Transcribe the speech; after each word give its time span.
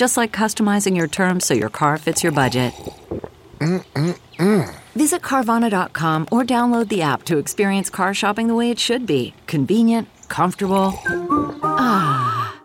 Just 0.00 0.16
like 0.16 0.32
customizing 0.32 0.96
your 0.96 1.08
terms 1.08 1.44
so 1.44 1.52
your 1.52 1.68
car 1.68 1.98
fits 1.98 2.22
your 2.22 2.32
budget. 2.32 2.72
Mm-mm-mm. 3.58 4.74
Visit 4.94 5.20
Carvana.com 5.20 6.26
or 6.32 6.42
download 6.42 6.88
the 6.88 7.02
app 7.02 7.24
to 7.24 7.36
experience 7.36 7.90
car 7.90 8.14
shopping 8.14 8.48
the 8.48 8.54
way 8.54 8.70
it 8.70 8.78
should 8.78 9.04
be 9.04 9.34
convenient, 9.46 10.08
comfortable. 10.28 10.98
Ah. 11.62 12.62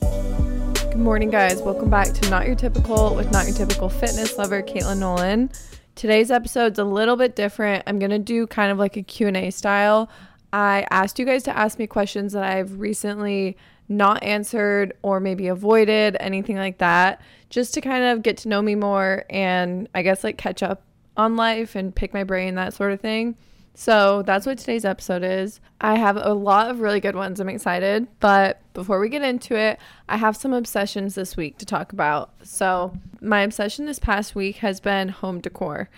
Good 0.00 0.94
morning, 0.94 1.30
guys. 1.30 1.60
Welcome 1.60 1.90
back 1.90 2.12
to 2.12 2.30
Not 2.30 2.46
Your 2.46 2.54
Typical 2.54 3.16
with 3.16 3.32
Not 3.32 3.48
Your 3.48 3.56
Typical 3.56 3.88
Fitness 3.88 4.38
Lover, 4.38 4.62
Katelynn 4.62 4.98
Nolan. 4.98 5.50
Today's 5.96 6.30
episode's 6.30 6.78
a 6.78 6.84
little 6.84 7.16
bit 7.16 7.34
different. 7.34 7.82
I'm 7.88 7.98
going 7.98 8.12
to 8.12 8.20
do 8.20 8.46
kind 8.46 8.70
of 8.70 8.78
like 8.78 8.96
a 8.96 9.02
Q&A 9.02 9.50
style. 9.50 10.08
I 10.54 10.86
asked 10.92 11.18
you 11.18 11.26
guys 11.26 11.42
to 11.44 11.56
ask 11.58 11.80
me 11.80 11.88
questions 11.88 12.32
that 12.32 12.44
I've 12.44 12.78
recently 12.78 13.56
not 13.88 14.22
answered 14.22 14.96
or 15.02 15.18
maybe 15.18 15.48
avoided, 15.48 16.16
anything 16.20 16.56
like 16.56 16.78
that, 16.78 17.20
just 17.50 17.74
to 17.74 17.80
kind 17.80 18.04
of 18.04 18.22
get 18.22 18.36
to 18.38 18.48
know 18.48 18.62
me 18.62 18.76
more 18.76 19.24
and 19.28 19.88
I 19.96 20.02
guess 20.02 20.22
like 20.22 20.38
catch 20.38 20.62
up 20.62 20.82
on 21.16 21.34
life 21.34 21.74
and 21.74 21.92
pick 21.92 22.14
my 22.14 22.22
brain, 22.22 22.54
that 22.54 22.72
sort 22.72 22.92
of 22.92 23.00
thing. 23.00 23.36
So 23.74 24.22
that's 24.22 24.46
what 24.46 24.58
today's 24.58 24.84
episode 24.84 25.24
is. 25.24 25.58
I 25.80 25.96
have 25.96 26.16
a 26.16 26.32
lot 26.32 26.70
of 26.70 26.78
really 26.78 27.00
good 27.00 27.16
ones. 27.16 27.40
I'm 27.40 27.48
excited. 27.48 28.06
But 28.20 28.60
before 28.74 29.00
we 29.00 29.08
get 29.08 29.22
into 29.22 29.56
it, 29.56 29.80
I 30.08 30.18
have 30.18 30.36
some 30.36 30.52
obsessions 30.52 31.16
this 31.16 31.36
week 31.36 31.58
to 31.58 31.66
talk 31.66 31.92
about. 31.92 32.30
So, 32.44 32.96
my 33.20 33.40
obsession 33.40 33.86
this 33.86 33.98
past 33.98 34.36
week 34.36 34.58
has 34.58 34.78
been 34.78 35.08
home 35.08 35.40
decor. 35.40 35.88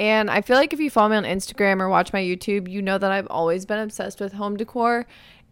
And 0.00 0.30
I 0.30 0.40
feel 0.40 0.56
like 0.56 0.72
if 0.72 0.80
you 0.80 0.88
follow 0.88 1.10
me 1.10 1.16
on 1.16 1.24
Instagram 1.24 1.78
or 1.78 1.90
watch 1.90 2.14
my 2.14 2.22
YouTube, 2.22 2.70
you 2.70 2.80
know 2.80 2.96
that 2.96 3.12
I've 3.12 3.26
always 3.28 3.66
been 3.66 3.78
obsessed 3.80 4.18
with 4.18 4.32
home 4.32 4.56
decor. 4.56 5.06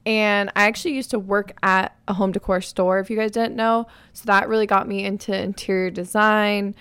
And 0.06 0.48
I 0.56 0.64
actually 0.64 0.94
used 0.94 1.10
to 1.10 1.18
work 1.18 1.52
at 1.62 1.94
a 2.08 2.14
home 2.14 2.32
decor 2.32 2.62
store, 2.62 2.98
if 2.98 3.10
you 3.10 3.16
guys 3.18 3.32
didn't 3.32 3.56
know. 3.56 3.88
So 4.14 4.22
that 4.24 4.48
really 4.48 4.66
got 4.66 4.88
me 4.88 5.04
into 5.04 5.38
interior 5.38 5.90
design. 5.90 6.74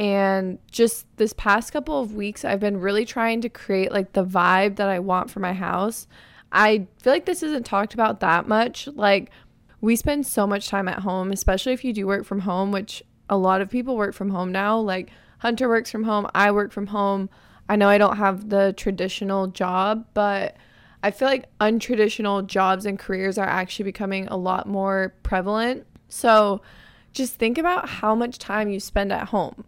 And 0.00 0.58
just 0.72 1.06
this 1.16 1.32
past 1.32 1.72
couple 1.72 2.00
of 2.00 2.12
weeks, 2.12 2.44
I've 2.44 2.58
been 2.58 2.80
really 2.80 3.04
trying 3.04 3.40
to 3.42 3.48
create 3.48 3.92
like 3.92 4.14
the 4.14 4.24
vibe 4.24 4.74
that 4.76 4.88
I 4.88 4.98
want 4.98 5.30
for 5.30 5.38
my 5.38 5.52
house. 5.52 6.08
I 6.50 6.88
feel 7.00 7.12
like 7.12 7.26
this 7.26 7.44
isn't 7.44 7.64
talked 7.64 7.94
about 7.94 8.18
that 8.18 8.48
much. 8.48 8.88
Like, 8.88 9.30
we 9.80 9.94
spend 9.94 10.26
so 10.26 10.44
much 10.44 10.66
time 10.66 10.88
at 10.88 11.00
home, 11.00 11.30
especially 11.30 11.72
if 11.72 11.84
you 11.84 11.92
do 11.92 12.04
work 12.08 12.24
from 12.24 12.40
home, 12.40 12.72
which 12.72 13.00
a 13.30 13.36
lot 13.36 13.60
of 13.60 13.70
people 13.70 13.96
work 13.96 14.12
from 14.12 14.30
home 14.30 14.50
now. 14.50 14.76
Like, 14.76 15.12
Hunter 15.42 15.68
works 15.68 15.90
from 15.90 16.04
home, 16.04 16.28
I 16.36 16.52
work 16.52 16.70
from 16.70 16.86
home. 16.86 17.28
I 17.68 17.74
know 17.74 17.88
I 17.88 17.98
don't 17.98 18.16
have 18.16 18.48
the 18.48 18.72
traditional 18.76 19.48
job, 19.48 20.06
but 20.14 20.56
I 21.02 21.10
feel 21.10 21.26
like 21.26 21.48
untraditional 21.58 22.46
jobs 22.46 22.86
and 22.86 22.96
careers 22.96 23.38
are 23.38 23.48
actually 23.48 23.86
becoming 23.86 24.28
a 24.28 24.36
lot 24.36 24.68
more 24.68 25.12
prevalent. 25.24 25.84
So 26.08 26.62
just 27.12 27.34
think 27.34 27.58
about 27.58 27.88
how 27.88 28.14
much 28.14 28.38
time 28.38 28.68
you 28.68 28.78
spend 28.78 29.12
at 29.12 29.30
home. 29.30 29.64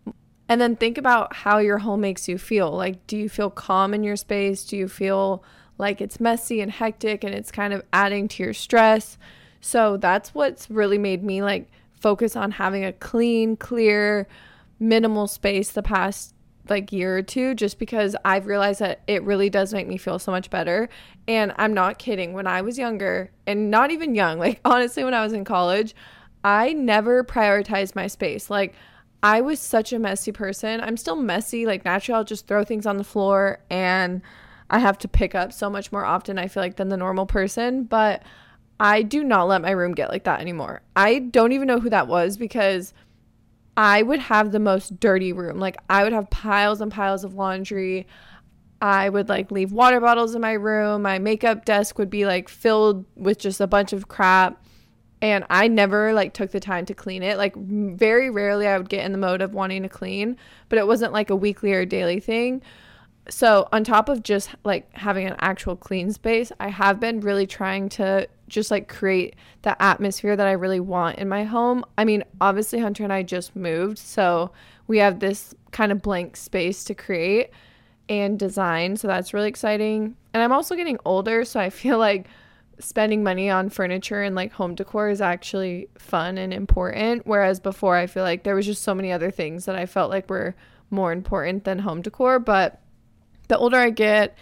And 0.49 0.61
then 0.61 0.77
think 0.77 0.97
about 0.97 1.35
how 1.35 1.59
your 1.59 1.79
home 1.79 2.03
makes 2.03 2.29
you 2.29 2.39
feel. 2.39 2.71
Like, 2.71 3.05
do 3.09 3.17
you 3.17 3.29
feel 3.29 3.51
calm 3.51 3.93
in 3.95 4.05
your 4.05 4.15
space? 4.15 4.65
Do 4.65 4.77
you 4.77 4.87
feel 4.87 5.43
like 5.77 6.01
it's 6.01 6.21
messy 6.21 6.61
and 6.61 6.71
hectic 6.71 7.25
and 7.25 7.35
it's 7.35 7.51
kind 7.51 7.73
of 7.73 7.83
adding 7.93 8.29
to 8.29 8.45
your 8.45 8.55
stress? 8.55 9.19
So 9.61 9.97
that's 9.97 10.35
what's 10.35 10.71
really 10.71 10.99
made 10.99 11.25
me 11.25 11.43
like 11.43 11.69
focus 11.99 12.37
on 12.37 12.53
having 12.53 12.85
a 12.85 12.93
clean, 12.93 13.57
clear, 13.57 14.29
minimal 14.89 15.27
space 15.27 15.71
the 15.71 15.83
past 15.83 16.35
like 16.69 16.93
year 16.93 17.19
or 17.19 17.23
two 17.23 17.55
just 17.55 17.79
because 17.79 18.17
I've 18.25 18.47
realized 18.47 18.81
that 18.81 19.03
it 19.07 19.23
really 19.23 19.51
does 19.51 19.75
make 19.75 19.87
me 19.87 19.99
feel 19.99 20.19
so 20.19 20.33
much 20.33 20.51
better. 20.51 20.89
And 21.29 21.53
I'm 21.57 21.75
not 21.75 21.99
kidding. 21.99 22.33
When 22.33 22.47
I 22.47 22.63
was 22.63 22.79
younger 22.79 23.31
and 23.47 23.71
not 23.71 23.91
even 23.91 24.15
young, 24.15 24.39
like 24.47 24.61
honestly, 24.65 25.05
when 25.05 25.15
I 25.15 25.23
was 25.23 25.33
in 25.33 25.45
college, 25.45 25.95
I 26.43 26.73
never 26.73 27.25
prioritized 27.25 27.95
my 27.95 28.07
space. 28.07 28.51
Like, 28.51 28.75
I 29.23 29.41
was 29.41 29.59
such 29.59 29.95
a 29.95 29.99
messy 29.99 30.33
person. 30.33 30.83
I'm 30.83 30.99
still 30.99 31.17
messy. 31.17 31.65
Like, 31.65 31.85
naturally, 31.87 32.19
I'll 32.19 32.25
just 32.25 32.47
throw 32.47 32.63
things 32.63 32.85
on 32.85 32.99
the 32.99 33.05
floor 33.05 33.61
and 33.71 34.21
I 34.69 34.79
have 34.79 34.99
to 34.99 35.09
pick 35.09 35.35
up 35.35 35.53
so 35.53 35.71
much 35.71 35.91
more 35.91 36.05
often, 36.05 36.39
I 36.39 36.49
feel 36.49 36.63
like, 36.63 36.77
than 36.77 36.91
the 36.91 36.99
normal 36.99 37.25
person. 37.25 37.85
But 37.85 38.23
I 38.79 39.01
do 39.01 39.25
not 39.25 39.49
let 39.49 39.63
my 39.63 39.71
room 39.71 39.93
get 39.93 40.11
like 40.11 40.25
that 40.25 40.41
anymore. 40.41 40.83
I 40.95 41.21
don't 41.21 41.53
even 41.53 41.67
know 41.67 41.81
who 41.81 41.89
that 41.91 42.07
was 42.07 42.37
because 42.37 42.93
I 43.77 44.03
would 44.03 44.21
have 44.21 44.53
the 44.53 44.61
most 44.61 45.01
dirty 45.01 45.33
room. 45.33 45.59
Like 45.59 45.77
I 45.89 46.05
would 46.05 46.13
have 46.13 46.31
piles 46.31 46.81
and 46.81 46.93
piles 46.93 47.25
of 47.25 47.35
laundry. 47.35 48.07
I 48.81 49.09
would 49.09 49.29
like 49.29 49.51
leave 49.51 49.73
water 49.73 50.01
bottles 50.01 50.35
in 50.35 50.41
my 50.41 50.53
room. 50.53 51.03
My 51.03 51.19
makeup 51.19 51.65
desk 51.65 51.99
would 51.99 52.11
be 52.11 52.27
like 52.27 52.49
filled 52.49 53.05
with 53.17 53.39
just 53.39 53.61
a 53.61 53.67
bunch 53.67 53.93
of 53.93 54.09
crap. 54.09 54.63
And 55.23 55.45
I 55.49 55.69
never 55.69 56.13
like 56.13 56.35
took 56.35 56.51
the 56.51 56.61
time 56.61 56.85
to 56.87 56.95
clean 56.95 57.23
it. 57.23 57.39
Like 57.39 57.57
very 57.57 58.31
rarely 58.31 58.67
I 58.69 58.77
would 58.77 58.89
get 58.89 59.05
in 59.05 59.13
the 59.13 59.19
mode 59.19 59.41
of 59.41 59.55
wanting 59.55 59.83
to 59.83 59.89
clean, 59.89 60.37
but 60.69 60.79
it 60.79 60.87
wasn't 60.87 61.13
like 61.13 61.31
a 61.31 61.37
weekly 61.37 61.73
or 61.73 61.85
daily 61.85 62.21
thing 62.21 62.63
so 63.29 63.69
on 63.73 63.85
top 63.85 64.09
of 64.09 64.23
just 64.23 64.51
like 64.65 64.93
having 64.93 65.27
an 65.27 65.37
actual 65.39 65.77
clean 65.77 66.13
space 66.13 66.53
i 66.61 66.69
have 66.69 67.01
been 67.01 67.21
really 67.21 67.47
trying 67.47 67.89
to 67.89 68.29
just 68.55 68.71
like 68.71 68.89
create 68.89 69.37
the 69.63 69.81
atmosphere 69.83 70.37
that 70.37 70.47
i 70.47 70.53
really 70.53 70.81
want 70.81 71.19
in 71.19 71.29
my 71.29 71.45
home. 71.45 71.85
I 71.99 72.05
mean 72.05 72.25
obviously 72.41 72.79
hunter 72.79 73.05
and 73.05 73.13
i 73.13 73.23
just 73.23 73.55
moved 73.55 73.99
so 73.99 74.53
we 74.87 74.99
have 74.99 75.21
this 75.21 75.55
kind 75.73 75.93
of 75.93 76.03
blank 76.03 76.37
space 76.37 76.85
to 76.85 76.95
create 76.95 77.51
and 78.09 78.39
design 78.39 78.97
so 78.97 79.09
that's 79.09 79.35
really 79.35 79.49
exciting. 79.49 80.17
And 80.33 80.43
i'm 80.43 80.53
also 80.53 80.75
getting 80.75 80.99
older 81.05 81.45
so 81.45 81.61
i 81.61 81.71
feel 81.71 81.99
like 81.99 82.27
spending 82.81 83.23
money 83.23 83.49
on 83.51 83.69
furniture 83.69 84.23
and 84.23 84.35
like 84.35 84.53
home 84.53 84.75
decor 84.75 85.09
is 85.09 85.21
actually 85.21 85.89
fun 85.97 86.39
and 86.39 86.53
important 86.53 87.25
whereas 87.25 87.61
before 87.61 87.97
i 87.97 88.05
feel 88.05 88.25
like 88.25 88.43
there 88.43 88.57
was 88.57 88.67
just 88.67 88.83
so 88.83 88.93
many 88.93 89.13
other 89.13 89.31
things 89.31 89.65
that 89.65 89.77
i 89.77 89.87
felt 89.87 90.11
like 90.11 90.29
were 90.29 90.57
more 90.95 91.13
important 91.13 91.65
than 91.65 91.81
home 91.81 92.01
decor. 92.01 92.39
But 92.39 92.81
the 93.49 93.59
older 93.59 93.77
I 93.77 93.91
get 93.91 94.37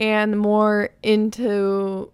and 0.00 0.32
the 0.32 0.36
more 0.36 0.90
into 1.02 2.10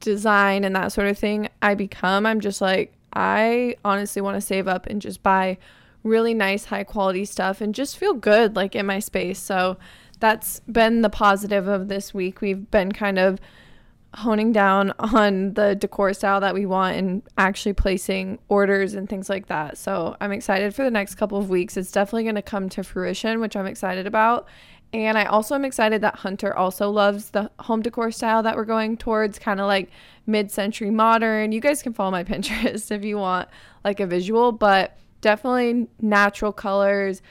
design 0.00 0.64
and 0.64 0.74
that 0.76 0.92
sort 0.92 1.08
of 1.08 1.18
thing 1.18 1.48
I 1.60 1.74
become, 1.74 2.26
I'm 2.26 2.40
just 2.40 2.60
like, 2.60 2.92
I 3.12 3.76
honestly 3.84 4.22
want 4.22 4.36
to 4.36 4.40
save 4.40 4.68
up 4.68 4.86
and 4.86 5.00
just 5.00 5.22
buy 5.22 5.58
really 6.02 6.34
nice, 6.34 6.66
high 6.66 6.84
quality 6.84 7.24
stuff 7.24 7.60
and 7.60 7.74
just 7.74 7.96
feel 7.96 8.14
good 8.14 8.56
like 8.56 8.74
in 8.74 8.86
my 8.86 8.98
space. 8.98 9.38
So 9.38 9.76
that's 10.20 10.60
been 10.60 11.02
the 11.02 11.10
positive 11.10 11.66
of 11.68 11.88
this 11.88 12.14
week. 12.14 12.40
We've 12.40 12.70
been 12.70 12.92
kind 12.92 13.18
of 13.18 13.40
honing 14.16 14.52
down 14.52 14.92
on 14.98 15.54
the 15.54 15.74
decor 15.74 16.12
style 16.12 16.40
that 16.40 16.54
we 16.54 16.66
want 16.66 16.96
and 16.96 17.22
actually 17.38 17.72
placing 17.72 18.38
orders 18.48 18.94
and 18.94 19.08
things 19.08 19.28
like 19.30 19.46
that. 19.46 19.78
So 19.78 20.16
I'm 20.20 20.32
excited 20.32 20.74
for 20.74 20.84
the 20.84 20.90
next 20.90 21.14
couple 21.14 21.38
of 21.38 21.48
weeks. 21.48 21.76
It's 21.76 21.90
definitely 21.90 22.24
going 22.24 22.34
to 22.34 22.42
come 22.42 22.68
to 22.70 22.82
fruition, 22.82 23.40
which 23.40 23.56
I'm 23.56 23.66
excited 23.66 24.06
about. 24.06 24.46
And 24.92 25.16
I 25.16 25.24
also 25.24 25.54
am 25.54 25.64
excited 25.64 26.02
that 26.02 26.16
Hunter 26.16 26.54
also 26.54 26.90
loves 26.90 27.30
the 27.30 27.50
home 27.60 27.80
decor 27.80 28.10
style 28.10 28.42
that 28.42 28.56
we're 28.56 28.66
going 28.66 28.98
towards, 28.98 29.38
kind 29.38 29.58
of 29.58 29.66
like 29.66 29.90
mid 30.26 30.50
century 30.50 30.90
modern. 30.90 31.52
You 31.52 31.60
guys 31.60 31.82
can 31.82 31.94
follow 31.94 32.10
my 32.10 32.24
Pinterest 32.24 32.90
if 32.90 33.04
you 33.04 33.16
want 33.16 33.48
like 33.84 34.00
a 34.00 34.06
visual, 34.06 34.52
but 34.52 34.98
definitely 35.22 35.88
natural 36.00 36.52
colors, 36.52 37.22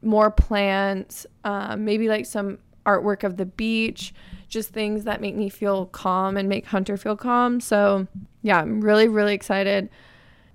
more 0.00 0.30
plants, 0.30 1.26
um, 1.44 1.84
maybe 1.84 2.08
like 2.08 2.26
some 2.26 2.58
artwork 2.86 3.24
of 3.24 3.36
the 3.36 3.46
beach, 3.46 4.14
just 4.48 4.70
things 4.70 5.04
that 5.04 5.20
make 5.20 5.34
me 5.34 5.48
feel 5.48 5.86
calm 5.86 6.36
and 6.36 6.48
make 6.48 6.66
Hunter 6.66 6.96
feel 6.96 7.16
calm. 7.16 7.60
So, 7.60 8.06
yeah, 8.42 8.60
I'm 8.60 8.80
really, 8.80 9.08
really 9.08 9.34
excited. 9.34 9.88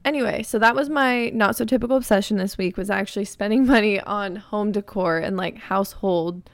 Anyway, 0.08 0.42
so 0.42 0.58
that 0.58 0.74
was 0.74 0.90
my 0.90 1.28
not 1.32 1.58
so 1.58 1.66
typical 1.66 1.98
obsession 1.98 2.38
this 2.38 2.58
week 2.58 2.78
was 2.78 2.90
actually 2.90 3.26
spending 3.26 3.66
money 3.76 4.00
on 4.00 4.38
home 4.38 4.72
decor 4.72 5.18
and 5.18 5.36
like 5.36 5.58
household 5.58 6.50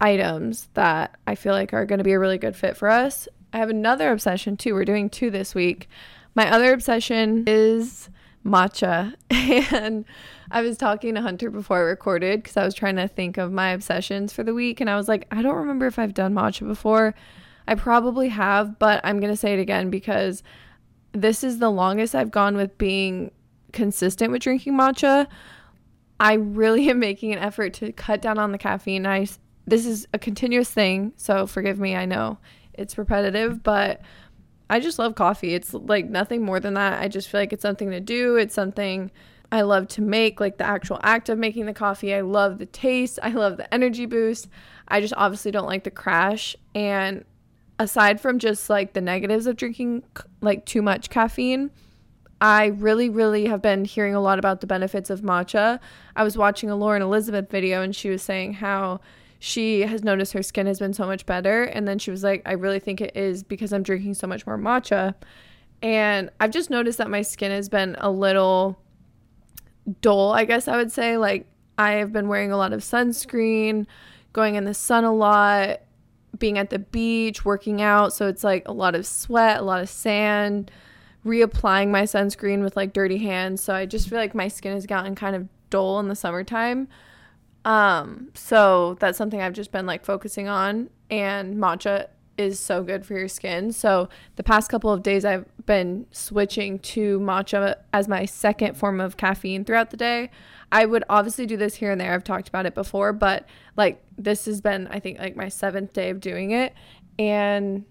items 0.00 0.68
that 0.74 1.18
I 1.26 1.34
feel 1.34 1.52
like 1.52 1.74
are 1.74 1.84
going 1.84 1.98
to 1.98 2.04
be 2.04 2.12
a 2.12 2.18
really 2.20 2.38
good 2.38 2.54
fit 2.54 2.76
for 2.76 2.88
us. 2.88 3.26
I 3.52 3.58
have 3.58 3.70
another 3.70 4.12
obsession 4.12 4.56
too. 4.56 4.72
We're 4.72 4.84
doing 4.84 5.10
two 5.10 5.32
this 5.32 5.52
week. 5.52 5.88
My 6.36 6.48
other 6.48 6.72
obsession 6.72 7.42
is 7.48 8.08
matcha. 8.44 9.14
And 9.72 10.04
I 10.52 10.62
was 10.62 10.78
talking 10.78 11.16
to 11.16 11.22
Hunter 11.22 11.50
before 11.50 11.78
I 11.78 11.80
recorded 11.80 12.40
because 12.40 12.56
I 12.56 12.64
was 12.64 12.74
trying 12.74 12.96
to 12.96 13.08
think 13.08 13.36
of 13.36 13.50
my 13.50 13.70
obsessions 13.70 14.32
for 14.32 14.44
the 14.44 14.54
week. 14.54 14.80
And 14.80 14.88
I 14.88 14.94
was 14.94 15.08
like, 15.08 15.26
I 15.32 15.42
don't 15.42 15.56
remember 15.56 15.88
if 15.88 15.98
I've 15.98 16.14
done 16.14 16.34
matcha 16.34 16.64
before. 16.64 17.16
I 17.66 17.74
probably 17.74 18.28
have, 18.28 18.78
but 18.78 19.00
I'm 19.02 19.18
going 19.18 19.32
to 19.32 19.36
say 19.36 19.54
it 19.54 19.58
again 19.58 19.90
because 19.90 20.44
this 21.16 21.42
is 21.42 21.58
the 21.58 21.70
longest 21.70 22.14
I've 22.14 22.30
gone 22.30 22.56
with 22.56 22.76
being 22.78 23.30
consistent 23.72 24.32
with 24.32 24.42
drinking 24.42 24.74
matcha. 24.74 25.26
I 26.20 26.34
really 26.34 26.90
am 26.90 26.98
making 26.98 27.32
an 27.32 27.38
effort 27.38 27.74
to 27.74 27.92
cut 27.92 28.22
down 28.22 28.38
on 28.38 28.52
the 28.52 28.58
caffeine. 28.58 29.06
I 29.06 29.26
this 29.68 29.84
is 29.84 30.06
a 30.14 30.18
continuous 30.18 30.70
thing, 30.70 31.12
so 31.16 31.46
forgive 31.46 31.78
me. 31.78 31.96
I 31.96 32.04
know 32.04 32.38
it's 32.74 32.96
repetitive, 32.96 33.64
but 33.64 34.00
I 34.70 34.78
just 34.78 34.98
love 34.98 35.16
coffee. 35.16 35.54
It's 35.54 35.74
like 35.74 36.08
nothing 36.08 36.42
more 36.42 36.60
than 36.60 36.74
that. 36.74 37.02
I 37.02 37.08
just 37.08 37.28
feel 37.28 37.40
like 37.40 37.52
it's 37.52 37.62
something 37.62 37.90
to 37.90 38.00
do. 38.00 38.36
It's 38.36 38.54
something 38.54 39.10
I 39.50 39.62
love 39.62 39.88
to 39.88 40.02
make, 40.02 40.38
like 40.38 40.58
the 40.58 40.66
actual 40.66 41.00
act 41.02 41.28
of 41.28 41.38
making 41.38 41.66
the 41.66 41.72
coffee. 41.72 42.14
I 42.14 42.20
love 42.20 42.58
the 42.58 42.66
taste. 42.66 43.18
I 43.22 43.30
love 43.30 43.56
the 43.56 43.72
energy 43.72 44.06
boost. 44.06 44.48
I 44.86 45.00
just 45.00 45.14
obviously 45.16 45.50
don't 45.50 45.66
like 45.66 45.84
the 45.84 45.90
crash. 45.90 46.56
And 46.74 47.24
aside 47.78 48.20
from 48.20 48.38
just 48.38 48.70
like 48.70 48.92
the 48.92 49.00
negatives 49.00 49.46
of 49.46 49.56
drinking 49.56 50.02
like 50.40 50.64
too 50.64 50.82
much 50.82 51.10
caffeine, 51.10 51.70
I 52.40 52.66
really, 52.66 53.08
really 53.08 53.46
have 53.46 53.62
been 53.62 53.84
hearing 53.84 54.14
a 54.14 54.20
lot 54.20 54.38
about 54.38 54.60
the 54.60 54.66
benefits 54.66 55.10
of 55.10 55.22
matcha. 55.22 55.80
I 56.14 56.22
was 56.22 56.36
watching 56.36 56.70
a 56.70 56.76
Lauren 56.76 57.02
Elizabeth 57.02 57.50
video 57.50 57.82
and 57.82 57.94
she 57.94 58.10
was 58.10 58.22
saying 58.22 58.54
how 58.54 59.00
she 59.38 59.82
has 59.82 60.02
noticed 60.02 60.32
her 60.32 60.42
skin 60.42 60.66
has 60.66 60.78
been 60.78 60.92
so 60.92 61.06
much 61.06 61.26
better. 61.26 61.64
And 61.64 61.86
then 61.86 61.98
she 61.98 62.10
was 62.10 62.22
like, 62.22 62.42
I 62.46 62.52
really 62.52 62.80
think 62.80 63.00
it 63.00 63.16
is 63.16 63.42
because 63.42 63.72
I'm 63.72 63.82
drinking 63.82 64.14
so 64.14 64.26
much 64.26 64.46
more 64.46 64.58
matcha. 64.58 65.14
And 65.82 66.30
I've 66.40 66.50
just 66.50 66.70
noticed 66.70 66.98
that 66.98 67.10
my 67.10 67.22
skin 67.22 67.50
has 67.50 67.68
been 67.68 67.96
a 67.98 68.10
little 68.10 68.78
dull, 70.00 70.32
I 70.32 70.44
guess 70.44 70.68
I 70.68 70.76
would 70.76 70.90
say. 70.90 71.16
Like, 71.18 71.46
I 71.78 71.92
have 71.92 72.12
been 72.12 72.28
wearing 72.28 72.50
a 72.50 72.56
lot 72.56 72.72
of 72.72 72.80
sunscreen, 72.80 73.86
going 74.32 74.54
in 74.54 74.64
the 74.64 74.74
sun 74.74 75.04
a 75.04 75.12
lot, 75.12 75.80
being 76.38 76.58
at 76.58 76.70
the 76.70 76.78
beach, 76.78 77.44
working 77.44 77.82
out. 77.82 78.12
So 78.12 78.28
it's 78.28 78.44
like 78.44 78.66
a 78.66 78.72
lot 78.72 78.94
of 78.94 79.06
sweat, 79.06 79.60
a 79.60 79.62
lot 79.62 79.80
of 79.80 79.88
sand, 79.88 80.70
reapplying 81.24 81.88
my 81.90 82.02
sunscreen 82.02 82.62
with 82.62 82.76
like 82.76 82.92
dirty 82.92 83.18
hands. 83.18 83.62
So 83.62 83.74
I 83.74 83.86
just 83.86 84.08
feel 84.08 84.18
like 84.18 84.34
my 84.34 84.48
skin 84.48 84.72
has 84.72 84.86
gotten 84.86 85.14
kind 85.14 85.36
of 85.36 85.48
dull 85.70 86.00
in 86.00 86.08
the 86.08 86.16
summertime. 86.16 86.88
Um, 87.64 88.30
so 88.34 88.96
that's 89.00 89.18
something 89.18 89.40
I've 89.40 89.52
just 89.52 89.72
been 89.72 89.86
like 89.86 90.04
focusing 90.04 90.48
on. 90.48 90.90
And 91.10 91.56
matcha 91.56 92.08
is 92.38 92.60
so 92.60 92.82
good 92.82 93.04
for 93.04 93.14
your 93.18 93.28
skin. 93.28 93.72
So 93.72 94.08
the 94.36 94.42
past 94.42 94.70
couple 94.70 94.92
of 94.92 95.02
days 95.02 95.24
I've 95.24 95.46
been 95.66 96.06
switching 96.10 96.78
to 96.80 97.18
matcha 97.20 97.76
as 97.92 98.08
my 98.08 98.24
second 98.24 98.76
form 98.76 99.00
of 99.00 99.16
caffeine 99.16 99.64
throughout 99.64 99.90
the 99.90 99.96
day. 99.96 100.30
I 100.72 100.84
would 100.84 101.04
obviously 101.08 101.46
do 101.46 101.56
this 101.56 101.76
here 101.76 101.90
and 101.92 102.00
there. 102.00 102.12
I've 102.12 102.24
talked 102.24 102.48
about 102.48 102.66
it 102.66 102.74
before, 102.74 103.12
but 103.12 103.46
like 103.76 104.02
this 104.18 104.46
has 104.46 104.60
been 104.60 104.86
I 104.88 105.00
think 105.00 105.18
like 105.18 105.36
my 105.36 105.46
7th 105.46 105.92
day 105.92 106.10
of 106.10 106.20
doing 106.20 106.50
it 106.50 106.74
and 107.18 107.84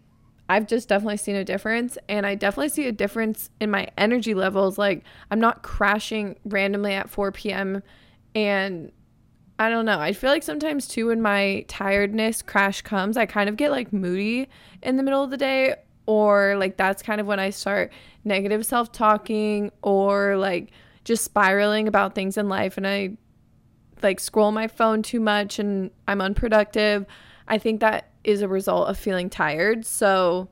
I've 0.47 0.67
just 0.67 0.89
definitely 0.89 1.17
seen 1.17 1.35
a 1.35 1.43
difference 1.43 1.97
and 2.07 2.25
I 2.25 2.35
definitely 2.35 2.69
see 2.69 2.87
a 2.87 2.91
difference 2.91 3.49
in 3.59 3.71
my 3.71 3.87
energy 3.97 4.35
levels 4.35 4.77
like 4.77 5.03
I'm 5.31 5.39
not 5.39 5.63
crashing 5.63 6.35
randomly 6.45 6.93
at 6.93 7.09
4 7.09 7.31
p.m. 7.31 7.81
and 8.35 8.91
I 9.57 9.69
don't 9.69 9.85
know. 9.85 9.99
I 9.99 10.11
feel 10.11 10.29
like 10.29 10.43
sometimes 10.43 10.87
too 10.87 11.07
when 11.07 11.21
my 11.21 11.63
tiredness 11.67 12.41
crash 12.41 12.81
comes, 12.81 13.15
I 13.15 13.25
kind 13.25 13.47
of 13.47 13.55
get 13.55 13.71
like 13.71 13.93
moody 13.93 14.49
in 14.83 14.97
the 14.97 15.03
middle 15.03 15.23
of 15.23 15.29
the 15.29 15.37
day 15.37 15.75
or 16.05 16.55
like 16.57 16.77
that's 16.77 17.01
kind 17.01 17.21
of 17.21 17.27
when 17.27 17.39
I 17.39 17.51
start 17.51 17.91
negative 18.25 18.65
self-talking 18.65 19.71
or 19.81 20.35
like 20.35 20.71
just 21.05 21.23
spiraling 21.23 21.87
about 21.87 22.15
things 22.15 22.37
in 22.37 22.49
life 22.49 22.77
and 22.77 22.85
I 22.85 23.17
like 24.03 24.19
scroll 24.19 24.51
my 24.51 24.67
phone 24.67 25.01
too 25.01 25.21
much 25.21 25.57
and 25.57 25.89
I'm 26.07 26.19
unproductive. 26.19 27.05
I 27.47 27.57
think 27.57 27.79
that 27.79 28.11
is 28.23 28.41
a 28.41 28.47
result 28.47 28.89
of 28.89 28.97
feeling 28.97 29.29
tired. 29.29 29.85
So, 29.85 30.49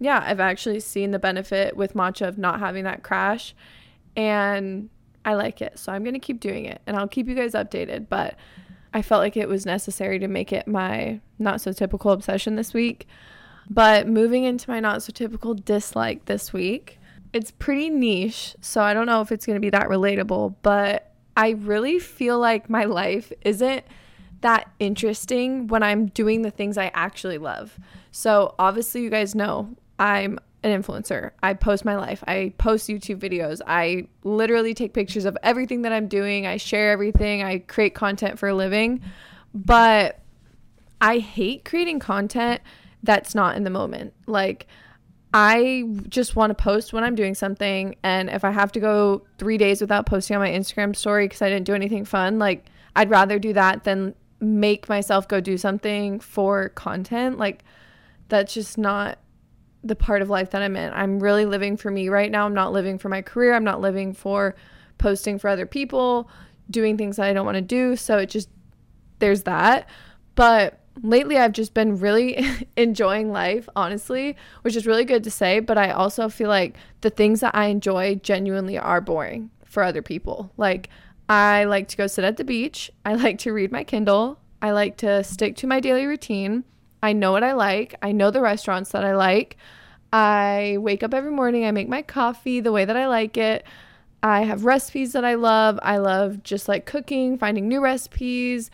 yeah, 0.00 0.22
I've 0.24 0.40
actually 0.40 0.80
seen 0.80 1.12
the 1.12 1.18
benefit 1.18 1.76
with 1.76 1.94
matcha 1.94 2.28
of 2.28 2.36
not 2.36 2.58
having 2.58 2.84
that 2.84 3.02
crash 3.02 3.54
and 4.16 4.90
I 5.24 5.34
like 5.34 5.62
it. 5.62 5.78
So, 5.78 5.92
I'm 5.92 6.02
going 6.02 6.14
to 6.14 6.20
keep 6.20 6.40
doing 6.40 6.64
it 6.64 6.80
and 6.86 6.96
I'll 6.96 7.08
keep 7.08 7.28
you 7.28 7.34
guys 7.34 7.52
updated, 7.52 8.08
but 8.08 8.36
I 8.92 9.02
felt 9.02 9.20
like 9.20 9.36
it 9.36 9.48
was 9.48 9.66
necessary 9.66 10.18
to 10.20 10.28
make 10.28 10.52
it 10.52 10.68
my 10.68 11.20
not 11.38 11.60
so 11.60 11.72
typical 11.72 12.12
obsession 12.12 12.56
this 12.56 12.72
week. 12.72 13.08
But 13.68 14.06
moving 14.06 14.44
into 14.44 14.70
my 14.70 14.80
not 14.80 15.02
so 15.02 15.12
typical 15.12 15.54
dislike 15.54 16.26
this 16.26 16.52
week, 16.52 16.98
it's 17.32 17.50
pretty 17.50 17.90
niche, 17.90 18.54
so 18.60 18.82
I 18.82 18.94
don't 18.94 19.06
know 19.06 19.20
if 19.20 19.32
it's 19.32 19.46
going 19.46 19.56
to 19.56 19.60
be 19.60 19.70
that 19.70 19.88
relatable, 19.88 20.54
but 20.62 21.12
I 21.36 21.50
really 21.50 21.98
feel 21.98 22.38
like 22.38 22.70
my 22.70 22.84
life 22.84 23.32
isn't 23.42 23.84
that 24.42 24.70
interesting 24.78 25.66
when 25.66 25.82
I'm 25.82 26.06
doing 26.06 26.42
the 26.42 26.50
things 26.50 26.78
I 26.78 26.92
actually 26.94 27.38
love. 27.38 27.78
So, 28.12 28.54
obviously, 28.58 29.02
you 29.02 29.10
guys 29.10 29.34
know 29.34 29.74
I'm 29.98 30.38
an 30.64 30.82
influencer. 30.82 31.32
I 31.42 31.54
post 31.54 31.84
my 31.84 31.96
life. 31.96 32.24
I 32.26 32.54
post 32.58 32.88
YouTube 32.88 33.20
videos. 33.20 33.60
I 33.66 34.08
literally 34.24 34.74
take 34.74 34.94
pictures 34.94 35.26
of 35.26 35.36
everything 35.42 35.82
that 35.82 35.92
I'm 35.92 36.08
doing. 36.08 36.46
I 36.46 36.56
share 36.56 36.90
everything. 36.90 37.42
I 37.42 37.58
create 37.58 37.94
content 37.94 38.38
for 38.38 38.48
a 38.48 38.54
living. 38.54 39.02
But 39.54 40.20
I 41.00 41.18
hate 41.18 41.64
creating 41.64 41.98
content 41.98 42.62
that's 43.02 43.34
not 43.34 43.56
in 43.56 43.64
the 43.64 43.70
moment. 43.70 44.14
Like, 44.26 44.66
I 45.34 45.84
just 46.08 46.34
want 46.34 46.56
to 46.56 46.62
post 46.62 46.92
when 46.92 47.04
I'm 47.04 47.14
doing 47.14 47.34
something. 47.34 47.96
And 48.02 48.30
if 48.30 48.42
I 48.44 48.50
have 48.50 48.72
to 48.72 48.80
go 48.80 49.26
three 49.36 49.58
days 49.58 49.80
without 49.80 50.06
posting 50.06 50.36
on 50.36 50.40
my 50.40 50.50
Instagram 50.50 50.96
story 50.96 51.26
because 51.26 51.42
I 51.42 51.50
didn't 51.50 51.66
do 51.66 51.74
anything 51.74 52.04
fun, 52.04 52.38
like 52.38 52.64
I'd 52.96 53.10
rather 53.10 53.38
do 53.38 53.52
that 53.52 53.84
than 53.84 54.14
make 54.40 54.88
myself 54.88 55.28
go 55.28 55.40
do 55.40 55.58
something 55.58 56.20
for 56.20 56.70
content. 56.70 57.36
Like 57.36 57.64
that's 58.28 58.54
just 58.54 58.78
not 58.78 59.18
the 59.84 59.94
part 59.94 60.22
of 60.22 60.30
life 60.30 60.50
that 60.50 60.62
I'm 60.62 60.76
in. 60.76 60.92
I'm 60.92 61.20
really 61.20 61.44
living 61.44 61.76
for 61.76 61.90
me 61.90 62.08
right 62.08 62.30
now. 62.30 62.46
I'm 62.46 62.54
not 62.54 62.72
living 62.72 62.98
for 62.98 63.08
my 63.08 63.22
career. 63.22 63.54
I'm 63.54 63.64
not 63.64 63.80
living 63.80 64.12
for 64.12 64.54
posting 64.98 65.38
for 65.38 65.48
other 65.48 65.66
people, 65.66 66.28
doing 66.70 66.96
things 66.96 67.16
that 67.16 67.26
I 67.26 67.32
don't 67.32 67.44
want 67.44 67.56
to 67.56 67.62
do. 67.62 67.94
So 67.94 68.18
it 68.18 68.30
just, 68.30 68.48
there's 69.18 69.42
that. 69.42 69.88
But 70.34 70.80
lately 71.02 71.36
I've 71.36 71.52
just 71.52 71.74
been 71.74 71.98
really 71.98 72.44
enjoying 72.76 73.30
life, 73.30 73.68
honestly, 73.76 74.36
which 74.62 74.76
is 74.76 74.86
really 74.86 75.04
good 75.04 75.24
to 75.24 75.30
say, 75.30 75.60
but 75.60 75.78
I 75.78 75.90
also 75.90 76.28
feel 76.28 76.48
like 76.48 76.76
the 77.00 77.10
things 77.10 77.40
that 77.40 77.54
I 77.54 77.66
enjoy 77.66 78.16
genuinely 78.16 78.78
are 78.78 79.00
boring 79.00 79.50
for 79.64 79.82
other 79.82 80.02
people. 80.02 80.52
Like 80.56 80.88
I 81.28 81.64
like 81.64 81.88
to 81.88 81.96
go 81.96 82.06
sit 82.06 82.24
at 82.24 82.36
the 82.36 82.44
beach, 82.44 82.90
I 83.04 83.14
like 83.14 83.38
to 83.40 83.52
read 83.52 83.72
my 83.72 83.84
Kindle, 83.84 84.38
I 84.62 84.70
like 84.70 84.96
to 84.98 85.22
stick 85.24 85.56
to 85.56 85.66
my 85.66 85.80
daily 85.80 86.06
routine. 86.06 86.64
I 87.04 87.12
know 87.12 87.32
what 87.32 87.44
I 87.44 87.52
like. 87.52 87.94
I 88.00 88.12
know 88.12 88.30
the 88.30 88.40
restaurants 88.40 88.92
that 88.92 89.04
I 89.04 89.14
like. 89.14 89.58
I 90.10 90.78
wake 90.80 91.02
up 91.02 91.12
every 91.12 91.32
morning, 91.32 91.66
I 91.66 91.70
make 91.70 91.88
my 91.88 92.00
coffee 92.00 92.60
the 92.60 92.72
way 92.72 92.86
that 92.86 92.96
I 92.96 93.08
like 93.08 93.36
it. 93.36 93.66
I 94.22 94.44
have 94.44 94.64
recipes 94.64 95.12
that 95.12 95.22
I 95.22 95.34
love. 95.34 95.78
I 95.82 95.98
love 95.98 96.42
just 96.42 96.66
like 96.66 96.86
cooking, 96.86 97.36
finding 97.36 97.68
new 97.68 97.82
recipes, 97.82 98.70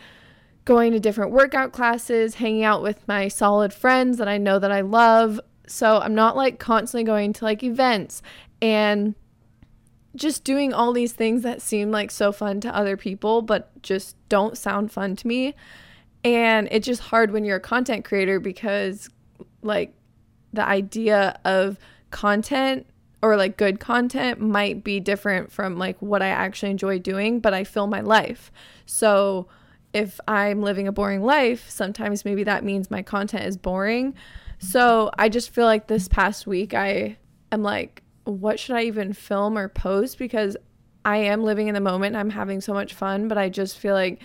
going 0.63 0.93
to 0.93 0.99
different 1.01 1.31
workout 1.31 1.73
classes, 1.73 2.35
hanging 2.35 2.63
out 2.63 2.81
with 2.81 3.05
my 3.05 3.27
solid 3.27 3.73
friends 3.73 4.17
that 4.17 4.29
I 4.29 4.37
know 4.37 4.59
that 4.59 4.71
I 4.71 4.79
love. 4.79 5.41
So 5.67 5.97
I'm 5.97 6.15
not 6.15 6.37
like 6.37 6.57
constantly 6.57 7.03
going 7.03 7.33
to 7.33 7.43
like 7.43 7.63
events 7.63 8.21
and 8.61 9.13
just 10.15 10.45
doing 10.45 10.73
all 10.73 10.93
these 10.93 11.11
things 11.11 11.43
that 11.43 11.61
seem 11.61 11.91
like 11.91 12.11
so 12.11 12.31
fun 12.31 12.61
to 12.61 12.73
other 12.73 12.95
people, 12.95 13.41
but 13.41 13.81
just 13.83 14.15
don't 14.29 14.57
sound 14.57 14.89
fun 14.89 15.17
to 15.17 15.27
me. 15.27 15.53
And 16.23 16.67
it's 16.71 16.85
just 16.85 17.01
hard 17.01 17.31
when 17.31 17.45
you're 17.45 17.57
a 17.57 17.61
content 17.61 18.05
creator 18.05 18.39
because, 18.39 19.09
like, 19.61 19.93
the 20.53 20.63
idea 20.65 21.39
of 21.45 21.79
content 22.11 22.85
or 23.21 23.37
like 23.37 23.55
good 23.55 23.79
content 23.79 24.41
might 24.41 24.83
be 24.83 24.99
different 24.99 25.51
from 25.51 25.77
like 25.77 26.01
what 26.01 26.21
I 26.21 26.27
actually 26.27 26.71
enjoy 26.71 26.99
doing, 26.99 27.39
but 27.39 27.53
I 27.53 27.63
fill 27.63 27.87
my 27.87 28.01
life. 28.01 28.51
So, 28.85 29.47
if 29.93 30.19
I'm 30.27 30.61
living 30.61 30.87
a 30.87 30.91
boring 30.91 31.21
life, 31.21 31.69
sometimes 31.69 32.25
maybe 32.25 32.43
that 32.45 32.63
means 32.63 32.89
my 32.89 33.01
content 33.01 33.45
is 33.45 33.57
boring. 33.57 34.13
So 34.59 35.11
I 35.17 35.27
just 35.27 35.49
feel 35.49 35.65
like 35.65 35.87
this 35.87 36.07
past 36.07 36.47
week 36.47 36.73
I 36.73 37.17
am 37.51 37.63
like, 37.63 38.03
what 38.23 38.59
should 38.59 38.75
I 38.75 38.83
even 38.83 39.13
film 39.13 39.57
or 39.57 39.67
post? 39.67 40.17
Because 40.17 40.55
I 41.03 41.17
am 41.17 41.43
living 41.43 41.67
in 41.67 41.73
the 41.73 41.81
moment. 41.81 42.15
I'm 42.15 42.29
having 42.29 42.61
so 42.61 42.73
much 42.73 42.93
fun, 42.93 43.27
but 43.27 43.37
I 43.37 43.49
just 43.49 43.77
feel 43.79 43.95
like 43.95 44.21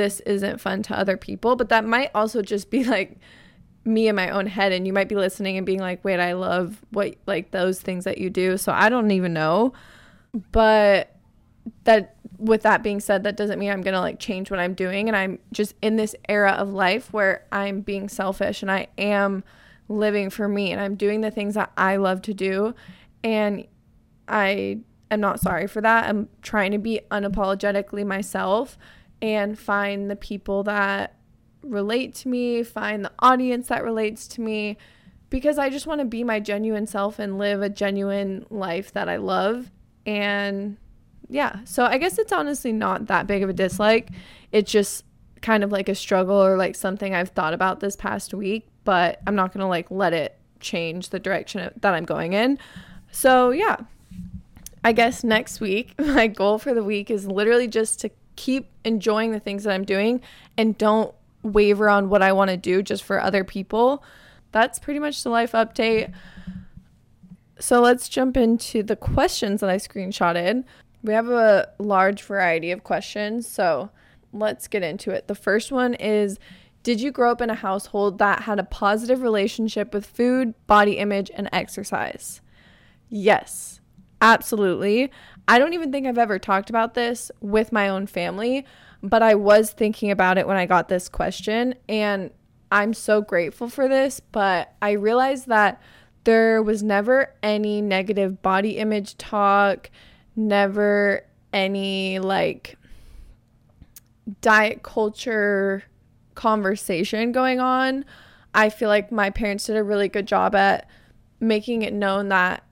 this 0.00 0.20
isn't 0.20 0.62
fun 0.62 0.82
to 0.84 0.98
other 0.98 1.18
people. 1.18 1.56
But 1.56 1.68
that 1.68 1.84
might 1.84 2.10
also 2.14 2.40
just 2.40 2.70
be 2.70 2.84
like 2.84 3.18
me 3.84 4.08
in 4.08 4.16
my 4.16 4.30
own 4.30 4.46
head. 4.46 4.72
And 4.72 4.86
you 4.86 4.94
might 4.94 5.08
be 5.08 5.14
listening 5.14 5.58
and 5.58 5.66
being 5.66 5.78
like, 5.78 6.02
wait, 6.02 6.18
I 6.18 6.32
love 6.32 6.80
what, 6.90 7.16
like 7.26 7.50
those 7.50 7.80
things 7.80 8.04
that 8.04 8.16
you 8.16 8.30
do. 8.30 8.56
So 8.56 8.72
I 8.72 8.88
don't 8.88 9.10
even 9.10 9.34
know. 9.34 9.74
But 10.52 11.14
that 11.84 12.16
with 12.38 12.62
that 12.62 12.82
being 12.82 13.00
said, 13.00 13.24
that 13.24 13.36
doesn't 13.36 13.58
mean 13.58 13.70
I'm 13.70 13.82
going 13.82 13.94
to 13.94 14.00
like 14.00 14.18
change 14.18 14.50
what 14.50 14.58
I'm 14.58 14.72
doing 14.72 15.08
and 15.08 15.16
I'm 15.16 15.38
just 15.52 15.74
in 15.82 15.96
this 15.96 16.14
era 16.26 16.52
of 16.52 16.70
life 16.70 17.12
where 17.12 17.44
I'm 17.52 17.82
being 17.82 18.08
selfish 18.08 18.62
and 18.62 18.70
I 18.70 18.86
am 18.96 19.44
living 19.88 20.30
for 20.30 20.48
me 20.48 20.72
and 20.72 20.80
I'm 20.80 20.94
doing 20.94 21.20
the 21.20 21.30
things 21.30 21.54
that 21.56 21.70
I 21.76 21.96
love 21.96 22.22
to 22.22 22.32
do 22.32 22.74
and 23.22 23.66
I 24.26 24.78
am 25.10 25.20
not 25.20 25.40
sorry 25.40 25.66
for 25.66 25.82
that. 25.82 26.08
I'm 26.08 26.30
trying 26.40 26.72
to 26.72 26.78
be 26.78 27.02
unapologetically 27.10 28.06
myself 28.06 28.78
and 29.22 29.58
find 29.58 30.10
the 30.10 30.16
people 30.16 30.62
that 30.64 31.16
relate 31.62 32.14
to 32.14 32.28
me, 32.28 32.62
find 32.62 33.04
the 33.04 33.12
audience 33.18 33.68
that 33.68 33.84
relates 33.84 34.26
to 34.28 34.40
me 34.40 34.78
because 35.30 35.58
I 35.58 35.70
just 35.70 35.86
want 35.86 36.00
to 36.00 36.04
be 36.04 36.24
my 36.24 36.40
genuine 36.40 36.86
self 36.86 37.18
and 37.18 37.38
live 37.38 37.62
a 37.62 37.68
genuine 37.68 38.46
life 38.50 38.92
that 38.92 39.08
I 39.08 39.16
love. 39.16 39.70
And 40.04 40.76
yeah, 41.28 41.60
so 41.64 41.84
I 41.84 41.98
guess 41.98 42.18
it's 42.18 42.32
honestly 42.32 42.72
not 42.72 43.06
that 43.06 43.26
big 43.26 43.42
of 43.42 43.48
a 43.48 43.52
dislike. 43.52 44.10
It's 44.50 44.70
just 44.70 45.04
kind 45.40 45.62
of 45.62 45.72
like 45.72 45.88
a 45.88 45.94
struggle 45.94 46.36
or 46.36 46.56
like 46.56 46.74
something 46.74 47.14
I've 47.14 47.30
thought 47.30 47.54
about 47.54 47.80
this 47.80 47.96
past 47.96 48.34
week, 48.34 48.66
but 48.84 49.20
I'm 49.26 49.36
not 49.36 49.52
going 49.52 49.60
to 49.60 49.68
like 49.68 49.90
let 49.90 50.12
it 50.12 50.36
change 50.58 51.10
the 51.10 51.20
direction 51.20 51.70
that 51.80 51.94
I'm 51.94 52.04
going 52.04 52.32
in. 52.32 52.58
So, 53.12 53.50
yeah. 53.50 53.76
I 54.82 54.92
guess 54.92 55.22
next 55.22 55.60
week, 55.60 55.94
my 55.98 56.26
goal 56.26 56.58
for 56.58 56.74
the 56.74 56.82
week 56.82 57.10
is 57.10 57.26
literally 57.26 57.68
just 57.68 58.00
to 58.00 58.10
keep 58.40 58.70
enjoying 58.86 59.32
the 59.32 59.38
things 59.38 59.64
that 59.64 59.74
I'm 59.74 59.84
doing 59.84 60.22
and 60.56 60.76
don't 60.78 61.14
waver 61.42 61.90
on 61.90 62.08
what 62.08 62.22
I 62.22 62.32
want 62.32 62.48
to 62.48 62.56
do 62.56 62.82
just 62.82 63.04
for 63.04 63.20
other 63.20 63.44
people. 63.44 64.02
That's 64.50 64.78
pretty 64.78 64.98
much 64.98 65.22
the 65.22 65.28
life 65.28 65.52
update. 65.52 66.10
So 67.58 67.82
let's 67.82 68.08
jump 68.08 68.38
into 68.38 68.82
the 68.82 68.96
questions 68.96 69.60
that 69.60 69.68
I 69.68 69.76
screenshotted. 69.76 70.64
We 71.02 71.12
have 71.12 71.28
a 71.28 71.68
large 71.78 72.22
variety 72.22 72.70
of 72.70 72.82
questions, 72.82 73.46
so 73.46 73.90
let's 74.32 74.68
get 74.68 74.82
into 74.82 75.10
it. 75.10 75.28
The 75.28 75.34
first 75.34 75.70
one 75.70 75.92
is 75.92 76.38
Did 76.82 76.98
you 76.98 77.12
grow 77.12 77.30
up 77.30 77.42
in 77.42 77.50
a 77.50 77.54
household 77.54 78.16
that 78.20 78.44
had 78.44 78.58
a 78.58 78.64
positive 78.64 79.20
relationship 79.20 79.92
with 79.92 80.06
food, 80.06 80.54
body 80.66 80.96
image, 80.96 81.30
and 81.34 81.50
exercise? 81.52 82.40
Yes, 83.10 83.80
absolutely. 84.22 85.10
I 85.50 85.58
don't 85.58 85.74
even 85.74 85.90
think 85.90 86.06
I've 86.06 86.16
ever 86.16 86.38
talked 86.38 86.70
about 86.70 86.94
this 86.94 87.32
with 87.40 87.72
my 87.72 87.88
own 87.88 88.06
family, 88.06 88.64
but 89.02 89.20
I 89.20 89.34
was 89.34 89.72
thinking 89.72 90.12
about 90.12 90.38
it 90.38 90.46
when 90.46 90.56
I 90.56 90.64
got 90.64 90.88
this 90.88 91.08
question, 91.08 91.74
and 91.88 92.30
I'm 92.70 92.94
so 92.94 93.20
grateful 93.20 93.68
for 93.68 93.88
this. 93.88 94.20
But 94.20 94.72
I 94.80 94.92
realized 94.92 95.48
that 95.48 95.82
there 96.22 96.62
was 96.62 96.84
never 96.84 97.34
any 97.42 97.82
negative 97.82 98.42
body 98.42 98.78
image 98.78 99.18
talk, 99.18 99.90
never 100.36 101.26
any 101.52 102.20
like 102.20 102.78
diet 104.40 104.84
culture 104.84 105.82
conversation 106.36 107.32
going 107.32 107.58
on. 107.58 108.04
I 108.54 108.68
feel 108.68 108.88
like 108.88 109.10
my 109.10 109.30
parents 109.30 109.66
did 109.66 109.76
a 109.76 109.82
really 109.82 110.08
good 110.08 110.26
job 110.26 110.54
at 110.54 110.88
making 111.40 111.82
it 111.82 111.92
known 111.92 112.28
that, 112.28 112.62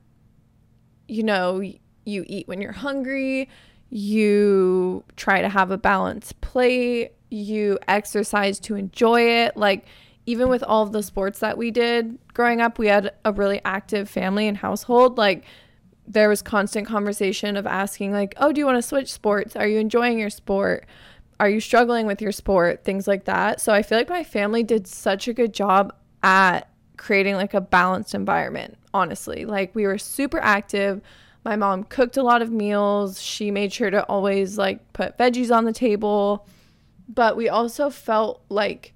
you 1.09 1.25
know, 1.25 1.61
you 2.09 2.25
eat 2.27 2.49
when 2.49 2.61
you're 2.61 2.73
hungry, 2.73 3.49
you 3.91 5.05
try 5.17 5.41
to 5.41 5.49
have 5.49 5.71
a 5.71 5.79
balanced 5.79 6.41
plate, 6.41 7.13
you 7.31 7.79
exercise 7.87 8.59
to 8.61 8.75
enjoy 8.75 9.21
it. 9.23 9.57
Like, 9.57 9.87
even 10.27 10.49
with 10.49 10.63
all 10.63 10.83
of 10.83 10.93
the 10.93 11.03
sports 11.03 11.39
that 11.39 11.57
we 11.57 11.71
did 11.71 12.19
growing 12.35 12.61
up, 12.61 12.79
we 12.79 12.89
had 12.89 13.13
a 13.25 13.33
really 13.33 13.61
active 13.65 14.11
family 14.11 14.47
and 14.47 14.57
household. 14.57 15.17
Like, 15.17 15.45
there 16.07 16.29
was 16.29 16.43
constant 16.43 16.87
conversation 16.87 17.57
of 17.57 17.67
asking, 17.67 18.13
like, 18.13 18.35
oh, 18.39 18.53
do 18.53 18.59
you 18.59 18.67
want 18.67 18.77
to 18.77 18.83
switch 18.83 19.13
sports? 19.13 19.57
Are 19.57 19.67
you 19.67 19.79
enjoying 19.79 20.19
your 20.19 20.31
sport? 20.31 20.87
Are 21.41 21.49
you 21.49 21.61
struggling 21.61 22.07
with 22.07 22.21
your 22.21 22.33
sport? 22.33 22.85
Things 22.85 23.07
like 23.07 23.25
that. 23.25 23.61
So 23.61 23.73
I 23.73 23.83
feel 23.83 23.99
like 23.99 24.09
my 24.09 24.25
family 24.25 24.63
did 24.63 24.87
such 24.87 25.29
a 25.29 25.33
good 25.33 25.55
job 25.55 25.95
at 26.23 26.69
creating 26.97 27.37
like 27.37 27.55
a 27.55 27.61
balanced 27.61 28.15
environment, 28.15 28.77
honestly. 28.93 29.45
Like, 29.45 29.75
we 29.75 29.87
were 29.87 29.99
super 29.99 30.41
active 30.41 31.01
my 31.45 31.57
mom 31.57 31.85
cooked 31.85 32.17
a 32.17 32.23
lot 32.23 32.43
of 32.43 32.51
meals. 32.51 33.21
She 33.23 33.51
made 33.51 33.73
sure 33.73 33.91
to 33.91 34.05
always 34.05 34.59
like 34.59 34.93
put 34.93 35.17
veggies 35.19 35.55
on 35.55 35.65
the 35.65 35.73
table. 35.73 36.47
But 37.09 37.37
we 37.37 37.49
also 37.49 37.89
felt 37.91 38.43
like 38.49 38.93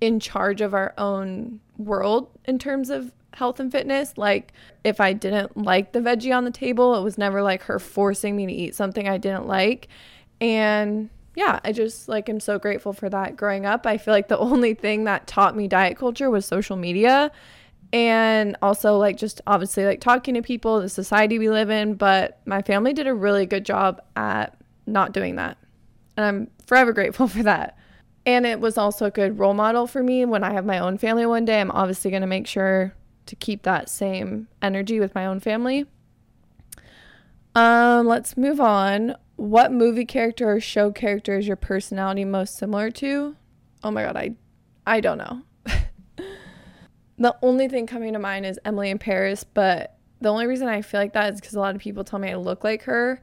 in 0.00 0.20
charge 0.20 0.60
of 0.60 0.74
our 0.74 0.92
own 0.98 1.60
world 1.78 2.28
in 2.44 2.58
terms 2.58 2.90
of 2.90 3.12
health 3.34 3.60
and 3.60 3.70
fitness. 3.70 4.16
Like 4.16 4.52
if 4.82 5.00
I 5.00 5.12
didn't 5.12 5.56
like 5.56 5.92
the 5.92 6.00
veggie 6.00 6.36
on 6.36 6.44
the 6.44 6.50
table, 6.50 6.94
it 6.96 7.02
was 7.02 7.18
never 7.18 7.42
like 7.42 7.62
her 7.62 7.78
forcing 7.78 8.36
me 8.36 8.46
to 8.46 8.52
eat 8.52 8.74
something 8.74 9.08
I 9.08 9.18
didn't 9.18 9.46
like. 9.46 9.88
And 10.40 11.10
yeah, 11.34 11.60
I 11.64 11.72
just 11.72 12.08
like 12.08 12.28
am 12.28 12.40
so 12.40 12.58
grateful 12.58 12.92
for 12.92 13.08
that 13.08 13.36
growing 13.36 13.66
up. 13.66 13.86
I 13.86 13.98
feel 13.98 14.14
like 14.14 14.28
the 14.28 14.38
only 14.50 14.74
thing 14.74 15.04
that 15.04 15.26
taught 15.26 15.56
me 15.56 15.68
diet 15.68 15.96
culture 15.96 16.30
was 16.30 16.46
social 16.46 16.76
media 16.76 17.30
and 17.94 18.56
also 18.60 18.98
like 18.98 19.16
just 19.16 19.40
obviously 19.46 19.84
like 19.84 20.00
talking 20.00 20.34
to 20.34 20.42
people, 20.42 20.80
the 20.80 20.88
society 20.88 21.38
we 21.38 21.48
live 21.48 21.70
in, 21.70 21.94
but 21.94 22.40
my 22.44 22.60
family 22.60 22.92
did 22.92 23.06
a 23.06 23.14
really 23.14 23.46
good 23.46 23.64
job 23.64 24.02
at 24.16 24.58
not 24.84 25.12
doing 25.12 25.36
that. 25.36 25.58
And 26.16 26.26
I'm 26.26 26.50
forever 26.66 26.92
grateful 26.92 27.28
for 27.28 27.44
that. 27.44 27.78
And 28.26 28.46
it 28.46 28.58
was 28.58 28.76
also 28.76 29.06
a 29.06 29.12
good 29.12 29.38
role 29.38 29.54
model 29.54 29.86
for 29.86 30.02
me 30.02 30.24
when 30.24 30.42
I 30.42 30.54
have 30.54 30.64
my 30.66 30.80
own 30.80 30.98
family 30.98 31.24
one 31.24 31.44
day. 31.44 31.60
I'm 31.60 31.70
obviously 31.70 32.10
going 32.10 32.22
to 32.22 32.26
make 32.26 32.48
sure 32.48 32.96
to 33.26 33.36
keep 33.36 33.62
that 33.62 33.88
same 33.88 34.48
energy 34.60 34.98
with 34.98 35.14
my 35.14 35.26
own 35.26 35.38
family. 35.38 35.86
Um, 37.54 38.08
let's 38.08 38.36
move 38.36 38.60
on. 38.60 39.14
What 39.36 39.70
movie 39.70 40.04
character 40.04 40.50
or 40.50 40.58
show 40.58 40.90
character 40.90 41.38
is 41.38 41.46
your 41.46 41.56
personality 41.56 42.24
most 42.24 42.56
similar 42.56 42.90
to? 42.90 43.36
Oh 43.84 43.92
my 43.92 44.02
god, 44.02 44.16
I 44.16 44.34
I 44.84 45.00
don't 45.00 45.18
know. 45.18 45.42
The 47.18 47.36
only 47.42 47.68
thing 47.68 47.86
coming 47.86 48.12
to 48.12 48.18
mind 48.18 48.46
is 48.46 48.58
Emily 48.64 48.90
in 48.90 48.98
Paris, 48.98 49.44
but 49.44 49.96
the 50.20 50.30
only 50.30 50.46
reason 50.46 50.68
I 50.68 50.82
feel 50.82 51.00
like 51.00 51.12
that 51.12 51.34
is 51.34 51.40
because 51.40 51.54
a 51.54 51.60
lot 51.60 51.74
of 51.74 51.80
people 51.80 52.04
tell 52.04 52.18
me 52.18 52.30
I 52.30 52.36
look 52.36 52.64
like 52.64 52.82
her. 52.84 53.20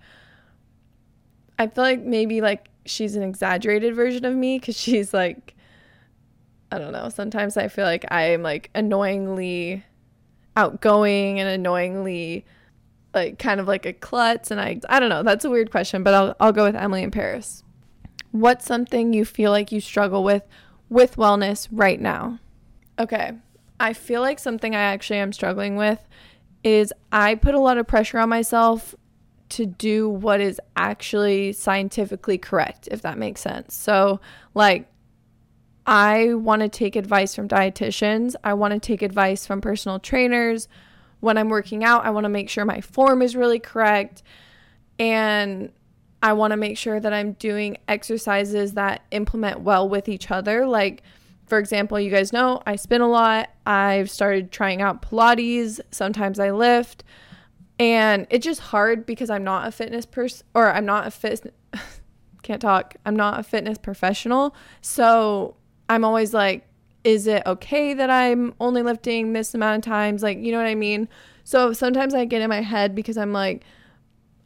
I 1.60 1.68
feel 1.68 1.84
like 1.84 2.02
maybe 2.02 2.42
like 2.42 2.70
she's 2.86 3.16
an 3.16 3.24
exaggerated 3.24 3.96
version 3.96 4.26
of 4.26 4.36
me 4.36 4.60
because 4.60 4.78
she's 4.80 5.14
like, 5.14 5.56
I 6.72 6.80
don't 6.80 6.94
know. 6.94 7.10
Sometimes 7.10 7.58
I 7.58 7.68
feel 7.68 7.86
like 7.86 8.06
I'm 8.12 8.44
like 8.44 8.70
annoyingly 8.74 9.84
outgoing 10.56 11.40
and 11.40 11.50
annoyingly 11.50 12.46
like 13.14 13.40
kind 13.40 13.60
of 13.60 13.68
like 13.68 13.86
a 13.86 13.94
klutz 13.94 14.52
and 14.52 14.62
I 14.62 14.80
I 14.88 15.00
don't 15.00 15.10
know. 15.10 15.24
That's 15.24 15.44
a 15.44 15.50
weird 15.50 15.72
question, 15.72 16.04
but 16.04 16.14
I'll 16.14 16.36
I'll 16.40 16.54
go 16.54 16.64
with 16.64 16.76
Emily 16.76 17.04
in 17.04 17.12
Paris. 17.12 17.64
What's 18.32 18.66
something 18.66 19.12
you 19.12 19.26
feel 19.26 19.52
like 19.52 19.72
you 19.72 19.82
struggle 19.82 20.24
with 20.24 20.44
with 20.90 21.18
wellness 21.18 21.68
right 21.72 22.00
now? 22.00 22.40
Okay. 22.98 23.34
I 23.82 23.94
feel 23.94 24.22
like 24.22 24.38
something 24.38 24.76
I 24.76 24.82
actually 24.82 25.18
am 25.18 25.34
struggling 25.34 25.76
with 25.76 26.08
is 26.64 26.94
I 27.12 27.34
put 27.34 27.56
a 27.56 27.60
lot 27.60 27.80
of 27.80 27.88
pressure 27.88 28.20
on 28.20 28.30
myself 28.30 28.94
to 29.50 29.66
do 29.66 30.08
what 30.08 30.40
is 30.40 30.62
actually 30.78 31.52
scientifically 31.54 32.38
correct, 32.38 32.88
if 32.92 33.02
that 33.02 33.18
makes 33.18 33.42
sense. 33.42 33.74
So, 33.74 34.22
like, 34.54 34.88
I 35.88 36.36
want 36.36 36.62
to 36.62 36.70
take 36.70 36.96
advice 36.96 37.34
from 37.34 37.48
dietitians, 37.48 38.36
I 38.44 38.54
want 38.54 38.74
to 38.76 38.80
take 38.80 39.02
advice 39.02 39.48
from 39.48 39.62
personal 39.62 39.98
trainers. 39.98 40.68
When 41.20 41.38
I'm 41.38 41.50
working 41.50 41.84
out, 41.84 42.06
I 42.06 42.12
want 42.12 42.26
to 42.26 42.30
make 42.30 42.50
sure 42.50 42.66
my 42.66 42.82
form 42.82 43.24
is 43.24 43.36
really 43.36 43.60
correct. 43.60 44.22
And 45.00 45.72
I 46.22 46.34
want 46.34 46.52
to 46.52 46.58
make 46.58 46.78
sure 46.78 47.00
that 47.00 47.14
I'm 47.14 47.34
doing 47.34 47.78
exercises 47.88 48.74
that 48.74 49.02
implement 49.10 49.62
well 49.62 49.90
with 49.90 50.08
each 50.08 50.30
other. 50.30 50.68
Like, 50.68 51.02
for 51.52 51.60
example, 51.60 52.00
you 52.00 52.10
guys 52.10 52.32
know 52.32 52.62
I 52.66 52.78
spin 52.78 53.02
a 53.02 53.10
lot. 53.10 53.50
I've 53.66 54.10
started 54.10 54.54
trying 54.54 54.82
out 54.82 55.02
Pilates. 55.02 55.82
Sometimes 55.92 56.40
I 56.40 56.52
lift. 56.52 57.04
And 57.78 58.26
it's 58.30 58.46
just 58.46 58.62
hard 58.62 59.06
because 59.06 59.30
I'm 59.30 59.44
not 59.44 59.68
a 59.68 59.72
fitness 59.74 60.06
person 60.06 60.48
or 60.56 60.72
I'm 60.72 60.86
not 60.86 61.08
a 61.08 61.12
fit 61.12 61.54
can't 62.42 62.62
talk. 62.62 62.96
I'm 63.06 63.18
not 63.18 63.38
a 63.38 63.44
fitness 63.44 63.78
professional. 63.78 64.56
So 64.80 65.58
I'm 65.90 66.06
always 66.06 66.34
like, 66.34 66.70
is 67.04 67.28
it 67.28 67.44
okay 67.46 67.96
that 67.96 68.10
I'm 68.10 68.54
only 68.62 68.82
lifting 68.82 69.34
this 69.34 69.54
amount 69.54 69.86
of 69.86 69.92
times? 69.92 70.24
Like, 70.24 70.38
you 70.38 70.54
know 70.54 70.58
what 70.58 70.68
I 70.68 70.76
mean? 70.76 71.10
So 71.44 71.74
sometimes 71.74 72.14
I 72.14 72.24
get 72.24 72.42
in 72.42 72.48
my 72.48 72.62
head 72.62 72.96
because 72.96 73.18
I'm 73.18 73.34
like, 73.34 73.66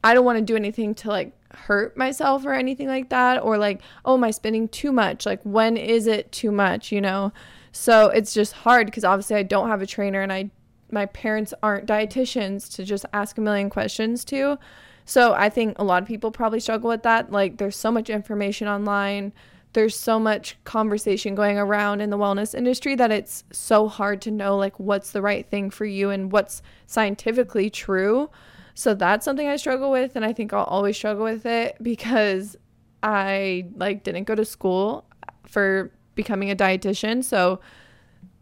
I 0.04 0.16
don't 0.16 0.26
want 0.26 0.40
to 0.40 0.44
do 0.44 0.56
anything 0.56 0.96
to 0.96 1.10
like 1.10 1.34
hurt 1.56 1.98
myself 1.98 2.46
or 2.46 2.54
anything 2.54 2.88
like 2.88 3.10
that 3.10 3.42
or 3.42 3.58
like 3.58 3.82
oh 4.04 4.16
am 4.16 4.24
i 4.24 4.32
spending 4.32 4.68
too 4.68 4.92
much? 4.92 5.26
Like 5.26 5.42
when 5.44 5.78
is 5.78 6.08
it 6.08 6.32
too 6.32 6.52
much 6.52 6.92
you 6.92 7.02
know? 7.02 7.32
So 7.72 8.08
it's 8.08 8.34
just 8.34 8.54
hard 8.54 8.88
because 8.88 9.04
obviously 9.04 9.36
i 9.36 9.44
don't 9.44 9.70
have 9.70 9.82
a 9.82 9.88
trainer 9.88 10.22
and 10.22 10.32
i 10.32 10.50
my 10.92 11.08
parents 11.08 11.54
aren't 11.64 11.88
dietitians 11.88 12.74
to 12.76 12.84
just 12.84 13.06
ask 13.12 13.38
a 13.38 13.42
million 13.42 13.70
questions 13.70 14.24
to. 14.26 14.58
So 15.06 15.34
i 15.34 15.50
think 15.50 15.78
a 15.80 15.84
lot 15.84 16.02
of 16.02 16.08
people 16.08 16.32
probably 16.32 16.60
struggle 16.60 16.90
with 16.90 17.04
that. 17.04 17.32
Like 17.32 17.58
there's 17.58 17.76
so 17.78 17.92
much 17.92 18.10
information 18.10 18.68
online. 18.68 19.34
There's 19.74 19.96
so 19.98 20.20
much 20.20 20.56
conversation 20.64 21.36
going 21.36 21.58
around 21.58 22.00
in 22.00 22.10
the 22.10 22.18
wellness 22.18 22.56
industry 22.56 22.96
that 22.96 23.12
it's 23.12 23.44
so 23.52 23.90
hard 23.90 24.22
to 24.22 24.32
know 24.32 24.56
like 24.56 24.80
what's 24.80 25.12
the 25.12 25.22
right 25.22 25.46
thing 25.46 25.70
for 25.70 25.84
you 25.84 26.12
and 26.12 26.32
what's 26.32 26.62
scientifically 26.88 27.70
true 27.70 28.30
So 28.76 28.94
that's 28.94 29.24
something 29.24 29.48
I 29.48 29.56
struggle 29.56 29.90
with 29.90 30.18
and 30.18 30.26
I 30.26 30.34
think 30.34 30.52
I'll 30.52 30.66
always 30.66 30.98
struggle 30.98 31.24
with 31.24 31.46
it 31.46 31.78
because 31.82 32.58
I 33.02 33.68
like 33.76 34.04
didn't 34.04 34.26
go 34.26 34.36
to 34.36 34.44
school 34.44 35.06
for 35.48 35.92
becoming 36.14 36.52
a 36.52 36.56
dietitian. 36.56 37.24
So 37.24 37.62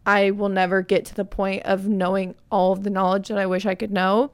I 0.04 0.32
will 0.32 0.48
never 0.48 0.82
get 0.82 1.04
to 1.06 1.14
the 1.14 1.24
point 1.24 1.62
of 1.64 1.86
knowing 1.86 2.34
all 2.50 2.72
of 2.72 2.82
the 2.82 2.90
knowledge 2.90 3.28
that 3.28 3.38
I 3.38 3.46
wish 3.46 3.64
I 3.64 3.76
could 3.76 3.92
know. 3.92 4.32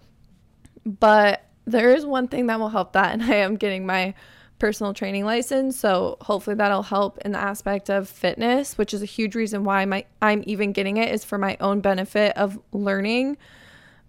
But 0.86 1.44
there 1.66 1.94
is 1.94 2.06
one 2.06 2.28
thing 2.28 2.46
that 2.46 2.58
will 2.58 2.70
help 2.70 2.94
that 2.94 3.12
and 3.12 3.22
I 3.30 3.36
am 3.36 3.56
getting 3.56 3.84
my 3.84 4.14
personal 4.58 4.94
training 4.94 5.26
license. 5.26 5.78
So 5.78 6.16
hopefully 6.22 6.56
that'll 6.56 6.82
help 6.82 7.18
in 7.18 7.32
the 7.32 7.38
aspect 7.38 7.90
of 7.90 8.08
fitness, 8.08 8.78
which 8.78 8.94
is 8.94 9.02
a 9.02 9.06
huge 9.06 9.34
reason 9.34 9.64
why 9.64 9.84
my 9.84 10.06
I'm 10.22 10.44
even 10.46 10.72
getting 10.72 10.96
it 10.96 11.12
is 11.12 11.24
for 11.24 11.36
my 11.36 11.58
own 11.60 11.80
benefit 11.80 12.34
of 12.38 12.58
learning 12.72 13.36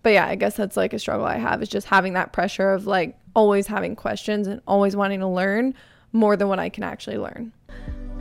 but 0.03 0.13
yeah, 0.13 0.27
I 0.27 0.35
guess 0.35 0.55
that's 0.55 0.77
like 0.77 0.93
a 0.93 0.99
struggle 0.99 1.25
I 1.25 1.37
have 1.37 1.61
is 1.61 1.69
just 1.69 1.87
having 1.87 2.13
that 2.13 2.33
pressure 2.33 2.71
of 2.71 2.87
like 2.87 3.17
always 3.35 3.67
having 3.67 3.95
questions 3.95 4.47
and 4.47 4.61
always 4.67 4.95
wanting 4.95 5.19
to 5.19 5.27
learn 5.27 5.73
more 6.11 6.35
than 6.35 6.47
what 6.47 6.59
I 6.59 6.69
can 6.69 6.83
actually 6.83 7.17
learn. 7.17 7.51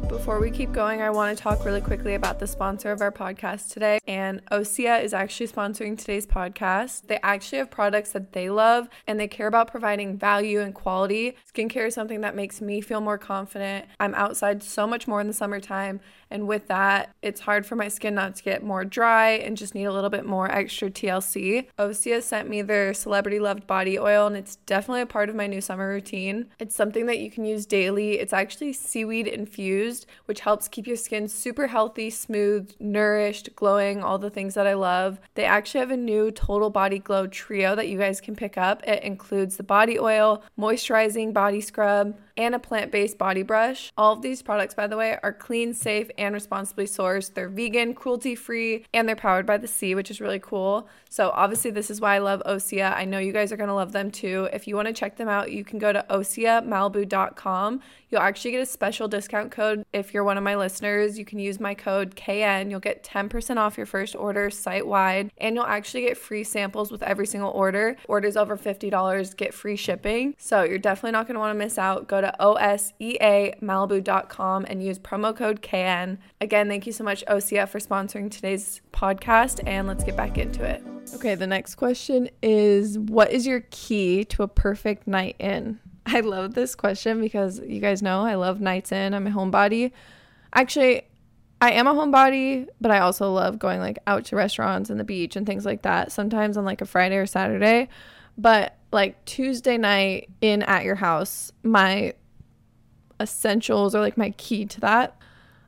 Before 0.08 0.40
we 0.40 0.50
keep 0.50 0.72
going, 0.72 1.02
I 1.02 1.10
want 1.10 1.36
to 1.36 1.40
talk 1.40 1.64
really 1.64 1.80
quickly 1.80 2.14
about 2.14 2.40
the 2.40 2.46
sponsor 2.46 2.90
of 2.90 3.00
our 3.00 3.12
podcast 3.12 3.70
today. 3.70 4.00
And 4.08 4.44
Osea 4.46 5.04
is 5.04 5.14
actually 5.14 5.46
sponsoring 5.46 5.96
today's 5.96 6.26
podcast. 6.26 7.06
They 7.06 7.20
actually 7.22 7.58
have 7.58 7.70
products 7.70 8.10
that 8.12 8.32
they 8.32 8.50
love 8.50 8.88
and 9.06 9.20
they 9.20 9.28
care 9.28 9.46
about 9.46 9.70
providing 9.70 10.18
value 10.18 10.62
and 10.62 10.74
quality. 10.74 11.36
Skincare 11.54 11.86
is 11.86 11.94
something 11.94 12.22
that 12.22 12.34
makes 12.34 12.60
me 12.60 12.80
feel 12.80 13.00
more 13.00 13.18
confident. 13.18 13.86
I'm 14.00 14.14
outside 14.16 14.64
so 14.64 14.84
much 14.84 15.06
more 15.06 15.20
in 15.20 15.28
the 15.28 15.32
summertime 15.32 16.00
and 16.30 16.46
with 16.46 16.68
that, 16.68 17.14
it's 17.22 17.40
hard 17.40 17.66
for 17.66 17.76
my 17.76 17.88
skin 17.88 18.14
not 18.14 18.36
to 18.36 18.42
get 18.42 18.62
more 18.62 18.84
dry 18.84 19.30
and 19.30 19.56
just 19.56 19.74
need 19.74 19.84
a 19.84 19.92
little 19.92 20.10
bit 20.10 20.24
more 20.24 20.50
extra 20.50 20.90
TLC. 20.90 21.66
Osea 21.78 22.22
sent 22.22 22.48
me 22.48 22.62
their 22.62 22.94
celebrity 22.94 23.40
loved 23.40 23.66
body 23.66 23.98
oil, 23.98 24.26
and 24.26 24.36
it's 24.36 24.56
definitely 24.56 25.00
a 25.00 25.06
part 25.06 25.28
of 25.28 25.34
my 25.34 25.46
new 25.46 25.60
summer 25.60 25.88
routine. 25.88 26.46
It's 26.58 26.74
something 26.74 27.06
that 27.06 27.18
you 27.18 27.30
can 27.30 27.44
use 27.44 27.66
daily. 27.66 28.18
It's 28.18 28.32
actually 28.32 28.72
seaweed 28.72 29.26
infused, 29.26 30.06
which 30.26 30.40
helps 30.40 30.68
keep 30.68 30.86
your 30.86 30.96
skin 30.96 31.28
super 31.28 31.66
healthy, 31.66 32.10
smooth, 32.10 32.72
nourished, 32.78 33.54
glowing, 33.56 34.02
all 34.02 34.18
the 34.18 34.30
things 34.30 34.54
that 34.54 34.66
I 34.66 34.74
love. 34.74 35.20
They 35.34 35.44
actually 35.44 35.80
have 35.80 35.90
a 35.90 35.96
new 35.96 36.30
Total 36.30 36.70
Body 36.70 36.98
Glow 36.98 37.26
trio 37.26 37.74
that 37.74 37.88
you 37.88 37.98
guys 37.98 38.20
can 38.20 38.36
pick 38.36 38.56
up. 38.56 38.86
It 38.86 39.02
includes 39.02 39.56
the 39.56 39.62
body 39.62 39.98
oil, 39.98 40.42
moisturizing 40.58 41.32
body 41.32 41.60
scrub, 41.60 42.16
and 42.36 42.54
a 42.54 42.58
plant 42.58 42.90
based 42.90 43.18
body 43.18 43.42
brush. 43.42 43.92
All 43.96 44.12
of 44.12 44.22
these 44.22 44.42
products, 44.42 44.74
by 44.74 44.86
the 44.86 44.96
way, 44.96 45.18
are 45.22 45.32
clean, 45.32 45.74
safe, 45.74 46.10
and 46.18 46.34
responsibly 46.34 46.86
sourced. 46.86 47.34
They're 47.34 47.48
vegan, 47.48 47.94
cruelty 47.94 48.34
free, 48.34 48.84
and 48.92 49.08
they're 49.08 49.16
powered 49.16 49.46
by 49.46 49.58
the 49.58 49.68
sea, 49.68 49.94
which 49.94 50.10
is 50.10 50.20
really 50.20 50.40
cool. 50.40 50.88
So, 51.12 51.32
obviously, 51.34 51.72
this 51.72 51.90
is 51.90 52.00
why 52.00 52.14
I 52.14 52.20
love 52.20 52.40
Osea. 52.46 52.96
I 52.96 53.04
know 53.04 53.18
you 53.18 53.32
guys 53.32 53.50
are 53.50 53.56
going 53.56 53.66
to 53.68 53.74
love 53.74 53.90
them 53.90 54.12
too. 54.12 54.48
If 54.52 54.68
you 54.68 54.76
want 54.76 54.86
to 54.86 54.94
check 54.94 55.16
them 55.16 55.28
out, 55.28 55.50
you 55.50 55.64
can 55.64 55.80
go 55.80 55.92
to 55.92 56.06
oseamalibu.com. 56.08 57.80
You'll 58.08 58.20
actually 58.20 58.52
get 58.52 58.60
a 58.60 58.66
special 58.66 59.08
discount 59.08 59.50
code 59.50 59.84
if 59.92 60.14
you're 60.14 60.22
one 60.22 60.38
of 60.38 60.44
my 60.44 60.54
listeners. 60.54 61.18
You 61.18 61.24
can 61.24 61.40
use 61.40 61.58
my 61.58 61.74
code 61.74 62.14
KN. 62.14 62.70
You'll 62.70 62.78
get 62.78 63.02
10% 63.02 63.56
off 63.56 63.76
your 63.76 63.86
first 63.86 64.14
order 64.14 64.50
site 64.50 64.86
wide, 64.86 65.32
and 65.38 65.56
you'll 65.56 65.64
actually 65.64 66.02
get 66.02 66.16
free 66.16 66.44
samples 66.44 66.92
with 66.92 67.02
every 67.02 67.26
single 67.26 67.50
order. 67.50 67.96
Orders 68.06 68.36
over 68.36 68.56
$50 68.56 69.36
get 69.36 69.52
free 69.52 69.74
shipping. 69.74 70.36
So, 70.38 70.62
you're 70.62 70.78
definitely 70.78 71.10
not 71.10 71.26
going 71.26 71.34
to 71.34 71.40
want 71.40 71.52
to 71.52 71.58
miss 71.58 71.76
out. 71.76 72.06
Go 72.06 72.20
to 72.20 72.32
oseamalibu.com 72.38 74.64
and 74.68 74.80
use 74.80 75.00
promo 75.00 75.36
code 75.36 75.60
KN. 75.60 76.18
Again, 76.40 76.68
thank 76.68 76.86
you 76.86 76.92
so 76.92 77.02
much, 77.02 77.24
Osea, 77.26 77.68
for 77.68 77.80
sponsoring 77.80 78.30
today's 78.30 78.80
podcast, 78.92 79.60
and 79.66 79.88
let's 79.88 80.04
get 80.04 80.16
back 80.16 80.38
into 80.38 80.62
it. 80.62 80.99
Okay, 81.14 81.34
the 81.34 81.46
next 81.46 81.74
question 81.74 82.28
is 82.42 82.98
What 82.98 83.32
is 83.32 83.46
your 83.46 83.60
key 83.70 84.24
to 84.26 84.42
a 84.42 84.48
perfect 84.48 85.06
night 85.06 85.36
in? 85.38 85.80
I 86.06 86.20
love 86.20 86.54
this 86.54 86.74
question 86.74 87.20
because 87.20 87.60
you 87.60 87.80
guys 87.80 88.02
know 88.02 88.24
I 88.24 88.34
love 88.36 88.60
nights 88.60 88.92
in. 88.92 89.14
I'm 89.14 89.26
a 89.26 89.30
homebody. 89.30 89.92
Actually, 90.52 91.02
I 91.60 91.72
am 91.72 91.86
a 91.86 91.94
homebody, 91.94 92.68
but 92.80 92.90
I 92.90 93.00
also 93.00 93.30
love 93.32 93.58
going 93.58 93.80
like 93.80 93.98
out 94.06 94.24
to 94.26 94.36
restaurants 94.36 94.90
and 94.90 94.98
the 94.98 95.04
beach 95.04 95.36
and 95.36 95.46
things 95.46 95.66
like 95.66 95.82
that. 95.82 96.10
Sometimes 96.10 96.56
on 96.56 96.64
like 96.64 96.80
a 96.80 96.86
Friday 96.86 97.16
or 97.16 97.26
Saturday. 97.26 97.88
But 98.38 98.76
like 98.92 99.24
Tuesday 99.24 99.76
night 99.76 100.30
in 100.40 100.62
at 100.62 100.84
your 100.84 100.96
house, 100.96 101.52
my 101.62 102.14
essentials 103.20 103.94
or 103.94 104.00
like 104.00 104.16
my 104.16 104.30
key 104.30 104.64
to 104.64 104.80
that 104.80 105.16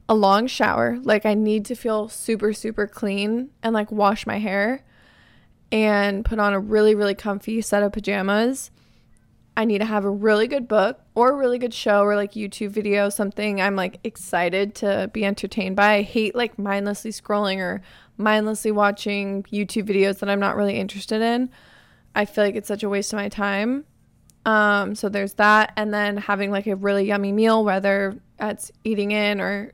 a 0.09 0.15
long 0.15 0.47
shower. 0.47 0.99
Like 1.03 1.27
I 1.27 1.35
need 1.35 1.65
to 1.67 1.75
feel 1.75 2.09
super 2.09 2.53
super 2.53 2.87
clean 2.87 3.51
and 3.63 3.75
like 3.75 3.93
wash 3.93 4.27
my 4.27 4.39
hair 4.39 4.83
and 5.73 6.25
put 6.25 6.39
on 6.39 6.53
a 6.53 6.61
really 6.61 6.95
really 6.95 7.15
comfy 7.15 7.61
set 7.61 7.83
of 7.83 7.93
pajamas. 7.93 8.71
I 9.55 9.65
need 9.67 9.79
to 9.79 9.85
have 9.85 10.05
a 10.05 10.11
really 10.11 10.47
good 10.47 10.67
book 10.67 11.01
or 11.15 11.33
a 11.33 11.37
really 11.37 11.59
good 11.59 11.75
show 11.75 12.03
or 12.03 12.17
like 12.17 12.33
YouTube 12.33 12.71
video, 12.71 13.11
something 13.11 13.61
I'm 13.61 13.77
like 13.77 13.99
excited 14.03 14.75
to 14.77 15.11
be 15.13 15.25
entertained 15.27 15.77
by. 15.77 15.95
I 15.95 16.03
hate 16.03 16.35
like 16.35 16.59
mindlessly 16.59 17.11
scrolling 17.11 17.59
or 17.59 17.83
mindlessly 18.17 18.71
watching 18.71 19.43
YouTube 19.45 19.87
videos 19.87 20.21
that 20.21 20.31
I'm 20.31 20.41
not 20.41 20.57
really 20.57 20.77
interested 20.79 21.21
in. 21.21 21.51
I 22.15 22.25
feel 22.25 22.45
like 22.45 22.55
it's 22.55 22.69
such 22.69 22.83
a 22.83 22.89
waste 22.89 23.13
of 23.13 23.19
my 23.19 23.29
time. 23.29 23.85
Um, 24.45 24.95
so 24.95 25.09
there's 25.09 25.35
that, 25.35 25.73
and 25.77 25.93
then 25.95 26.17
having 26.17 26.51
like 26.51 26.67
a 26.67 26.75
really 26.75 27.07
yummy 27.07 27.33
meal, 27.33 27.65
whether 27.65 28.19
that's 28.39 28.73
eating 28.85 29.13
in 29.13 29.41
or 29.41 29.73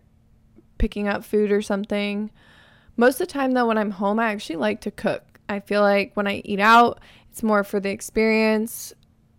picking 0.76 1.08
up 1.08 1.24
food 1.24 1.50
or 1.50 1.62
something. 1.62 2.30
Most 2.96 3.20
of 3.20 3.28
the 3.28 3.32
time, 3.32 3.52
though, 3.52 3.66
when 3.66 3.78
I'm 3.78 3.92
home, 3.92 4.18
I 4.18 4.30
actually 4.30 4.56
like 4.56 4.80
to 4.82 4.90
cook. 4.90 5.22
I 5.48 5.60
feel 5.60 5.82
like 5.82 6.12
when 6.14 6.26
I 6.26 6.42
eat 6.44 6.60
out, 6.60 7.00
it's 7.30 7.42
more 7.42 7.64
for 7.64 7.80
the 7.80 7.90
experience, 7.90 8.92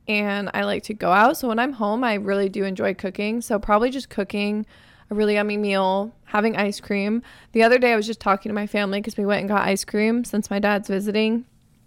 and 0.08 0.50
I 0.54 0.64
like 0.64 0.84
to 0.84 0.94
go 0.94 1.12
out. 1.12 1.38
So 1.38 1.48
when 1.48 1.60
I'm 1.60 1.74
home, 1.74 2.04
I 2.04 2.16
really 2.16 2.50
do 2.50 2.64
enjoy 2.64 2.96
cooking. 2.96 3.42
So 3.42 3.60
probably 3.60 3.92
just 3.92 4.10
cooking 4.10 4.66
a 5.12 5.16
really 5.16 5.36
yummy 5.36 5.58
meal, 5.58 6.14
having 6.26 6.56
ice 6.56 6.80
cream. 6.80 7.22
The 7.52 7.64
other 7.64 7.78
day, 7.78 7.94
I 7.94 7.96
was 7.96 8.08
just 8.08 8.20
talking 8.20 8.50
to 8.50 8.54
my 8.54 8.68
family 8.68 9.00
because 9.00 9.18
we 9.18 9.26
went 9.26 9.42
and 9.42 9.50
got 9.50 9.68
ice 9.68 9.86
cream 9.86 10.24
since 10.24 10.50
my 10.50 10.60
dad's 10.60 10.88
visiting. 10.88 11.46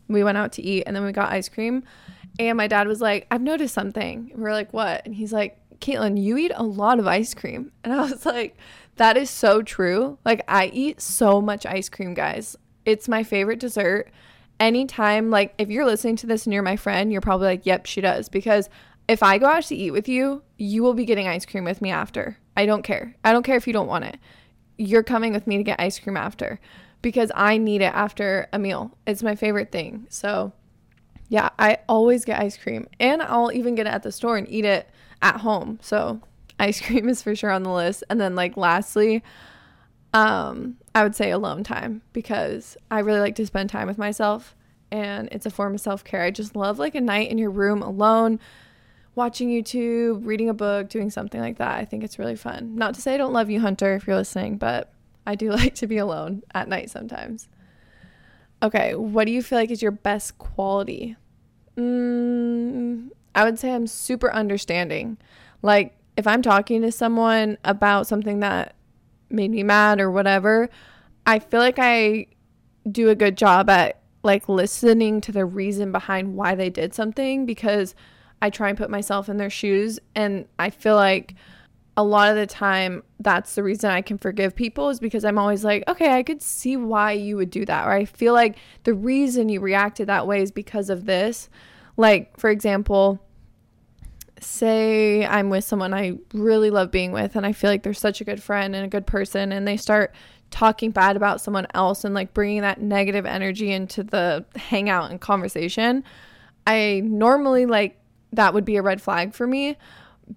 We 0.09 0.25
went 0.25 0.39
out 0.39 0.53
to 0.53 0.63
eat 0.63 0.85
and 0.87 0.95
then 0.95 1.05
we 1.05 1.13
got 1.13 1.33
ice 1.33 1.49
cream. 1.49 1.83
And 2.39 2.57
my 2.57 2.67
dad 2.67 2.87
was 2.87 3.01
like, 3.01 3.27
I've 3.31 3.43
noticed 3.43 3.75
something. 3.75 4.31
And 4.33 4.43
we 4.43 4.49
are 4.49 4.53
like, 4.53 4.73
what? 4.73 5.05
And 5.05 5.15
he's 5.15 5.33
like, 5.33 5.59
Katelynn, 5.81 6.21
you 6.21 6.37
eat 6.37 6.53
a 6.55 6.63
lot 6.63 6.99
of 6.99 7.07
ice 7.07 7.35
cream. 7.35 7.73
And 7.85 7.93
I 7.93 8.03
was 8.03 8.25
like, 8.27 8.57
that 8.97 9.17
is 9.17 9.31
so 9.31 9.63
true. 9.63 10.19
Like, 10.25 10.43
I 10.49 10.67
eat 10.67 11.01
so 11.01 11.41
much 11.41 11.67
ice 11.67 11.89
cream, 11.89 12.15
guys. 12.15 12.57
It's 12.85 13.09
my 13.09 13.23
favorite 13.23 13.61
dessert. 13.61 14.11
Anytime, 14.61 15.31
like, 15.31 15.55
if 15.59 15.69
you're 15.71 15.87
listening 15.87 16.17
to 16.17 16.27
this 16.27 16.47
and 16.47 16.53
you're 16.53 16.63
my 16.63 16.77
friend, 16.77 17.11
you're 17.11 17.21
probably 17.21 17.47
like, 17.47 17.67
yep, 17.67 17.87
she 17.87 18.01
does. 18.01 18.29
Because 18.29 18.69
if 19.09 19.23
I 19.23 19.39
go 19.39 19.47
out 19.47 19.65
to 19.65 19.75
eat 19.75 19.91
with 19.91 20.09
you, 20.09 20.43
you 20.59 20.83
will 20.83 20.95
be 20.95 21.05
getting 21.05 21.27
ice 21.27 21.45
cream 21.45 21.65
with 21.65 21.83
me 21.83 21.91
after. 21.91 22.39
I 22.57 22.67
don't 22.67 22.83
care. 22.83 23.15
I 23.25 23.33
don't 23.33 23.43
care 23.43 23.57
if 23.57 23.67
you 23.67 23.73
don't 23.73 23.89
want 23.89 24.05
it. 24.05 24.19
You're 24.77 25.03
coming 25.03 25.33
with 25.33 25.47
me 25.47 25.57
to 25.57 25.63
get 25.63 25.81
ice 25.81 25.99
cream 25.99 26.17
after 26.17 26.61
because 27.03 27.31
I 27.35 27.59
need 27.59 27.83
it 27.83 27.93
after 27.95 28.49
a 28.53 28.59
meal. 28.59 28.97
It's 29.07 29.23
my 29.23 29.35
favorite 29.35 29.73
thing. 29.73 30.07
So, 30.09 30.53
yeah, 31.29 31.51
I 31.59 31.79
always 31.89 32.25
get 32.25 32.41
ice 32.41 32.57
cream 32.57 32.87
and 33.01 33.23
I'll 33.23 33.53
even 33.53 33.75
get 33.75 33.87
it 33.87 33.93
at 33.93 34.03
the 34.03 34.13
store 34.13 34.37
and 34.37 34.49
eat 34.49 34.65
it 34.65 34.89
at 35.21 35.41
home. 35.41 35.79
So, 35.83 36.21
ice 36.59 36.81
cream 36.87 37.09
is 37.09 37.23
for 37.23 37.35
sure 37.35 37.51
on 37.51 37.65
the 37.65 37.73
list. 37.73 38.05
And 38.09 38.21
then 38.21 38.35
like 38.35 38.57
lastly, 38.57 39.23
um 40.15 40.77
I 40.95 41.03
would 41.03 41.17
say 41.17 41.31
alone 41.31 41.65
time 41.65 42.03
because 42.13 42.77
I 42.91 43.01
really 43.01 43.21
like 43.21 43.35
to 43.37 43.47
spend 43.47 43.71
time 43.71 43.87
with 43.87 43.99
myself 43.99 44.55
and 44.91 45.29
it's 45.33 45.47
a 45.47 45.51
form 45.51 45.75
of 45.75 45.81
self-care. 45.81 46.23
I 46.23 46.31
just 46.31 46.55
love 46.55 46.79
like 46.79 46.95
a 46.95 47.01
night 47.01 47.31
in 47.31 47.39
your 47.39 47.51
room 47.51 47.83
alone 47.83 48.39
watching 49.15 49.49
YouTube, 49.49 50.27
reading 50.27 50.49
a 50.49 50.55
book, 50.55 50.89
doing 50.89 51.11
something 51.11 51.41
like 51.41 51.59
that. 51.59 51.79
I 51.79 51.85
think 51.85 52.05
it's 52.05 52.19
really 52.19 52.37
fun. 52.37 52.77
Not 52.77 52.95
to 52.95 53.01
say 53.01 53.15
I 53.15 53.17
don't 53.17 53.33
love 53.33 53.51
you, 53.51 53.61
Hunter, 53.61 53.95
if 53.95 54.07
you're 54.07 54.17
listening, 54.17 54.57
but 54.57 54.93
I 55.27 55.35
do 55.35 55.51
like 55.53 55.75
to 55.77 55.87
be 55.87 55.99
alone 55.99 56.43
at 56.55 56.69
night 56.69 56.91
sometimes. 56.91 57.49
Okay, 58.63 58.95
what 58.95 59.25
do 59.25 59.33
you 59.33 59.43
feel 59.43 59.59
like 59.59 59.71
is 59.71 59.83
your 59.83 59.91
best 59.91 60.39
quality? 60.39 61.17
Mm, 61.77 63.09
I 63.35 63.45
would 63.45 63.59
say 63.59 63.73
I'm 63.73 63.87
super 63.87 64.33
understanding. 64.33 65.19
Like, 65.63 65.97
if 66.17 66.27
I'm 66.27 66.43
talking 66.43 66.83
to 66.83 66.93
someone 66.93 67.59
about 67.65 68.07
something 68.07 68.41
that 68.41 68.75
made 69.33 69.51
me 69.51 69.63
mad 69.63 70.01
or 70.01 70.11
whatever, 70.11 70.69
I 71.27 71.39
feel 71.39 71.61
like 71.61 71.79
I 71.79 72.27
do 72.91 73.09
a 73.09 73.15
good 73.15 73.37
job 73.37 73.71
at 73.71 74.01
like 74.23 74.49
listening 74.49 75.21
to 75.23 75.33
the 75.33 75.45
reason 75.45 75.93
behind 75.93 76.37
why 76.37 76.55
they 76.55 76.71
did 76.71 76.95
something 76.95 77.47
because 77.47 77.95
I 78.41 78.51
try 78.51 78.69
and 78.69 78.79
put 78.79 78.91
myself 78.91 79.29
in 79.29 79.37
their 79.37 79.51
shoes 79.51 79.99
and 80.15 80.47
I 80.59 80.71
feel 80.71 80.97
like 80.97 81.35
a 81.97 82.03
lot 82.03 82.31
of 82.31 82.37
the 82.37 82.47
time 82.47 83.03
that's 83.21 83.55
the 83.55 83.63
reason 83.63 83.91
I 83.91 84.01
can 84.01 84.17
forgive 84.17 84.57
people 84.57 84.89
is 84.89 84.99
because 84.99 85.25
I'm 85.25 85.39
always 85.39 85.63
like, 85.63 85.85
okay, 85.89 86.13
I 86.13 86.23
could 86.23 86.41
see 86.41 86.77
why 86.77 87.13
you 87.13 87.37
would 87.37 87.51
do 87.51 87.67
that. 87.67 87.87
Or 87.87 87.91
I 87.91 88.07
feel 88.07 88.33
like 88.33 88.57
the 88.85 88.95
reason 88.95 89.49
you 89.49 89.61
reacted 89.61 90.09
that 90.09 90.27
way 90.27 90.41
is 90.41 90.51
because 90.51 90.89
of 90.89 91.05
this. 91.05 91.51
Like, 91.99 92.39
for 92.39 92.49
example, 92.49 93.21
say 94.43 95.25
I'm 95.27 95.51
with 95.51 95.65
someone 95.65 95.95
I 95.95 96.19
really 96.35 96.71
love 96.71 96.91
being 96.91 97.13
with 97.13 97.37
and 97.37 97.47
I 97.47 97.53
feel 97.53 97.71
like 97.71 97.83
they're 97.83 97.95
such 97.95 98.21
a 98.21 98.25
good 98.25 98.43
friend 98.43 98.75
and 98.75 98.85
a 98.85 98.89
good 98.89 99.07
person 99.07 99.53
and 99.53 99.67
they 99.67 99.77
start 99.77 100.15
talking 100.51 100.91
bad 100.91 101.17
about 101.17 101.41
someone 101.41 101.67
else 101.75 102.05
and 102.05 102.15
like 102.15 102.35
bringing 102.35 102.61
that 102.61 102.81
negative 102.81 103.27
energy 103.27 103.73
into 103.73 104.05
the 104.05 104.45
hangout 104.55 105.11
and 105.11 105.21
conversation. 105.21 106.05
I 106.67 107.03
normally 107.05 107.67
like 107.67 107.99
that 108.33 108.55
would 108.55 108.65
be 108.65 108.77
a 108.77 108.83
red 108.83 109.01
flag 109.03 109.35
for 109.35 109.47
me. 109.47 109.77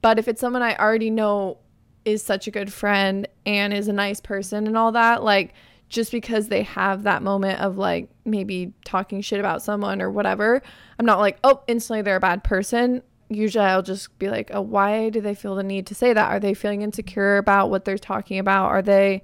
But 0.01 0.17
if 0.17 0.27
it's 0.27 0.41
someone 0.41 0.61
I 0.61 0.75
already 0.75 1.09
know 1.09 1.57
is 2.03 2.23
such 2.23 2.47
a 2.47 2.51
good 2.51 2.71
friend 2.71 3.27
and 3.45 3.73
is 3.73 3.87
a 3.87 3.93
nice 3.93 4.19
person 4.19 4.67
and 4.67 4.77
all 4.77 4.91
that, 4.93 5.23
like 5.23 5.53
just 5.89 6.11
because 6.11 6.47
they 6.47 6.63
have 6.63 7.03
that 7.03 7.21
moment 7.21 7.59
of 7.61 7.77
like 7.77 8.09
maybe 8.25 8.73
talking 8.85 9.21
shit 9.21 9.39
about 9.39 9.61
someone 9.61 10.01
or 10.01 10.09
whatever, 10.09 10.61
I'm 10.97 11.05
not 11.05 11.19
like, 11.19 11.37
oh, 11.43 11.61
instantly 11.67 12.01
they're 12.01 12.15
a 12.15 12.21
bad 12.21 12.43
person. 12.43 13.01
Usually 13.29 13.65
I'll 13.65 13.81
just 13.81 14.17
be 14.19 14.29
like, 14.29 14.51
oh, 14.53 14.61
why 14.61 15.09
do 15.09 15.21
they 15.21 15.35
feel 15.35 15.55
the 15.55 15.63
need 15.63 15.87
to 15.87 15.95
say 15.95 16.13
that? 16.13 16.31
Are 16.31 16.39
they 16.39 16.53
feeling 16.53 16.81
insecure 16.81 17.37
about 17.37 17.69
what 17.69 17.85
they're 17.85 17.97
talking 17.97 18.39
about? 18.39 18.67
Are 18.67 18.81
they, 18.81 19.23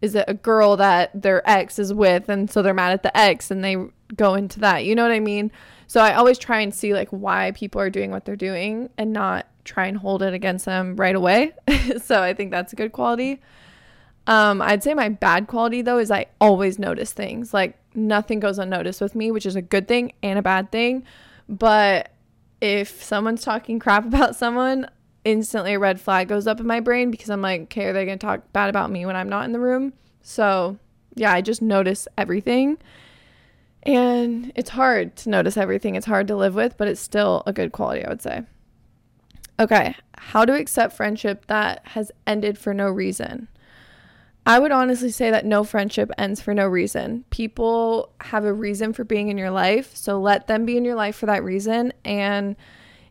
is 0.00 0.14
it 0.14 0.24
a 0.26 0.34
girl 0.34 0.76
that 0.76 1.22
their 1.22 1.48
ex 1.48 1.78
is 1.78 1.94
with 1.94 2.28
and 2.28 2.50
so 2.50 2.62
they're 2.62 2.74
mad 2.74 2.92
at 2.92 3.02
the 3.02 3.16
ex 3.16 3.50
and 3.50 3.62
they 3.62 3.76
go 4.16 4.34
into 4.34 4.60
that? 4.60 4.84
You 4.84 4.94
know 4.94 5.02
what 5.02 5.12
I 5.12 5.20
mean? 5.20 5.52
So 5.86 6.00
I 6.00 6.14
always 6.14 6.38
try 6.38 6.60
and 6.60 6.74
see 6.74 6.94
like 6.94 7.08
why 7.10 7.52
people 7.52 7.80
are 7.80 7.90
doing 7.90 8.10
what 8.10 8.24
they're 8.24 8.34
doing 8.34 8.88
and 8.96 9.12
not 9.12 9.46
try 9.64 9.86
and 9.86 9.96
hold 9.96 10.22
it 10.22 10.34
against 10.34 10.64
them 10.64 10.96
right 10.96 11.14
away. 11.14 11.52
so 12.02 12.22
I 12.22 12.34
think 12.34 12.50
that's 12.50 12.72
a 12.72 12.76
good 12.76 12.92
quality. 12.92 13.40
Um, 14.26 14.62
I'd 14.62 14.82
say 14.82 14.94
my 14.94 15.08
bad 15.08 15.48
quality 15.48 15.82
though 15.82 15.98
is 15.98 16.10
I 16.10 16.26
always 16.40 16.78
notice 16.78 17.12
things. 17.12 17.52
Like 17.52 17.78
nothing 17.94 18.40
goes 18.40 18.58
unnoticed 18.58 19.00
with 19.00 19.14
me, 19.14 19.30
which 19.30 19.46
is 19.46 19.56
a 19.56 19.62
good 19.62 19.88
thing 19.88 20.12
and 20.22 20.38
a 20.38 20.42
bad 20.42 20.70
thing. 20.72 21.04
But 21.48 22.10
if 22.62 23.02
someone's 23.02 23.42
talking 23.42 23.80
crap 23.80 24.06
about 24.06 24.36
someone, 24.36 24.88
instantly 25.24 25.74
a 25.74 25.78
red 25.78 26.00
flag 26.00 26.28
goes 26.28 26.46
up 26.46 26.60
in 26.60 26.66
my 26.66 26.78
brain 26.80 27.10
because 27.10 27.28
I'm 27.28 27.42
like, 27.42 27.62
okay, 27.62 27.86
are 27.86 27.92
they 27.92 28.06
gonna 28.06 28.16
talk 28.16 28.52
bad 28.52 28.70
about 28.70 28.90
me 28.90 29.04
when 29.04 29.16
I'm 29.16 29.28
not 29.28 29.44
in 29.44 29.52
the 29.52 29.60
room? 29.60 29.92
So 30.22 30.78
yeah, 31.14 31.32
I 31.32 31.40
just 31.40 31.60
notice 31.60 32.06
everything. 32.16 32.78
And 33.82 34.52
it's 34.54 34.70
hard 34.70 35.16
to 35.16 35.28
notice 35.28 35.56
everything. 35.56 35.96
It's 35.96 36.06
hard 36.06 36.28
to 36.28 36.36
live 36.36 36.54
with, 36.54 36.76
but 36.78 36.86
it's 36.86 37.00
still 37.00 37.42
a 37.46 37.52
good 37.52 37.72
quality, 37.72 38.04
I 38.04 38.08
would 38.08 38.22
say. 38.22 38.42
Okay, 39.58 39.96
how 40.16 40.44
to 40.44 40.54
accept 40.54 40.94
friendship 40.94 41.46
that 41.48 41.84
has 41.88 42.12
ended 42.28 42.56
for 42.58 42.72
no 42.72 42.88
reason. 42.88 43.48
I 44.44 44.58
would 44.58 44.72
honestly 44.72 45.10
say 45.10 45.30
that 45.30 45.46
no 45.46 45.62
friendship 45.62 46.10
ends 46.18 46.40
for 46.40 46.52
no 46.52 46.66
reason. 46.66 47.24
People 47.30 48.12
have 48.20 48.44
a 48.44 48.52
reason 48.52 48.92
for 48.92 49.04
being 49.04 49.28
in 49.28 49.38
your 49.38 49.52
life, 49.52 49.94
so 49.94 50.20
let 50.20 50.48
them 50.48 50.66
be 50.66 50.76
in 50.76 50.84
your 50.84 50.96
life 50.96 51.14
for 51.14 51.26
that 51.26 51.44
reason. 51.44 51.92
And 52.04 52.56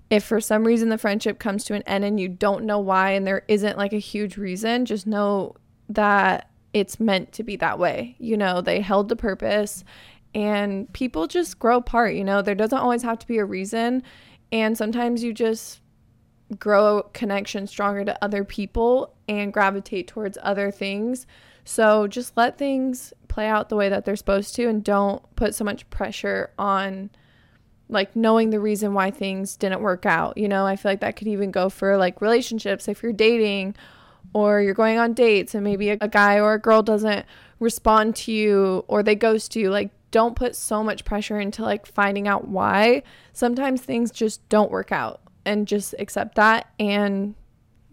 if 0.10 0.26
for 0.26 0.41
some 0.41 0.65
reason 0.65 0.89
the 0.89 0.98
friendship 0.98 1.39
comes 1.39 1.63
to 1.65 1.74
an 1.74 1.84
end 1.84 2.04
and 2.04 2.20
you 2.20 2.28
don't 2.28 2.65
know 2.65 2.80
why 2.80 3.12
and 3.12 3.26
there 3.26 3.44
isn't 3.48 3.78
like 3.78 3.94
a 3.94 3.98
huge 3.98 4.36
reason, 4.36 4.86
just 4.86 5.08
know 5.08 5.56
that 5.88 6.50
it's 6.74 7.00
meant 7.00 7.32
to 7.34 7.44
be 7.44 7.56
that 7.58 7.80
way. 7.80 8.15
You 8.20 8.36
know, 8.36 8.60
they 8.60 8.82
held 8.82 9.08
the 9.08 9.15
purpose 9.15 9.86
and 10.36 10.91
people 10.94 11.28
just 11.28 11.60
grow 11.60 11.78
apart, 11.78 12.13
you 12.13 12.24
know, 12.24 12.41
there 12.41 12.56
doesn't 12.56 12.78
always 12.78 13.04
have 13.04 13.20
to 13.20 13.28
be 13.28 13.38
a 13.38 13.46
reason. 13.46 14.04
And 14.52 14.78
sometimes 14.78 15.24
you 15.24 15.34
just 15.34 15.81
grow 16.60 17.04
connection 17.14 17.68
stronger 17.68 18.04
to 18.06 18.24
other 18.24 18.44
people 18.44 19.14
and 19.28 19.54
gravitate 19.54 20.08
towards 20.08 20.38
other 20.42 20.72
things. 20.72 21.26
So 21.64 22.08
just 22.08 22.36
let 22.36 22.58
things 22.58 23.14
play 23.28 23.48
out 23.48 23.70
the 23.70 23.76
way 23.76 23.90
that 23.90 24.06
they're 24.06 24.16
supposed 24.16 24.56
to 24.56 24.68
and 24.68 24.84
don't 24.84 25.24
put 25.36 25.56
so 25.56 25.64
much 25.64 25.90
pressure 25.90 26.52
on 26.58 27.10
like 27.88 28.16
knowing 28.16 28.50
the 28.50 28.60
reason 28.60 28.94
why 28.94 29.12
things 29.12 29.56
didn't 29.56 29.82
work 29.82 30.06
out. 30.06 30.38
You 30.38 30.48
know, 30.48 30.66
I 30.66 30.76
feel 30.76 30.92
like 30.92 31.02
that 31.02 31.16
could 31.16 31.28
even 31.28 31.52
go 31.52 31.70
for 31.70 31.98
like 31.98 32.22
relationships 32.22 32.88
if 32.88 33.04
you're 33.04 33.14
dating 33.14 33.76
or 34.34 34.62
you're 34.62 34.74
going 34.74 34.98
on 34.98 35.14
dates 35.14 35.56
and 35.56 35.64
maybe 35.64 35.90
a, 35.90 35.98
a 36.02 36.08
guy 36.08 36.40
or 36.40 36.54
a 36.54 36.60
girl 36.60 36.82
doesn't 36.82 37.26
respond 37.60 38.16
to 38.16 38.32
you 38.32 38.86
or 38.88 39.04
they 39.04 39.16
ghost 39.16 39.56
you. 39.56 39.70
Like 39.70 39.92
don't 40.12 40.36
put 40.36 40.56
so 40.56 40.84
much 40.84 41.06
pressure 41.06 41.40
into 41.40 41.62
like 41.62 41.86
finding 41.86 42.28
out 42.28 42.48
why. 42.48 43.04
Sometimes 43.34 43.82
things 43.82 44.12
just 44.12 44.48
don't 44.50 44.72
work 44.72 44.92
out 44.92 45.22
and 45.45 45.67
just 45.67 45.95
accept 45.99 46.36
that 46.36 46.71
and 46.80 47.36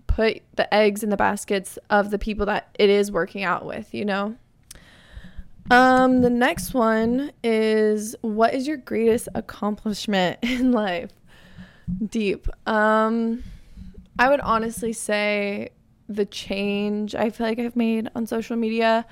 put 0.06 0.42
the 0.56 0.72
eggs 0.74 1.02
in 1.02 1.11
the 1.11 1.16
baskets 1.16 1.78
of 1.90 2.11
the 2.11 2.18
people 2.18 2.46
that 2.46 2.68
it 2.78 2.90
is 2.90 3.12
working 3.12 3.44
out 3.44 3.64
with, 3.64 3.94
you 3.94 4.04
know? 4.04 4.37
Um, 5.70 6.22
the 6.22 6.30
next 6.30 6.72
one 6.72 7.30
is 7.44 8.16
what 8.22 8.54
is 8.54 8.66
your 8.66 8.78
greatest 8.78 9.28
accomplishment 9.34 10.38
in 10.42 10.72
life? 10.72 11.12
Deep. 12.08 12.48
Um, 12.66 13.44
I 14.18 14.28
would 14.28 14.40
honestly 14.40 14.92
say 14.92 15.70
the 16.08 16.24
change 16.24 17.14
I 17.14 17.30
feel 17.30 17.46
like 17.46 17.58
I've 17.58 17.76
made 17.76 18.11
on 18.14 18.26
social 18.26 18.56
media. 18.56 19.06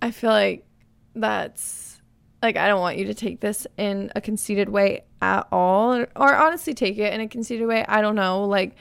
I 0.00 0.10
feel 0.10 0.30
like 0.30 0.66
that's 1.14 1.91
like 2.42 2.56
I 2.56 2.66
don't 2.66 2.80
want 2.80 2.98
you 2.98 3.06
to 3.06 3.14
take 3.14 3.40
this 3.40 3.66
in 3.78 4.10
a 4.16 4.20
conceited 4.20 4.68
way 4.68 5.04
at 5.20 5.46
all 5.52 5.94
or, 5.94 6.08
or 6.16 6.34
honestly 6.34 6.74
take 6.74 6.98
it 6.98 7.12
in 7.14 7.20
a 7.20 7.28
conceited 7.28 7.66
way. 7.66 7.84
I 7.86 8.02
don't 8.02 8.16
know. 8.16 8.44
Like 8.44 8.74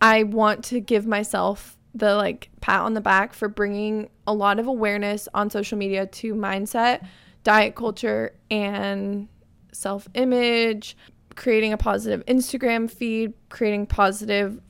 I 0.00 0.22
want 0.22 0.64
to 0.66 0.80
give 0.80 1.06
myself 1.06 1.76
the 1.94 2.14
like 2.14 2.48
pat 2.60 2.80
on 2.80 2.94
the 2.94 3.00
back 3.00 3.34
for 3.34 3.48
bringing 3.48 4.08
a 4.26 4.32
lot 4.32 4.58
of 4.58 4.66
awareness 4.66 5.28
on 5.34 5.50
social 5.50 5.76
media 5.76 6.06
to 6.06 6.34
mindset, 6.34 7.06
diet 7.44 7.74
culture 7.74 8.34
and 8.50 9.28
self-image, 9.72 10.96
creating 11.36 11.72
a 11.72 11.76
positive 11.76 12.24
Instagram 12.26 12.90
feed, 12.90 13.34
creating 13.50 13.86
positive 13.86 14.60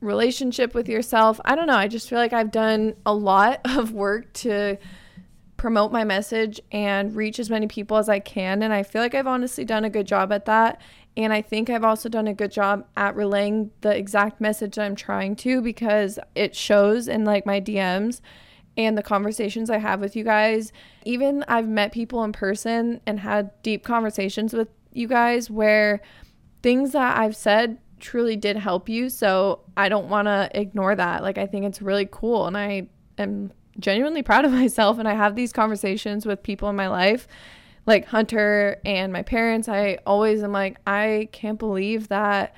relationship 0.00 0.74
with 0.74 0.88
yourself. 0.88 1.40
I 1.44 1.56
don't 1.56 1.66
know. 1.66 1.76
I 1.76 1.88
just 1.88 2.08
feel 2.08 2.18
like 2.18 2.32
I've 2.32 2.50
done 2.50 2.94
a 3.04 3.14
lot 3.14 3.60
of 3.64 3.92
work 3.92 4.32
to 4.34 4.76
promote 5.64 5.90
my 5.90 6.04
message 6.04 6.60
and 6.72 7.16
reach 7.16 7.38
as 7.38 7.48
many 7.48 7.66
people 7.66 7.96
as 7.96 8.06
I 8.06 8.18
can. 8.18 8.62
And 8.62 8.70
I 8.70 8.82
feel 8.82 9.00
like 9.00 9.14
I've 9.14 9.26
honestly 9.26 9.64
done 9.64 9.82
a 9.82 9.88
good 9.88 10.06
job 10.06 10.30
at 10.30 10.44
that. 10.44 10.78
And 11.16 11.32
I 11.32 11.40
think 11.40 11.70
I've 11.70 11.84
also 11.84 12.10
done 12.10 12.26
a 12.26 12.34
good 12.34 12.52
job 12.52 12.86
at 12.98 13.16
relaying 13.16 13.70
the 13.80 13.96
exact 13.96 14.42
message 14.42 14.74
that 14.74 14.84
I'm 14.84 14.94
trying 14.94 15.36
to 15.36 15.62
because 15.62 16.18
it 16.34 16.54
shows 16.54 17.08
in 17.08 17.24
like 17.24 17.46
my 17.46 17.62
DMs 17.62 18.20
and 18.76 18.98
the 18.98 19.02
conversations 19.02 19.70
I 19.70 19.78
have 19.78 20.00
with 20.00 20.14
you 20.14 20.22
guys. 20.22 20.70
Even 21.06 21.42
I've 21.48 21.66
met 21.66 21.92
people 21.92 22.22
in 22.24 22.32
person 22.32 23.00
and 23.06 23.20
had 23.20 23.50
deep 23.62 23.84
conversations 23.84 24.52
with 24.52 24.68
you 24.92 25.08
guys 25.08 25.50
where 25.50 26.02
things 26.62 26.92
that 26.92 27.16
I've 27.16 27.36
said 27.36 27.78
truly 28.00 28.36
did 28.36 28.58
help 28.58 28.90
you. 28.90 29.08
So 29.08 29.60
I 29.78 29.88
don't 29.88 30.10
want 30.10 30.26
to 30.28 30.50
ignore 30.52 30.94
that. 30.94 31.22
Like, 31.22 31.38
I 31.38 31.46
think 31.46 31.64
it's 31.64 31.80
really 31.80 32.06
cool. 32.10 32.46
And 32.46 32.54
I 32.54 32.88
am 33.16 33.50
genuinely 33.78 34.22
proud 34.22 34.44
of 34.44 34.52
myself 34.62 34.98
and 34.98 35.08
I 35.08 35.14
have 35.14 35.34
these 35.34 35.52
conversations 35.52 36.26
with 36.26 36.42
people 36.42 36.68
in 36.68 36.76
my 36.76 36.88
life 36.88 37.26
like 37.86 38.06
Hunter 38.06 38.80
and 38.84 39.12
my 39.12 39.22
parents. 39.22 39.68
I 39.68 39.98
always 40.06 40.42
am 40.42 40.52
like 40.52 40.78
I 40.86 41.28
can't 41.32 41.58
believe 41.58 42.08
that 42.08 42.54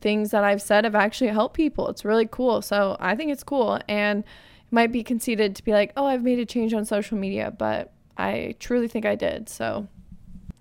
things 0.00 0.30
that 0.30 0.44
I've 0.44 0.62
said 0.62 0.84
have 0.84 0.94
actually 0.94 1.28
helped 1.28 1.54
people. 1.54 1.88
It's 1.88 2.04
really 2.04 2.26
cool. 2.30 2.62
So, 2.62 2.96
I 3.00 3.16
think 3.16 3.30
it's 3.30 3.44
cool 3.44 3.78
and 3.88 4.20
it 4.20 4.72
might 4.72 4.92
be 4.92 5.02
conceited 5.02 5.56
to 5.56 5.64
be 5.64 5.72
like, 5.72 5.92
"Oh, 5.96 6.06
I've 6.06 6.22
made 6.22 6.38
a 6.38 6.46
change 6.46 6.72
on 6.72 6.84
social 6.84 7.18
media," 7.18 7.52
but 7.56 7.92
I 8.16 8.54
truly 8.58 8.88
think 8.88 9.04
I 9.04 9.14
did. 9.14 9.48
So, 9.48 9.88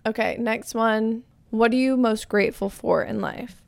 okay, 0.06 0.38
next 0.40 0.74
one. 0.74 1.24
What 1.52 1.72
are 1.72 1.78
you 1.78 1.98
most 1.98 2.30
grateful 2.30 2.70
for 2.70 3.04
in 3.04 3.22
life? 3.22 3.62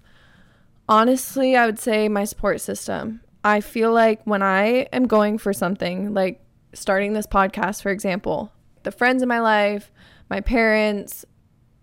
Honestly, 0.90 1.56
I 1.56 1.66
would 1.66 1.80
say 1.80 2.10
my 2.10 2.24
support 2.26 2.62
system. 2.62 3.22
I 3.46 3.62
feel 3.62 3.94
like 3.94 4.22
when 4.24 4.42
I 4.42 4.88
am 4.92 5.06
going 5.06 5.38
for 5.38 5.54
something, 5.54 6.16
like 6.16 6.42
starting 6.74 7.14
this 7.14 7.28
podcast, 7.28 7.84
for 7.84 7.92
example, 7.92 8.52
the 8.82 8.92
friends 8.92 9.22
in 9.22 9.30
my 9.30 9.40
life, 9.40 9.92
my 10.32 10.42
parents, 10.42 11.26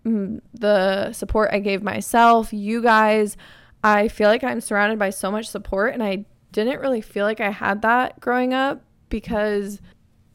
mm, 0.05 0.41
the 0.53 1.13
support 1.13 1.51
I 1.53 1.59
gave 1.59 1.81
myself, 1.81 2.51
you 2.51 2.81
guys, 2.81 3.37
I 3.81 4.09
feel 4.09 4.27
like 4.27 4.43
I'm 4.43 4.59
surrounded 4.59 4.99
by 4.99 5.09
so 5.09 5.31
much 5.31 5.47
support. 5.47 5.93
And 5.93 6.03
I 6.03 6.25
didn't 6.51 6.81
really 6.81 6.99
feel 6.99 7.25
like 7.25 7.39
I 7.39 7.49
had 7.49 7.81
that 7.83 8.19
growing 8.19 8.53
up 8.53 8.83
because 9.07 9.79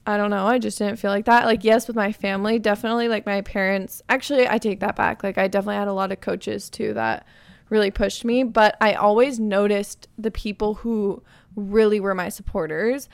I 0.07 0.17
don't 0.17 0.31
know. 0.31 0.47
I 0.47 0.59
just 0.59 0.79
didn't 0.79 0.99
feel 0.99 1.11
like 1.11 1.27
that. 1.27 1.45
Like, 1.45 1.63
yes, 1.63 1.87
with 1.87 1.97
my 1.97 2.11
family, 2.11 2.59
definitely. 2.59 3.09
Like, 3.09 3.27
my 3.27 3.43
parents, 3.43 4.01
actually, 4.09 4.49
I 4.49 4.57
take 4.57 4.81
that 4.81 4.97
back. 4.97 5.23
Like, 5.23 5.37
I 5.37 5.47
definitely 5.47 5.77
had 5.77 5.89
a 5.89 5.93
lot 5.93 6.11
of 6.11 6.23
coaches 6.23 6.71
too 6.71 6.95
that 6.95 7.27
really 7.71 7.91
pushed 7.91 8.25
me, 8.25 8.43
but 8.43 8.77
I 8.81 8.95
always 8.95 9.39
noticed 9.39 10.09
the 10.17 10.31
people 10.31 10.75
who 10.75 11.23
really 11.57 12.01
were 12.01 12.15
my 12.15 12.29
supporters. 12.29 13.09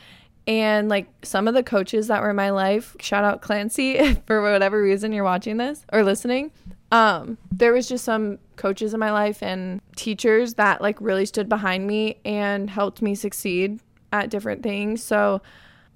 And 0.47 0.89
like 0.89 1.07
some 1.23 1.49
of 1.49 1.55
the 1.55 1.63
coaches 1.63 2.09
that 2.09 2.21
were 2.21 2.31
in 2.31 2.37
my 2.37 2.51
life, 2.51 2.97
shout 3.01 3.25
out 3.25 3.41
Clancy 3.41 4.15
for 4.27 4.43
whatever 4.43 4.83
reason 4.83 5.13
you're 5.13 5.25
watching 5.25 5.57
this 5.57 5.85
or 5.93 6.03
listening. 6.05 6.51
Um, 6.93 7.39
there 7.51 7.73
was 7.73 7.89
just 7.89 8.05
some 8.05 8.39
coaches 8.57 8.95
in 8.95 9.01
my 9.01 9.11
life 9.11 9.43
and 9.43 9.81
teachers 9.97 10.55
that 10.55 10.81
like 10.81 11.01
really 11.01 11.27
stood 11.27 11.49
behind 11.49 11.87
me 11.87 12.19
and 12.25 12.69
helped 12.69 13.03
me 13.03 13.15
succeed 13.15 13.81
at 14.13 14.31
different 14.31 14.63
things. 14.63 15.03
So 15.03 15.41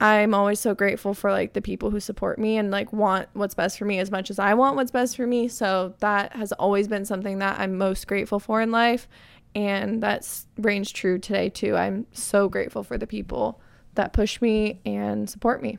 I'm 0.01 0.33
always 0.33 0.61
so 0.61 0.75
grateful 0.75 1.13
for 1.13 1.33
like 1.33 1.55
the 1.55 1.61
people 1.61 1.91
who 1.91 1.99
support 1.99 2.39
me 2.39 2.57
and 2.57 2.71
like 2.71 2.93
want 2.93 3.29
what's 3.33 3.55
best 3.55 3.79
for 3.79 3.85
me 3.85 3.99
as 3.99 4.11
much 4.11 4.31
as 4.31 4.39
I 4.39 4.55
want 4.55 4.77
what's 4.77 4.93
best 4.93 5.17
for 5.17 5.27
me. 5.27 5.49
So 5.49 5.95
that 5.99 6.35
has 6.35 6.53
always 6.53 6.87
been 6.87 7.05
something 7.05 7.39
that 7.39 7.59
I'm 7.59 7.77
most 7.77 8.07
grateful 8.07 8.39
for 8.39 8.61
in 8.61 8.71
life. 8.71 9.09
And 9.57 10.01
that's 10.01 10.47
ranged 10.57 10.95
true 10.95 11.19
today 11.19 11.49
too. 11.49 11.75
I'm 11.75 12.07
so 12.13 12.49
grateful 12.49 12.85
for 12.85 12.97
the 12.97 13.09
people 13.09 13.61
that 13.95 14.13
push 14.13 14.41
me 14.41 14.81
and 14.87 15.29
support 15.29 15.63
me. 15.63 15.79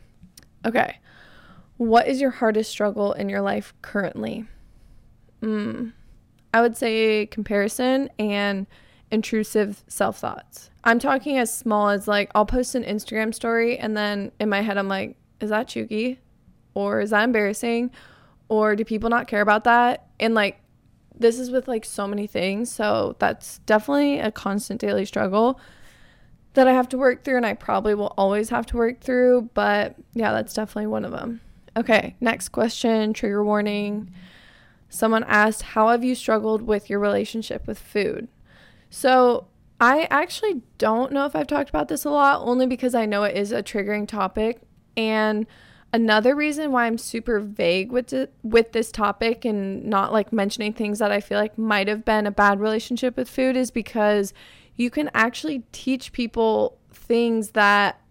Okay. 0.66 0.98
What 1.78 2.08
is 2.10 2.20
your 2.20 2.32
hardest 2.32 2.72
struggle 2.72 3.14
in 3.14 3.30
your 3.30 3.40
life 3.40 3.74
currently? 3.82 4.46
Mm, 5.42 5.94
I 6.54 6.60
would 6.60 6.76
say 6.76 7.26
comparison 7.28 8.10
and 8.20 8.68
intrusive 9.12 9.84
self 9.88 10.18
thoughts. 10.18 10.70
I'm 10.84 11.00
talking 11.00 11.38
as 11.38 11.56
small 11.56 11.90
as 11.90 12.08
like 12.08 12.32
I'll 12.34 12.46
post 12.46 12.76
an 12.76 12.84
Instagram 12.84 13.34
story 13.34 13.78
and 13.78 13.96
then 13.96 14.32
in 14.40 14.50
my 14.50 14.62
head 14.62 14.78
I'm 14.78 14.88
like, 14.88 15.18
is 15.40 15.50
that 15.50 15.68
cheugy? 15.68 16.18
Or 16.74 17.02
is 17.02 17.10
that 17.10 17.24
embarrassing? 17.24 17.92
Or 18.48 18.76
do 18.76 18.86
people 18.86 19.10
not 19.10 19.28
care 19.28 19.42
about 19.42 19.66
that? 19.66 20.08
And 20.20 20.34
like 20.34 20.62
this 21.18 21.38
is 21.38 21.52
with 21.52 21.68
like 21.68 21.84
so 21.84 22.08
many 22.08 22.28
things. 22.28 22.72
So 22.72 23.16
that's 23.20 23.60
definitely 23.60 24.20
a 24.20 24.32
constant 24.32 24.80
daily 24.80 25.06
struggle 25.06 25.60
that 26.54 26.68
I 26.68 26.74
have 26.74 26.90
to 26.90 26.98
work 26.98 27.24
through 27.24 27.38
and 27.38 27.46
I 27.46 27.54
probably 27.54 27.94
will 27.94 28.14
always 28.18 28.50
have 28.50 28.66
to 28.68 28.78
work 28.78 29.02
through. 29.02 29.50
But 29.54 29.96
yeah, 30.14 30.32
that's 30.32 30.54
definitely 30.54 30.88
one 30.88 31.06
of 31.06 31.12
them. 31.12 31.42
Okay, 31.78 32.16
next 32.20 32.50
question 32.50 33.14
trigger 33.14 33.44
warning. 33.44 34.12
Someone 34.90 35.24
asked, 35.28 35.62
How 35.62 35.90
have 35.90 36.04
you 36.04 36.16
struggled 36.16 36.64
with 36.64 36.90
your 36.90 37.00
relationship 37.00 37.68
with 37.68 37.78
food? 37.78 38.28
So 38.90 39.48
I 39.80 40.08
actually 40.10 40.62
don't 40.78 41.12
know 41.12 41.26
if 41.26 41.36
I've 41.36 41.48
talked 41.48 41.70
about 41.70 41.88
this 41.88 42.06
a 42.06 42.10
lot, 42.10 42.42
only 42.42 42.66
because 42.66 42.96
I 42.96 43.06
know 43.06 43.24
it 43.24 43.36
is 43.36 43.52
a 43.52 43.64
triggering 43.64 44.08
topic. 44.08 44.62
And 44.98 45.46
another 45.94 46.36
reason 46.36 46.72
why 46.72 46.86
I'm 46.86 46.98
super 46.98 47.40
vague 47.40 47.92
with 47.92 48.12
it, 48.12 48.34
with 48.44 48.74
this 48.74 48.92
topic 48.92 49.46
and 49.46 49.86
not 49.86 50.12
like 50.12 50.34
mentioning 50.34 50.74
things 50.74 51.00
that 51.00 51.12
I 51.12 51.22
feel 51.22 51.40
like 51.40 51.58
might 51.58 51.88
have 51.88 52.04
been 52.04 52.28
a 52.28 52.32
bad 52.32 52.60
relationship 52.60 53.16
with 53.16 53.30
food 53.30 53.56
is 53.56 53.72
because 53.72 54.34
you 54.76 54.90
can 54.90 55.10
actually 55.14 55.64
teach 55.72 56.12
people 56.12 56.78
things 56.92 57.52
that 57.52 58.02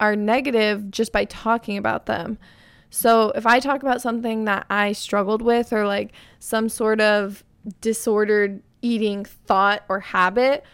are 0.00 0.14
negative 0.14 0.90
just 0.90 1.12
by 1.12 1.24
talking 1.24 1.76
about 1.76 2.06
them. 2.06 2.38
So 2.90 3.30
if 3.34 3.44
I 3.46 3.60
talk 3.60 3.82
about 3.82 4.00
something 4.00 4.44
that 4.44 4.66
I 4.70 4.92
struggled 4.92 5.42
with 5.42 5.72
or 5.72 5.86
like 5.86 6.12
some 6.38 6.68
sort 6.68 7.00
of 7.00 7.44
disordered 7.80 8.62
eating 8.82 9.24
thought 9.24 9.84
or 9.88 10.00
habit, 10.00 10.64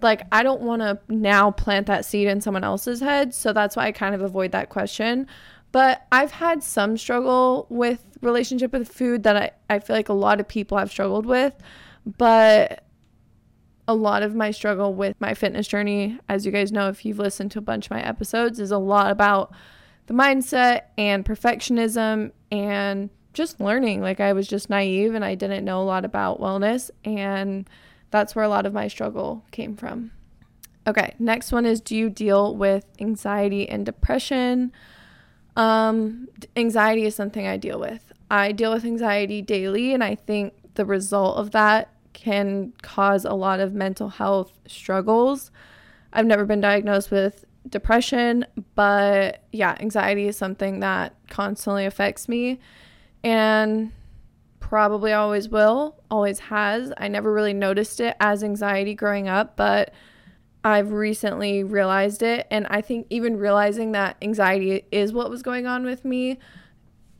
like 0.00 0.22
I 0.32 0.42
don't 0.42 0.62
want 0.62 0.82
to 0.82 0.98
now 1.08 1.50
plant 1.50 1.86
that 1.86 2.04
seed 2.04 2.28
in 2.28 2.40
someone 2.40 2.64
else's 2.64 3.00
head. 3.00 3.34
So 3.34 3.52
that's 3.52 3.76
why 3.76 3.86
I 3.86 3.92
kind 3.92 4.14
of 4.14 4.22
avoid 4.22 4.52
that 4.52 4.68
question. 4.68 5.26
But 5.70 6.06
I've 6.12 6.32
had 6.32 6.62
some 6.62 6.98
struggle 6.98 7.66
with 7.70 8.04
relationship 8.20 8.72
with 8.72 8.88
food 8.88 9.22
that 9.22 9.36
I, 9.36 9.50
I 9.70 9.78
feel 9.78 9.96
like 9.96 10.08
a 10.08 10.14
lot 10.14 10.38
of 10.40 10.46
people 10.46 10.76
have 10.76 10.90
struggled 10.90 11.24
with. 11.24 11.54
But 12.18 12.84
a 13.88 13.94
lot 13.94 14.22
of 14.22 14.34
my 14.34 14.50
struggle 14.50 14.94
with 14.94 15.20
my 15.20 15.34
fitness 15.34 15.66
journey, 15.66 16.18
as 16.28 16.46
you 16.46 16.52
guys 16.52 16.72
know, 16.72 16.88
if 16.88 17.04
you've 17.04 17.18
listened 17.18 17.50
to 17.52 17.58
a 17.58 17.62
bunch 17.62 17.86
of 17.86 17.90
my 17.90 18.02
episodes, 18.02 18.60
is 18.60 18.70
a 18.70 18.78
lot 18.78 19.10
about 19.10 19.52
the 20.06 20.14
mindset 20.14 20.82
and 20.98 21.24
perfectionism 21.24 22.32
and 22.50 23.10
just 23.32 23.60
learning. 23.60 24.00
Like 24.00 24.20
I 24.20 24.32
was 24.32 24.46
just 24.46 24.70
naive 24.70 25.14
and 25.14 25.24
I 25.24 25.34
didn't 25.34 25.64
know 25.64 25.80
a 25.80 25.84
lot 25.84 26.04
about 26.04 26.40
wellness. 26.40 26.90
And 27.04 27.68
that's 28.10 28.34
where 28.34 28.44
a 28.44 28.48
lot 28.48 28.66
of 28.66 28.72
my 28.72 28.88
struggle 28.88 29.44
came 29.50 29.76
from. 29.76 30.12
Okay, 30.86 31.14
next 31.18 31.52
one 31.52 31.64
is 31.64 31.80
do 31.80 31.96
you 31.96 32.10
deal 32.10 32.56
with 32.56 32.84
anxiety 33.00 33.68
and 33.68 33.86
depression? 33.86 34.72
Um, 35.56 36.28
anxiety 36.56 37.04
is 37.04 37.14
something 37.14 37.46
I 37.46 37.56
deal 37.56 37.78
with. 37.78 38.12
I 38.30 38.52
deal 38.52 38.72
with 38.72 38.84
anxiety 38.84 39.42
daily, 39.42 39.92
and 39.92 40.02
I 40.02 40.14
think 40.14 40.54
the 40.74 40.84
result 40.84 41.36
of 41.36 41.50
that 41.52 41.90
can 42.14 42.72
cause 42.82 43.24
a 43.24 43.34
lot 43.34 43.60
of 43.60 43.74
mental 43.74 44.08
health 44.08 44.52
struggles. 44.66 45.50
I've 46.12 46.26
never 46.26 46.44
been 46.44 46.60
diagnosed 46.60 47.10
with 47.10 47.44
depression, 47.68 48.44
but 48.74 49.44
yeah, 49.52 49.76
anxiety 49.78 50.26
is 50.26 50.36
something 50.36 50.80
that 50.80 51.14
constantly 51.28 51.86
affects 51.86 52.28
me 52.28 52.58
and 53.22 53.92
probably 54.60 55.12
always 55.12 55.48
will, 55.48 55.96
always 56.10 56.38
has. 56.38 56.92
I 56.96 57.08
never 57.08 57.32
really 57.32 57.52
noticed 57.52 58.00
it 58.00 58.16
as 58.20 58.42
anxiety 58.42 58.94
growing 58.94 59.28
up, 59.28 59.56
but 59.56 59.92
I've 60.64 60.92
recently 60.92 61.64
realized 61.64 62.22
it. 62.22 62.46
And 62.50 62.66
I 62.68 62.80
think 62.80 63.06
even 63.10 63.36
realizing 63.36 63.92
that 63.92 64.16
anxiety 64.22 64.84
is 64.92 65.12
what 65.12 65.30
was 65.30 65.42
going 65.42 65.66
on 65.66 65.84
with 65.84 66.04
me 66.04 66.38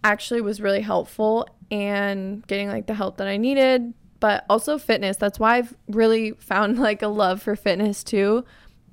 actually 0.04 0.40
was 0.40 0.60
really 0.60 0.80
helpful 0.80 1.48
and 1.70 2.46
getting 2.46 2.68
like 2.68 2.86
the 2.86 2.94
help 2.94 3.16
that 3.18 3.26
I 3.26 3.36
needed, 3.36 3.94
but 4.20 4.44
also 4.48 4.78
fitness. 4.78 5.16
That's 5.16 5.38
why 5.38 5.56
I've 5.56 5.74
really 5.88 6.32
found 6.32 6.78
like 6.80 7.02
a 7.02 7.08
love 7.08 7.42
for 7.42 7.56
fitness 7.56 8.04
too 8.04 8.44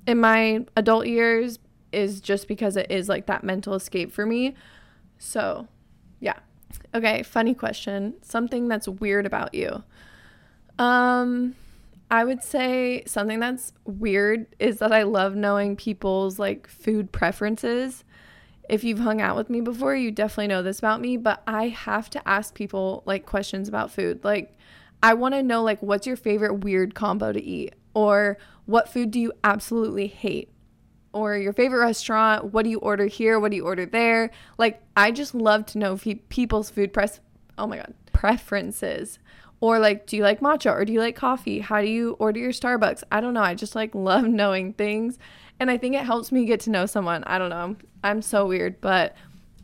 in 0.06 0.18
my 0.18 0.66
adult 0.76 1.06
years 1.06 1.58
is 1.92 2.20
just 2.20 2.48
because 2.48 2.76
it 2.76 2.90
is 2.90 3.08
like 3.08 3.26
that 3.26 3.44
mental 3.44 3.74
escape 3.74 4.12
for 4.12 4.26
me. 4.26 4.54
So, 5.18 5.68
yeah. 6.20 6.38
Okay, 6.94 7.22
funny 7.22 7.54
question. 7.54 8.14
Something 8.22 8.68
that's 8.68 8.88
weird 8.88 9.26
about 9.26 9.54
you. 9.54 9.82
Um 10.78 11.54
I 12.10 12.24
would 12.24 12.42
say 12.42 13.04
something 13.06 13.38
that's 13.38 13.72
weird 13.84 14.46
is 14.58 14.78
that 14.78 14.92
I 14.92 15.04
love 15.04 15.36
knowing 15.36 15.76
people's 15.76 16.40
like 16.40 16.66
food 16.66 17.12
preferences. 17.12 18.02
If 18.68 18.82
you've 18.82 18.98
hung 18.98 19.20
out 19.20 19.36
with 19.36 19.48
me 19.48 19.60
before, 19.60 19.94
you 19.94 20.10
definitely 20.10 20.48
know 20.48 20.62
this 20.62 20.80
about 20.80 21.00
me, 21.00 21.16
but 21.16 21.42
I 21.46 21.68
have 21.68 22.10
to 22.10 22.28
ask 22.28 22.54
people 22.54 23.04
like 23.06 23.26
questions 23.26 23.68
about 23.68 23.92
food. 23.92 24.24
Like 24.24 24.56
I 25.02 25.14
want 25.14 25.34
to 25.34 25.42
know 25.42 25.62
like 25.62 25.80
what's 25.82 26.06
your 26.06 26.16
favorite 26.16 26.64
weird 26.64 26.94
combo 26.94 27.32
to 27.32 27.42
eat 27.42 27.74
or 27.94 28.38
what 28.66 28.88
food 28.88 29.10
do 29.12 29.20
you 29.20 29.32
absolutely 29.44 30.08
hate? 30.08 30.48
Or 31.12 31.36
your 31.36 31.52
favorite 31.52 31.80
restaurant, 31.80 32.52
what 32.52 32.62
do 32.62 32.70
you 32.70 32.78
order 32.78 33.06
here? 33.06 33.40
What 33.40 33.50
do 33.50 33.56
you 33.56 33.64
order 33.64 33.84
there? 33.84 34.30
Like 34.58 34.82
I 34.96 35.10
just 35.10 35.34
love 35.34 35.66
to 35.66 35.78
know 35.78 35.96
people's 36.28 36.70
food 36.70 36.92
press 36.92 37.20
oh 37.60 37.66
my 37.66 37.76
god, 37.76 37.94
preferences. 38.12 39.18
Or 39.60 39.78
like, 39.78 40.06
do 40.06 40.16
you 40.16 40.22
like 40.22 40.40
matcha 40.40 40.72
or 40.72 40.84
do 40.84 40.92
you 40.92 41.00
like 41.00 41.14
coffee? 41.14 41.60
How 41.60 41.82
do 41.82 41.86
you 41.86 42.16
order 42.18 42.40
your 42.40 42.52
Starbucks? 42.52 43.04
I 43.12 43.20
don't 43.20 43.34
know. 43.34 43.42
I 43.42 43.54
just 43.54 43.74
like 43.74 43.94
love 43.94 44.24
knowing 44.24 44.72
things. 44.72 45.18
And 45.60 45.70
I 45.70 45.76
think 45.76 45.94
it 45.94 46.04
helps 46.04 46.32
me 46.32 46.46
get 46.46 46.60
to 46.60 46.70
know 46.70 46.86
someone. 46.86 47.22
I 47.24 47.38
don't 47.38 47.50
know. 47.50 47.76
I'm 48.02 48.22
so 48.22 48.46
weird, 48.46 48.80
but 48.80 49.14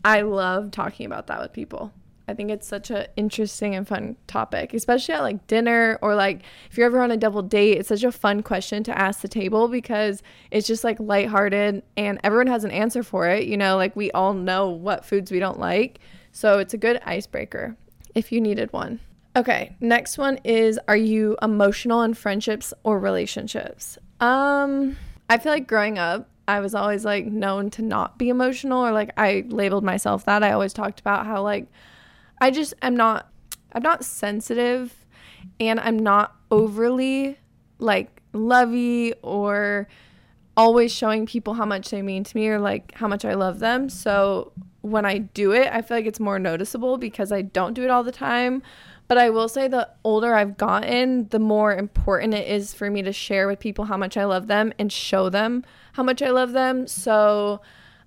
I 0.05 0.21
love 0.21 0.71
talking 0.71 1.07
about 1.07 1.29
that 1.29 1.41
with 1.41 1.55
people. 1.55 1.93
I 2.29 2.35
think 2.35 2.51
it's 2.51 2.67
such 2.67 2.91
an 2.91 3.07
interesting 3.17 3.75
and 3.75 3.87
fun 3.87 4.17
topic, 4.27 4.75
especially 4.75 5.15
at 5.15 5.23
like 5.23 5.47
dinner 5.47 5.99
or 6.03 6.15
like 6.15 6.43
if 6.71 6.77
you're 6.77 6.87
ever 6.87 7.01
on 7.01 7.13
a 7.13 7.17
double 7.17 7.43
date. 7.43 7.79
It's 7.79 7.89
such 7.89 8.03
a 8.03 8.11
fun 8.11 8.43
question 8.43 8.83
to 8.85 8.99
ask 8.99 9.21
the 9.21 9.29
table 9.29 9.69
because 9.69 10.23
it's 10.51 10.67
just 10.67 10.83
like 10.83 10.99
lighthearted 10.99 11.83
and 11.97 12.21
everyone 12.25 12.49
has 12.49 12.65
an 12.65 12.73
answer 12.73 13.03
for 13.03 13.29
it. 13.29 13.47
You 13.47 13.57
know, 13.57 13.77
like 13.77 13.95
we 13.95 14.11
all 14.11 14.35
know 14.35 14.71
what 14.71 15.05
foods 15.05 15.31
we 15.31 15.39
don't 15.39 15.61
like. 15.61 16.01
So 16.33 16.59
it's 16.59 16.75
a 16.75 16.79
good 16.79 17.01
icebreaker 17.07 17.77
if 18.15 18.33
you 18.33 18.41
needed 18.41 18.73
one. 18.73 19.01
Okay, 19.37 19.77
next 19.81 20.19
one 20.19 20.39
is 20.45 20.81
are 20.89 20.97
you 20.97 21.37
emotional 21.43 22.03
in 22.03 22.15
friendships 22.15 22.73
or 22.83 22.99
relationships? 22.99 23.99
Um, 24.19 24.97
I 25.29 25.39
feel 25.39 25.53
like 25.53 25.69
growing 25.69 25.99
up, 25.99 26.29
I 26.49 26.61
was 26.61 26.75
always 26.75 27.05
like 27.05 27.27
known 27.27 27.71
to 27.71 27.83
not 27.83 28.19
be 28.19 28.31
emotional 28.31 28.85
or 28.85 28.93
like 28.93 29.11
I 29.17 29.45
labeled 29.49 29.85
myself 29.85 30.25
that. 30.25 30.43
I 30.43 30.53
always 30.53 30.73
talked 30.73 31.01
about 31.01 31.27
how 31.27 31.43
like 31.43 31.67
I 32.41 32.51
just 32.51 32.75
am 32.83 32.97
not 32.97 33.31
I'm 33.73 33.83
not 33.83 34.05
sensitive 34.05 34.95
and 35.61 35.79
I'm 35.81 35.99
not 35.99 36.35
overly 36.51 37.39
like 37.79 38.23
lovey 38.33 39.13
or 39.23 39.89
always 40.57 40.93
showing 40.93 41.27
people 41.27 41.55
how 41.55 41.67
much 41.67 41.91
they 41.91 42.01
mean 42.01 42.25
to 42.25 42.37
me 42.37 42.49
or 42.49 42.59
like 42.59 42.95
how 42.95 43.07
much 43.07 43.25
I 43.25 43.35
love 43.35 43.59
them. 43.59 43.89
So 43.91 44.53
when 44.81 45.05
I 45.05 45.19
do 45.19 45.53
it, 45.53 45.69
I 45.71 45.83
feel 45.83 45.99
like 45.99 46.07
it's 46.07 46.21
more 46.21 46.39
noticeable 46.39 46.97
because 46.97 47.33
I 47.33 47.43
don't 47.43 47.75
do 47.75 47.85
it 47.85 47.91
all 47.91 48.03
the 48.03 48.13
time. 48.13 48.63
But 49.09 49.19
I 49.19 49.31
will 49.31 49.49
say 49.49 49.69
the 49.69 49.89
older 50.03 50.35
I've 50.35 50.57
gotten, 50.57 51.29
the 51.29 51.39
more 51.39 51.75
important 51.75 52.35
it 52.35 52.49
is 52.49 52.75
for 52.75 52.91
me 52.91 53.03
to 53.03 53.13
share 53.13 53.47
with 53.47 53.61
people 53.61 53.85
how 53.85 53.97
much 53.97 54.17
I 54.17 54.25
love 54.25 54.47
them 54.47 54.73
and 54.79 54.91
show 54.91 55.29
them 55.29 55.65
how 55.93 56.03
much 56.03 56.23
I 56.23 56.31
love 56.31 56.53
them. 56.53 56.87
So 56.87 57.61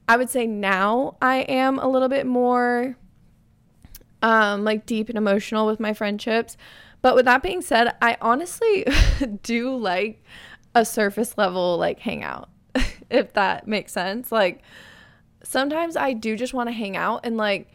I 0.09 0.17
would 0.17 0.29
say 0.29 0.45
now 0.45 1.15
I 1.21 1.37
am 1.41 1.79
a 1.79 1.87
little 1.87 2.09
bit 2.09 2.25
more 2.25 2.97
um 4.21 4.63
like 4.63 4.85
deep 4.85 5.09
and 5.09 5.17
emotional 5.17 5.65
with 5.65 5.79
my 5.79 5.93
friendships. 5.93 6.57
But 7.01 7.15
with 7.15 7.25
that 7.25 7.41
being 7.41 7.61
said, 7.61 7.95
I 8.01 8.17
honestly 8.21 8.85
do 9.43 9.75
like 9.75 10.23
a 10.75 10.85
surface 10.85 11.37
level 11.37 11.77
like 11.77 11.99
hangout, 11.99 12.49
if 13.09 13.33
that 13.33 13.67
makes 13.67 13.91
sense. 13.93 14.31
Like 14.31 14.61
sometimes 15.43 15.95
I 15.95 16.13
do 16.13 16.35
just 16.35 16.53
want 16.53 16.67
to 16.67 16.73
hang 16.73 16.97
out 16.97 17.21
and 17.23 17.37
like 17.37 17.71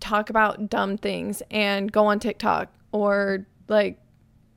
talk 0.00 0.30
about 0.30 0.68
dumb 0.68 0.98
things 0.98 1.42
and 1.50 1.90
go 1.90 2.06
on 2.06 2.18
TikTok 2.18 2.72
or 2.92 3.46
like 3.68 3.98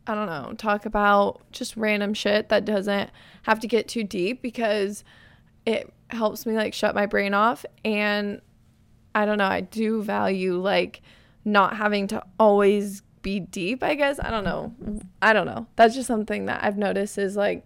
I 0.09 0.15
don't 0.15 0.27
know, 0.27 0.53
talk 0.57 0.85
about 0.85 1.41
just 1.51 1.75
random 1.75 2.13
shit 2.13 2.47
that 2.49 2.63
doesn't 2.63 3.09
have 3.43 3.59
to 3.59 3.67
get 3.67 3.89
too 3.89 4.03
deep 4.03 4.41
because 4.41 5.03
it 5.65 5.93
helps 6.09 6.45
me 6.45 6.53
like 6.53 6.73
shut 6.73 6.95
my 6.95 7.05
brain 7.05 7.33
off 7.33 7.65
and 7.83 8.41
I 9.13 9.25
don't 9.25 9.37
know, 9.37 9.47
I 9.47 9.61
do 9.61 10.01
value 10.01 10.57
like 10.57 11.01
not 11.47 11.77
having 11.77 12.07
to 12.07 12.23
always 12.39 13.01
be 13.21 13.39
deep, 13.39 13.83
I 13.83 13.95
guess. 13.95 14.19
I 14.19 14.29
don't 14.29 14.43
know. 14.43 14.73
I 15.21 15.33
don't 15.33 15.47
know. 15.47 15.65
That's 15.75 15.95
just 15.95 16.07
something 16.07 16.45
that 16.45 16.63
I've 16.63 16.77
noticed 16.77 17.17
is 17.17 17.35
like 17.35 17.65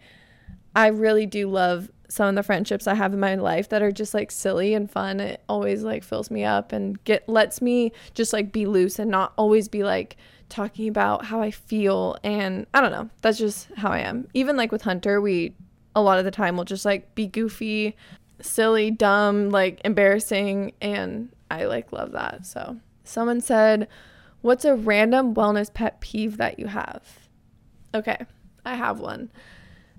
I 0.76 0.88
really 0.88 1.26
do 1.26 1.50
love 1.50 1.91
some 2.08 2.28
of 2.28 2.36
the 2.36 2.44
friendships 2.44 2.88
I 2.88 2.94
have 2.94 3.13
in 3.13 3.20
my 3.20 3.36
life 3.36 3.70
that 3.70 3.82
are 3.82 3.91
just 3.91 4.13
like 4.13 4.32
silly 4.32 4.74
and 4.74 4.89
fun. 4.89 5.20
It 5.20 5.41
always 5.48 5.84
like 5.84 6.04
fills 6.04 6.30
me 6.30 6.44
up 6.44 6.72
and 6.72 7.02
get 7.04 7.28
lets 7.28 7.62
me 7.62 7.91
just 8.13 8.34
like 8.34 8.52
be 8.52 8.65
loose 8.65 9.00
and 9.00 9.10
not 9.10 9.34
always 9.38 9.67
be 9.67 9.84
like 9.84 10.17
talking 10.50 10.88
about 10.88 11.26
how 11.26 11.41
I 11.41 11.52
feel 11.52 12.17
and 12.24 12.67
I 12.74 12.82
don't 12.82 12.91
know. 12.91 13.10
That's 13.22 13.38
just 13.38 13.70
how 13.78 13.89
I 13.89 14.00
am. 14.00 14.28
Even 14.34 14.58
like 14.58 14.72
with 14.72 14.82
Hunter, 14.82 15.22
we 15.22 15.54
a 15.96 16.02
lot 16.02 16.20
of 16.20 16.26
the 16.26 16.32
time 16.32 16.58
will 16.58 16.65
just 16.65 16.86
like 16.86 17.15
be 17.15 17.28
goofy, 17.28 17.96
silly, 18.41 18.91
dumb, 18.91 19.50
like 19.50 19.82
embarrassing 19.84 20.74
and 20.82 21.30
I 21.50 21.65
like 21.65 21.91
love 21.91 22.12
that. 22.12 22.46
So, 22.46 22.78
someone 23.12 23.41
said, 23.41 23.88
"What's 24.41 24.65
a 24.65 24.76
random 24.76 25.34
wellness 25.34 25.74
pet 25.74 26.02
peeve 26.02 26.38
that 26.38 26.60
you 26.60 26.67
have?" 26.67 27.19
Okay, 27.93 28.26
I 28.65 28.76
have 28.76 29.00
one 29.00 29.30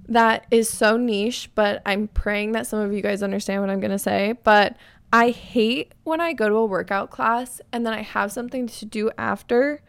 that 0.09 0.46
is 0.51 0.68
so 0.68 0.96
niche, 0.96 1.51
but 1.55 1.81
I'm 1.87 2.09
praying 2.09 2.53
that 2.53 2.66
some 2.66 2.81
of 2.81 2.92
you 2.92 3.03
guys 3.03 3.22
understand 3.22 3.61
what 3.61 3.70
I'm 3.70 3.81
to 3.81 3.98
say, 3.98 4.35
but 4.42 4.77
I 5.12 5.31
hate 5.31 5.92
when 6.05 6.20
I 6.20 6.33
go 6.33 6.48
to 6.48 6.55
a 6.57 6.66
workout 6.66 7.11
class 7.11 7.61
and 7.72 7.87
then 7.87 7.92
I 7.92 8.03
have 8.03 8.33
something 8.33 8.66
to 8.66 8.85
do 8.85 9.11
after, 9.18 9.81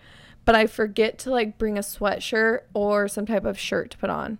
but 0.46 0.56
I 0.56 0.68
forget 0.68 1.18
to 1.20 1.32
like 1.32 1.58
bring 1.58 1.78
a 1.78 1.82
sweatshirt 1.82 2.62
or 2.74 3.08
some 3.08 3.26
type 3.26 3.46
of 3.46 3.58
shirt 3.58 3.92
to 3.92 3.98
put 3.98 4.10
on. 4.10 4.40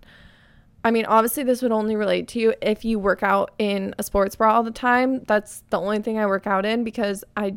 I 0.84 0.90
mean, 0.90 1.06
obviously, 1.06 1.42
this 1.44 1.62
would 1.62 1.72
only 1.72 1.96
relate 1.96 2.28
to 2.28 2.38
you 2.38 2.54
if 2.60 2.84
you 2.84 2.98
work 2.98 3.22
out 3.22 3.52
in 3.58 3.94
a 3.98 4.02
sports 4.02 4.36
bra 4.36 4.54
all 4.54 4.62
the 4.62 4.70
time. 4.70 5.24
That's 5.24 5.62
the 5.70 5.80
only 5.80 6.00
thing 6.00 6.18
I 6.18 6.26
work 6.26 6.46
out 6.46 6.66
in 6.66 6.84
because 6.84 7.24
I, 7.34 7.56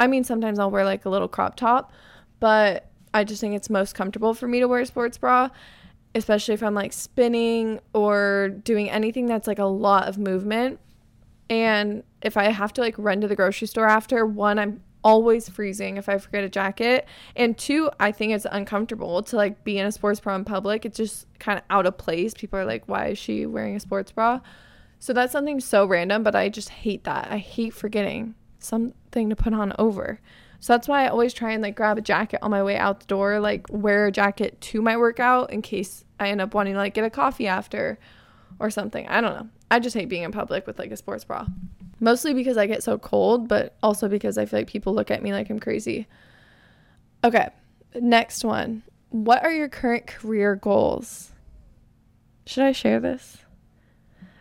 I 0.00 0.06
mean, 0.06 0.24
sometimes 0.24 0.58
I'll 0.58 0.70
wear 0.70 0.84
like 0.84 1.04
a 1.04 1.10
little 1.10 1.28
crop 1.28 1.56
top, 1.56 1.92
but 2.40 2.90
I 3.12 3.24
just 3.24 3.40
think 3.40 3.54
it's 3.54 3.70
most 3.70 3.94
comfortable 3.94 4.34
for 4.34 4.48
me 4.48 4.60
to 4.60 4.68
wear 4.68 4.80
a 4.80 4.86
sports 4.86 5.18
bra, 5.18 5.50
especially 6.14 6.54
if 6.54 6.62
I'm 6.62 6.74
like 6.74 6.92
spinning 6.92 7.80
or 7.92 8.48
doing 8.48 8.90
anything 8.90 9.26
that's 9.26 9.46
like 9.46 9.58
a 9.58 9.64
lot 9.64 10.08
of 10.08 10.18
movement. 10.18 10.80
And 11.48 12.02
if 12.22 12.36
I 12.36 12.44
have 12.44 12.72
to 12.74 12.80
like 12.80 12.94
run 12.98 13.20
to 13.20 13.28
the 13.28 13.36
grocery 13.36 13.68
store 13.68 13.86
after, 13.86 14.26
one, 14.26 14.58
I'm 14.58 14.82
always 15.04 15.48
freezing 15.48 15.98
if 15.98 16.08
I 16.08 16.18
forget 16.18 16.42
a 16.42 16.48
jacket. 16.48 17.06
And 17.36 17.56
two, 17.56 17.90
I 18.00 18.10
think 18.10 18.32
it's 18.32 18.46
uncomfortable 18.50 19.22
to 19.24 19.36
like 19.36 19.62
be 19.62 19.78
in 19.78 19.86
a 19.86 19.92
sports 19.92 20.18
bra 20.18 20.34
in 20.34 20.44
public. 20.44 20.84
It's 20.84 20.96
just 20.96 21.26
kind 21.38 21.58
of 21.58 21.64
out 21.70 21.86
of 21.86 21.98
place. 21.98 22.34
People 22.34 22.58
are 22.58 22.64
like, 22.64 22.84
why 22.86 23.08
is 23.08 23.18
she 23.18 23.46
wearing 23.46 23.76
a 23.76 23.80
sports 23.80 24.10
bra? 24.10 24.40
So 24.98 25.12
that's 25.12 25.32
something 25.32 25.60
so 25.60 25.84
random, 25.84 26.22
but 26.22 26.34
I 26.34 26.48
just 26.48 26.70
hate 26.70 27.04
that. 27.04 27.28
I 27.30 27.36
hate 27.36 27.74
forgetting 27.74 28.34
something 28.64 29.30
to 29.30 29.36
put 29.36 29.54
on 29.54 29.72
over. 29.78 30.20
So 30.60 30.72
that's 30.72 30.88
why 30.88 31.04
I 31.04 31.08
always 31.08 31.34
try 31.34 31.52
and 31.52 31.62
like 31.62 31.76
grab 31.76 31.98
a 31.98 32.00
jacket 32.00 32.38
on 32.40 32.50
my 32.50 32.62
way 32.62 32.76
out 32.76 33.00
the 33.00 33.06
door, 33.06 33.38
like 33.38 33.66
wear 33.68 34.06
a 34.06 34.12
jacket 34.12 34.60
to 34.62 34.80
my 34.80 34.96
workout 34.96 35.52
in 35.52 35.60
case 35.60 36.04
I 36.18 36.30
end 36.30 36.40
up 36.40 36.54
wanting 36.54 36.72
to 36.74 36.78
like 36.78 36.94
get 36.94 37.04
a 37.04 37.10
coffee 37.10 37.46
after 37.46 37.98
or 38.58 38.70
something. 38.70 39.06
I 39.08 39.20
don't 39.20 39.34
know. 39.34 39.48
I 39.70 39.78
just 39.78 39.94
hate 39.94 40.08
being 40.08 40.22
in 40.22 40.32
public 40.32 40.66
with 40.66 40.78
like 40.78 40.90
a 40.90 40.96
sports 40.96 41.24
bra. 41.24 41.46
Mostly 42.00 42.32
because 42.34 42.56
I 42.56 42.66
get 42.66 42.82
so 42.82 42.98
cold, 42.98 43.46
but 43.48 43.76
also 43.82 44.08
because 44.08 44.38
I 44.38 44.46
feel 44.46 44.60
like 44.60 44.68
people 44.68 44.94
look 44.94 45.10
at 45.10 45.22
me 45.22 45.32
like 45.32 45.50
I'm 45.50 45.58
crazy. 45.58 46.06
Okay, 47.22 47.48
next 47.94 48.44
one. 48.44 48.82
What 49.10 49.44
are 49.44 49.52
your 49.52 49.68
current 49.68 50.06
career 50.06 50.56
goals? 50.56 51.32
Should 52.46 52.64
I 52.64 52.72
share 52.72 53.00
this? 53.00 53.38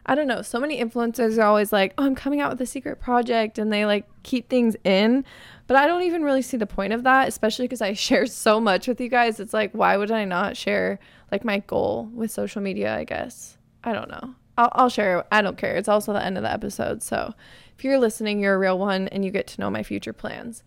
I 0.06 0.16
don't 0.16 0.28
know. 0.28 0.42
So 0.42 0.60
many 0.60 0.84
influencers 0.84 1.38
are 1.38 1.46
always 1.46 1.72
like, 1.72 1.94
oh, 1.98 2.04
I'm 2.04 2.16
coming 2.16 2.42
out 2.42 2.52
with 2.52 2.60
a 2.62 2.66
secret 2.66 3.00
project, 3.00 3.58
and 3.58 3.72
they 3.72 3.86
like 3.86 4.06
keep 4.24 4.50
things 4.50 4.76
in. 4.84 5.24
But 5.68 5.78
I 5.78 5.88
don't 5.88 6.04
even 6.04 6.24
really 6.24 6.42
see 6.42 6.58
the 6.58 6.68
point 6.68 6.92
of 6.92 7.04
that, 7.04 7.28
especially 7.28 7.66
because 7.66 7.82
I 7.82 7.94
share 7.94 8.26
so 8.26 8.60
much 8.60 8.88
with 8.88 9.00
you 9.00 9.10
guys. 9.10 9.40
It's 9.40 9.54
like, 9.54 9.72
why 9.72 9.96
would 9.98 10.12
I 10.12 10.26
not 10.26 10.58
share 10.58 11.00
like 11.32 11.46
my 11.46 11.60
goal 11.60 12.10
with 12.14 12.32
social 12.32 12.62
media? 12.62 12.96
I 12.96 13.06
guess. 13.06 13.58
I 13.84 13.94
don't 13.94 14.10
know. 14.10 14.36
I'll, 14.58 14.70
I'll 14.74 14.90
share. 14.90 15.26
I 15.32 15.42
don't 15.42 15.58
care. 15.58 15.76
It's 15.76 15.90
also 15.90 16.14
the 16.14 16.24
end 16.24 16.38
of 16.38 16.44
the 16.44 16.52
episode. 16.52 17.02
So 17.02 17.34
if 17.78 17.84
you're 17.84 18.00
listening, 18.00 18.40
you're 18.40 18.56
a 18.56 18.60
real 18.60 18.78
one 18.78 19.08
and 19.10 19.26
you 19.26 19.32
get 19.32 19.48
to 19.48 19.62
know 19.62 19.70
my 19.70 19.84
future 19.84 20.14
plans. 20.14 20.64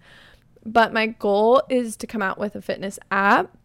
But 0.65 0.93
my 0.93 1.07
goal 1.07 1.63
is 1.69 1.97
to 1.99 2.07
come 2.07 2.23
out 2.23 2.39
with 2.39 2.57
a 2.57 2.63
fitness 2.63 2.99
app. 3.11 3.57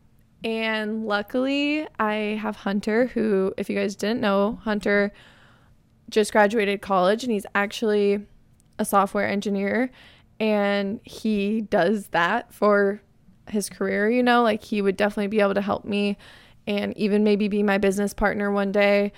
And 0.44 1.06
luckily, 1.06 1.88
I 2.00 2.40
have 2.42 2.58
Hunter, 2.58 3.08
who, 3.08 3.54
if 3.58 3.70
you 3.70 3.76
guys 3.76 3.96
didn't 3.96 4.22
know, 4.22 4.60
Hunter 4.64 5.12
just 6.12 6.32
graduated 6.32 6.82
college 6.82 7.24
and 7.24 7.32
he's 7.32 7.46
actually 7.56 8.26
a 8.78 8.86
software 8.86 9.28
engineer. 9.28 9.92
And 10.40 11.00
he 11.04 11.62
does 11.62 12.08
that 12.08 12.54
for 12.54 13.02
his 13.48 13.70
career, 13.70 14.10
you 14.10 14.24
know, 14.24 14.44
like 14.44 14.64
he 14.64 14.82
would 14.82 14.98
definitely 14.98 15.28
be 15.28 15.40
able 15.40 15.54
to 15.54 15.62
help 15.62 15.86
me 15.86 16.18
and 16.68 16.96
even 16.98 17.24
maybe 17.24 17.48
be 17.48 17.64
my 17.64 17.78
business 17.78 18.14
partner 18.14 18.52
one 18.52 18.72
day. 18.72 19.12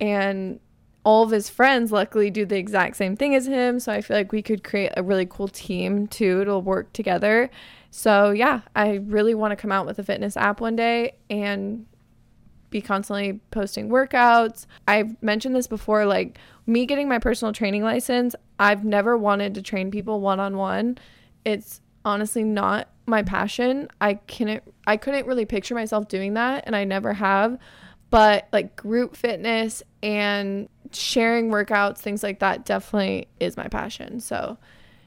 And 0.00 0.60
all 1.04 1.22
of 1.22 1.30
his 1.30 1.48
friends 1.48 1.92
luckily 1.92 2.30
do 2.30 2.46
the 2.46 2.56
exact 2.56 2.96
same 2.96 3.16
thing 3.16 3.34
as 3.34 3.46
him. 3.46 3.78
So 3.78 3.92
i 3.92 4.00
feel 4.00 4.16
like 4.16 4.32
we 4.32 4.42
could 4.42 4.64
create 4.64 4.92
a 4.96 5.02
really 5.02 5.26
cool 5.26 5.48
team 5.48 6.06
too 6.06 6.44
to 6.44 6.58
work 6.58 6.92
together. 6.92 7.50
So 7.90 8.30
yeah 8.30 8.62
i 8.74 8.94
really 8.94 9.34
want 9.34 9.52
to 9.52 9.56
come 9.56 9.70
out 9.70 9.86
with 9.86 9.98
a 9.98 10.02
fitness 10.02 10.36
app 10.36 10.60
one 10.60 10.76
day 10.76 11.16
and 11.30 11.86
be 12.74 12.82
constantly 12.82 13.40
posting 13.50 13.88
workouts 13.88 14.66
i've 14.86 15.20
mentioned 15.22 15.54
this 15.54 15.66
before 15.66 16.04
like 16.04 16.38
me 16.66 16.84
getting 16.84 17.08
my 17.08 17.18
personal 17.18 17.52
training 17.52 17.82
license 17.82 18.34
i've 18.58 18.84
never 18.84 19.16
wanted 19.16 19.54
to 19.54 19.62
train 19.62 19.90
people 19.90 20.20
one-on-one 20.20 20.98
it's 21.44 21.80
honestly 22.04 22.44
not 22.44 22.88
my 23.06 23.22
passion 23.22 23.88
i 24.00 24.14
couldn't 24.14 24.62
i 24.86 24.96
couldn't 24.96 25.26
really 25.26 25.46
picture 25.46 25.74
myself 25.74 26.08
doing 26.08 26.34
that 26.34 26.64
and 26.66 26.76
i 26.76 26.84
never 26.84 27.12
have 27.12 27.58
but 28.10 28.46
like 28.52 28.76
group 28.76 29.16
fitness 29.16 29.82
and 30.02 30.68
sharing 30.92 31.50
workouts, 31.50 31.98
things 31.98 32.22
like 32.22 32.38
that 32.40 32.64
definitely 32.64 33.28
is 33.40 33.56
my 33.56 33.68
passion. 33.68 34.20
So 34.20 34.58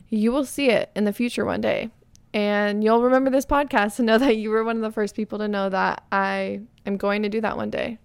you 0.09 0.31
will 0.31 0.45
see 0.45 0.69
it 0.69 0.91
in 0.95 1.05
the 1.05 1.13
future 1.13 1.45
one 1.45 1.61
day. 1.61 1.89
And 2.33 2.83
you'll 2.83 3.01
remember 3.01 3.29
this 3.29 3.45
podcast 3.45 3.99
and 3.99 4.05
know 4.05 4.17
that 4.17 4.37
you 4.37 4.49
were 4.49 4.63
one 4.63 4.75
of 4.75 4.81
the 4.81 4.91
first 4.91 5.15
people 5.15 5.39
to 5.39 5.47
know 5.47 5.69
that 5.69 6.03
I 6.11 6.61
am 6.85 6.97
going 6.97 7.23
to 7.23 7.29
do 7.29 7.41
that 7.41 7.57
one 7.57 7.69
day. 7.69 7.97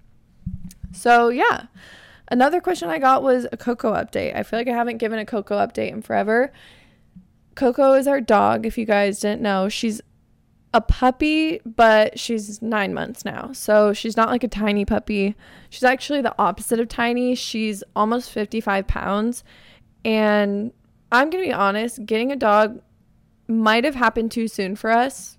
So, 0.92 1.28
yeah. 1.28 1.66
Another 2.28 2.60
question 2.60 2.88
I 2.88 2.98
got 2.98 3.22
was 3.22 3.46
a 3.52 3.56
Coco 3.56 3.92
update. 3.92 4.34
I 4.34 4.42
feel 4.42 4.58
like 4.58 4.68
I 4.68 4.72
haven't 4.72 4.98
given 4.98 5.18
a 5.18 5.26
Coco 5.26 5.58
update 5.58 5.92
in 5.92 6.00
forever. 6.00 6.52
Coco 7.54 7.92
is 7.94 8.06
our 8.06 8.20
dog, 8.20 8.64
if 8.64 8.78
you 8.78 8.86
guys 8.86 9.20
didn't 9.20 9.42
know. 9.42 9.68
She's 9.68 10.00
a 10.74 10.80
puppy, 10.80 11.60
but 11.66 12.18
she's 12.18 12.62
nine 12.62 12.94
months 12.94 13.24
now. 13.24 13.52
So 13.52 13.92
she's 13.92 14.16
not 14.16 14.30
like 14.30 14.42
a 14.42 14.48
tiny 14.48 14.84
puppy. 14.84 15.34
She's 15.68 15.82
actually 15.82 16.22
the 16.22 16.34
opposite 16.38 16.80
of 16.80 16.88
tiny. 16.88 17.34
She's 17.34 17.84
almost 17.94 18.30
55 18.30 18.86
pounds. 18.86 19.44
And 20.04 20.72
I'm 21.10 21.28
going 21.28 21.44
to 21.44 21.48
be 21.48 21.52
honest, 21.52 22.04
getting 22.06 22.32
a 22.32 22.36
dog 22.36 22.80
might 23.52 23.84
have 23.84 23.94
happened 23.94 24.30
too 24.30 24.48
soon 24.48 24.76
for 24.76 24.90
us. 24.90 25.38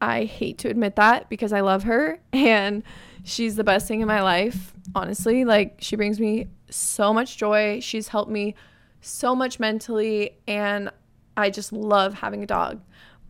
I 0.00 0.24
hate 0.24 0.58
to 0.58 0.68
admit 0.68 0.96
that 0.96 1.28
because 1.28 1.52
I 1.52 1.60
love 1.60 1.84
her 1.84 2.20
and 2.32 2.82
she's 3.22 3.56
the 3.56 3.64
best 3.64 3.86
thing 3.86 4.00
in 4.00 4.08
my 4.08 4.22
life. 4.22 4.72
Honestly, 4.94 5.44
like 5.44 5.76
she 5.80 5.96
brings 5.96 6.18
me 6.18 6.48
so 6.70 7.12
much 7.12 7.36
joy. 7.36 7.80
She's 7.80 8.08
helped 8.08 8.30
me 8.30 8.54
so 9.00 9.34
much 9.34 9.60
mentally 9.60 10.38
and 10.46 10.90
I 11.36 11.50
just 11.50 11.72
love 11.72 12.14
having 12.14 12.42
a 12.42 12.46
dog. 12.46 12.80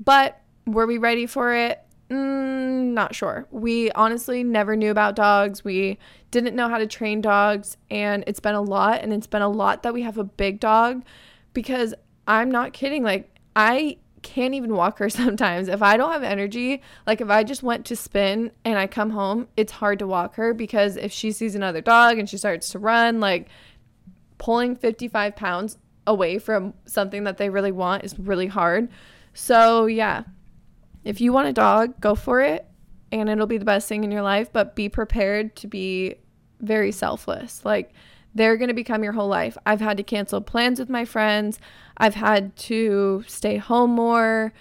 But 0.02 0.40
were 0.66 0.86
we 0.86 0.98
ready 0.98 1.26
for 1.26 1.54
it? 1.54 1.80
Mm, 2.10 2.92
not 2.92 3.14
sure. 3.14 3.46
We 3.50 3.90
honestly 3.92 4.42
never 4.42 4.74
knew 4.74 4.90
about 4.90 5.14
dogs. 5.14 5.64
We 5.64 5.98
didn't 6.30 6.56
know 6.56 6.68
how 6.68 6.78
to 6.78 6.86
train 6.86 7.20
dogs, 7.20 7.76
and 7.88 8.24
it's 8.26 8.40
been 8.40 8.56
a 8.56 8.60
lot. 8.60 9.02
And 9.02 9.12
it's 9.12 9.28
been 9.28 9.42
a 9.42 9.48
lot 9.48 9.84
that 9.84 9.94
we 9.94 10.02
have 10.02 10.18
a 10.18 10.24
big 10.24 10.58
dog 10.58 11.04
because 11.52 11.94
I'm 12.26 12.50
not 12.50 12.72
kidding. 12.72 13.04
Like, 13.04 13.38
I 13.54 13.98
can't 14.22 14.54
even 14.54 14.74
walk 14.74 14.98
her 14.98 15.08
sometimes. 15.10 15.68
If 15.68 15.82
I 15.82 15.96
don't 15.96 16.12
have 16.12 16.22
energy, 16.22 16.82
like 17.06 17.20
if 17.20 17.30
I 17.30 17.44
just 17.44 17.62
went 17.62 17.86
to 17.86 17.96
spin 17.96 18.52
and 18.64 18.78
I 18.78 18.86
come 18.86 19.10
home, 19.10 19.48
it's 19.56 19.72
hard 19.72 19.98
to 20.00 20.06
walk 20.06 20.36
her 20.36 20.54
because 20.54 20.96
if 20.96 21.12
she 21.12 21.32
sees 21.32 21.54
another 21.54 21.80
dog 21.80 22.18
and 22.18 22.28
she 22.28 22.38
starts 22.38 22.70
to 22.70 22.78
run, 22.78 23.20
like 23.20 23.48
pulling 24.38 24.76
55 24.76 25.36
pounds 25.36 25.78
away 26.06 26.38
from 26.38 26.74
something 26.86 27.24
that 27.24 27.36
they 27.36 27.50
really 27.50 27.72
want 27.72 28.04
is 28.04 28.18
really 28.18 28.46
hard. 28.46 28.88
So, 29.34 29.86
yeah, 29.86 30.24
if 31.04 31.20
you 31.20 31.32
want 31.32 31.48
a 31.48 31.52
dog, 31.52 32.00
go 32.00 32.14
for 32.14 32.40
it 32.40 32.66
and 33.12 33.28
it'll 33.28 33.46
be 33.46 33.58
the 33.58 33.64
best 33.64 33.88
thing 33.88 34.04
in 34.04 34.10
your 34.10 34.22
life, 34.22 34.52
but 34.52 34.76
be 34.76 34.88
prepared 34.88 35.56
to 35.56 35.66
be 35.66 36.16
very 36.60 36.92
selfless. 36.92 37.64
Like 37.64 37.92
they're 38.34 38.56
going 38.56 38.68
to 38.68 38.74
become 38.74 39.02
your 39.02 39.12
whole 39.12 39.28
life. 39.28 39.56
I've 39.66 39.80
had 39.80 39.96
to 39.96 40.02
cancel 40.02 40.40
plans 40.40 40.78
with 40.78 40.88
my 40.88 41.04
friends. 41.04 41.58
I've 41.96 42.14
had 42.14 42.56
to 42.56 43.24
stay 43.26 43.56
home 43.56 43.90
more 43.90 44.52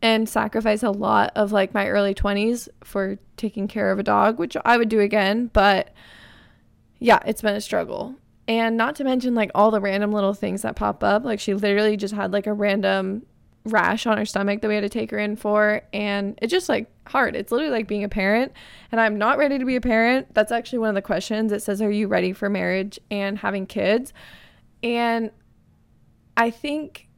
and 0.00 0.28
sacrifice 0.28 0.82
a 0.82 0.90
lot 0.90 1.32
of 1.34 1.50
like 1.50 1.74
my 1.74 1.88
early 1.88 2.14
20s 2.14 2.68
for 2.84 3.18
taking 3.36 3.66
care 3.66 3.90
of 3.90 3.98
a 3.98 4.04
dog, 4.04 4.38
which 4.38 4.56
I 4.64 4.76
would 4.76 4.88
do 4.88 5.00
again, 5.00 5.50
but 5.52 5.92
yeah, 7.00 7.20
it's 7.26 7.42
been 7.42 7.56
a 7.56 7.60
struggle. 7.60 8.14
And 8.46 8.76
not 8.76 8.96
to 8.96 9.04
mention 9.04 9.34
like 9.34 9.50
all 9.54 9.70
the 9.70 9.80
random 9.80 10.12
little 10.12 10.34
things 10.34 10.62
that 10.62 10.76
pop 10.76 11.04
up. 11.04 11.24
Like 11.24 11.40
she 11.40 11.54
literally 11.54 11.96
just 11.96 12.14
had 12.14 12.32
like 12.32 12.46
a 12.46 12.52
random 12.52 13.26
rash 13.64 14.06
on 14.06 14.16
her 14.16 14.24
stomach 14.24 14.62
that 14.62 14.68
we 14.68 14.74
had 14.74 14.80
to 14.82 14.88
take 14.88 15.10
her 15.10 15.18
in 15.18 15.36
for 15.36 15.82
and 15.92 16.38
it 16.40 16.46
just 16.46 16.68
like 16.68 16.88
hard 17.10 17.34
it's 17.34 17.52
literally 17.52 17.72
like 17.72 17.88
being 17.88 18.04
a 18.04 18.08
parent 18.08 18.52
and 18.92 19.00
i'm 19.00 19.16
not 19.18 19.38
ready 19.38 19.58
to 19.58 19.64
be 19.64 19.76
a 19.76 19.80
parent 19.80 20.32
that's 20.34 20.52
actually 20.52 20.78
one 20.78 20.88
of 20.88 20.94
the 20.94 21.02
questions 21.02 21.52
it 21.52 21.62
says 21.62 21.80
are 21.82 21.90
you 21.90 22.08
ready 22.08 22.32
for 22.32 22.48
marriage 22.48 22.98
and 23.10 23.38
having 23.38 23.66
kids 23.66 24.12
and 24.82 25.30
i 26.36 26.50
think 26.50 27.08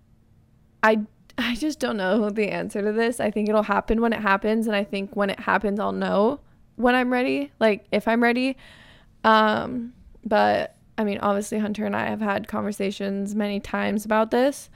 i 0.82 0.99
I 1.43 1.55
just 1.55 1.80
don't 1.80 1.97
know 1.97 2.28
the 2.28 2.49
answer 2.49 2.82
to 2.82 2.93
this. 2.93 3.18
I 3.18 3.30
think 3.30 3.49
it'll 3.49 3.62
happen 3.62 4.01
when 4.03 4.12
it 4.12 4.20
happens. 4.20 4.66
And 4.66 4.76
I 4.76 4.84
think 4.84 5.16
when 5.16 5.30
it 5.30 5.41
happens, 5.41 5.80
I'll 5.80 5.93
know 5.93 6.41
when 6.76 6.95
I'm 6.95 7.11
ready, 7.11 7.51
like 7.59 7.86
if 7.93 8.07
I'm 8.07 8.22
ready. 8.22 8.57
Um, 9.24 9.95
but 10.24 10.76
I 10.99 11.05
mean, 11.05 11.18
obviously, 11.18 11.59
Hunter 11.59 11.86
and 11.86 11.97
I 11.97 12.07
have 12.07 12.20
had 12.20 12.47
conversations 12.47 13.34
many 13.34 13.59
times 13.59 14.05
about 14.05 14.30
this. 14.30 14.68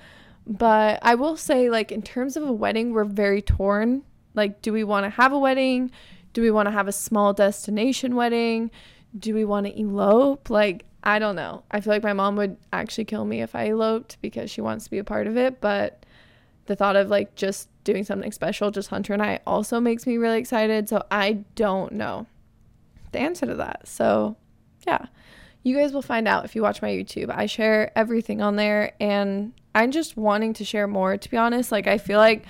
But 0.46 1.00
I 1.02 1.14
will 1.14 1.36
say, 1.36 1.70
like, 1.70 1.92
in 1.92 2.02
terms 2.02 2.36
of 2.36 2.42
a 2.44 2.52
wedding, 2.52 2.92
we're 2.92 3.04
very 3.04 3.42
torn. 3.42 4.02
Like, 4.34 4.62
do 4.62 4.72
we 4.72 4.84
want 4.84 5.04
to 5.04 5.10
have 5.10 5.32
a 5.32 5.38
wedding? 5.38 5.90
Do 6.32 6.42
we 6.42 6.50
want 6.50 6.66
to 6.66 6.72
have 6.72 6.88
a 6.88 6.92
small 6.92 7.32
destination 7.32 8.16
wedding? 8.16 8.70
Do 9.16 9.34
we 9.34 9.44
want 9.44 9.66
to 9.66 9.80
elope? 9.80 10.50
Like, 10.50 10.84
I 11.02 11.18
don't 11.18 11.36
know. 11.36 11.62
I 11.70 11.80
feel 11.80 11.92
like 11.92 12.02
my 12.02 12.12
mom 12.12 12.36
would 12.36 12.56
actually 12.72 13.04
kill 13.04 13.24
me 13.24 13.42
if 13.42 13.54
I 13.54 13.68
eloped 13.68 14.20
because 14.20 14.50
she 14.50 14.60
wants 14.60 14.84
to 14.84 14.90
be 14.90 14.98
a 14.98 15.04
part 15.04 15.26
of 15.26 15.36
it. 15.36 15.60
But 15.60 16.04
the 16.66 16.74
thought 16.74 16.96
of 16.96 17.08
like 17.08 17.34
just 17.34 17.68
doing 17.84 18.04
something 18.04 18.32
special, 18.32 18.70
just 18.70 18.88
Hunter 18.88 19.12
and 19.12 19.22
I, 19.22 19.40
also 19.46 19.80
makes 19.80 20.06
me 20.06 20.16
really 20.16 20.38
excited. 20.38 20.88
So 20.88 21.04
I 21.10 21.44
don't 21.54 21.92
know 21.92 22.26
the 23.12 23.20
answer 23.20 23.46
to 23.46 23.54
that. 23.56 23.86
So 23.86 24.36
yeah, 24.86 25.06
you 25.62 25.76
guys 25.76 25.92
will 25.92 26.02
find 26.02 26.26
out 26.26 26.44
if 26.44 26.56
you 26.56 26.62
watch 26.62 26.82
my 26.82 26.90
YouTube. 26.90 27.30
I 27.30 27.46
share 27.46 27.96
everything 27.96 28.40
on 28.40 28.56
there 28.56 28.92
and 28.98 29.52
I'm 29.74 29.90
just 29.90 30.16
wanting 30.16 30.54
to 30.54 30.64
share 30.64 30.86
more, 30.86 31.16
to 31.16 31.30
be 31.30 31.36
honest. 31.36 31.72
Like, 31.72 31.86
I 31.86 31.98
feel 31.98 32.18
like 32.18 32.44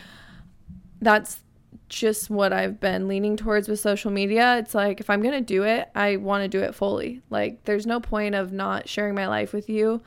that's 1.01 1.41
just 1.89 2.31
what 2.31 2.53
I've 2.53 2.81
been 2.81 3.09
leaning 3.09 3.37
towards 3.37 3.69
with 3.69 3.81
social 3.81 4.11
media. 4.11 4.59
It's 4.59 4.75
like 4.75 5.01
if 5.01 5.11
I'm 5.11 5.23
going 5.23 5.35
to 5.35 5.41
do 5.41 5.65
it, 5.65 5.89
I 5.95 6.17
want 6.17 6.43
to 6.43 6.49
do 6.49 6.63
it 6.63 6.75
fully. 6.75 7.23
Like 7.31 7.65
there's 7.65 7.87
no 7.87 8.01
point 8.01 8.35
of 8.35 8.53
not 8.53 8.89
sharing 8.89 9.15
my 9.15 9.29
life 9.29 9.53
with 9.53 9.69
you. 9.69 10.03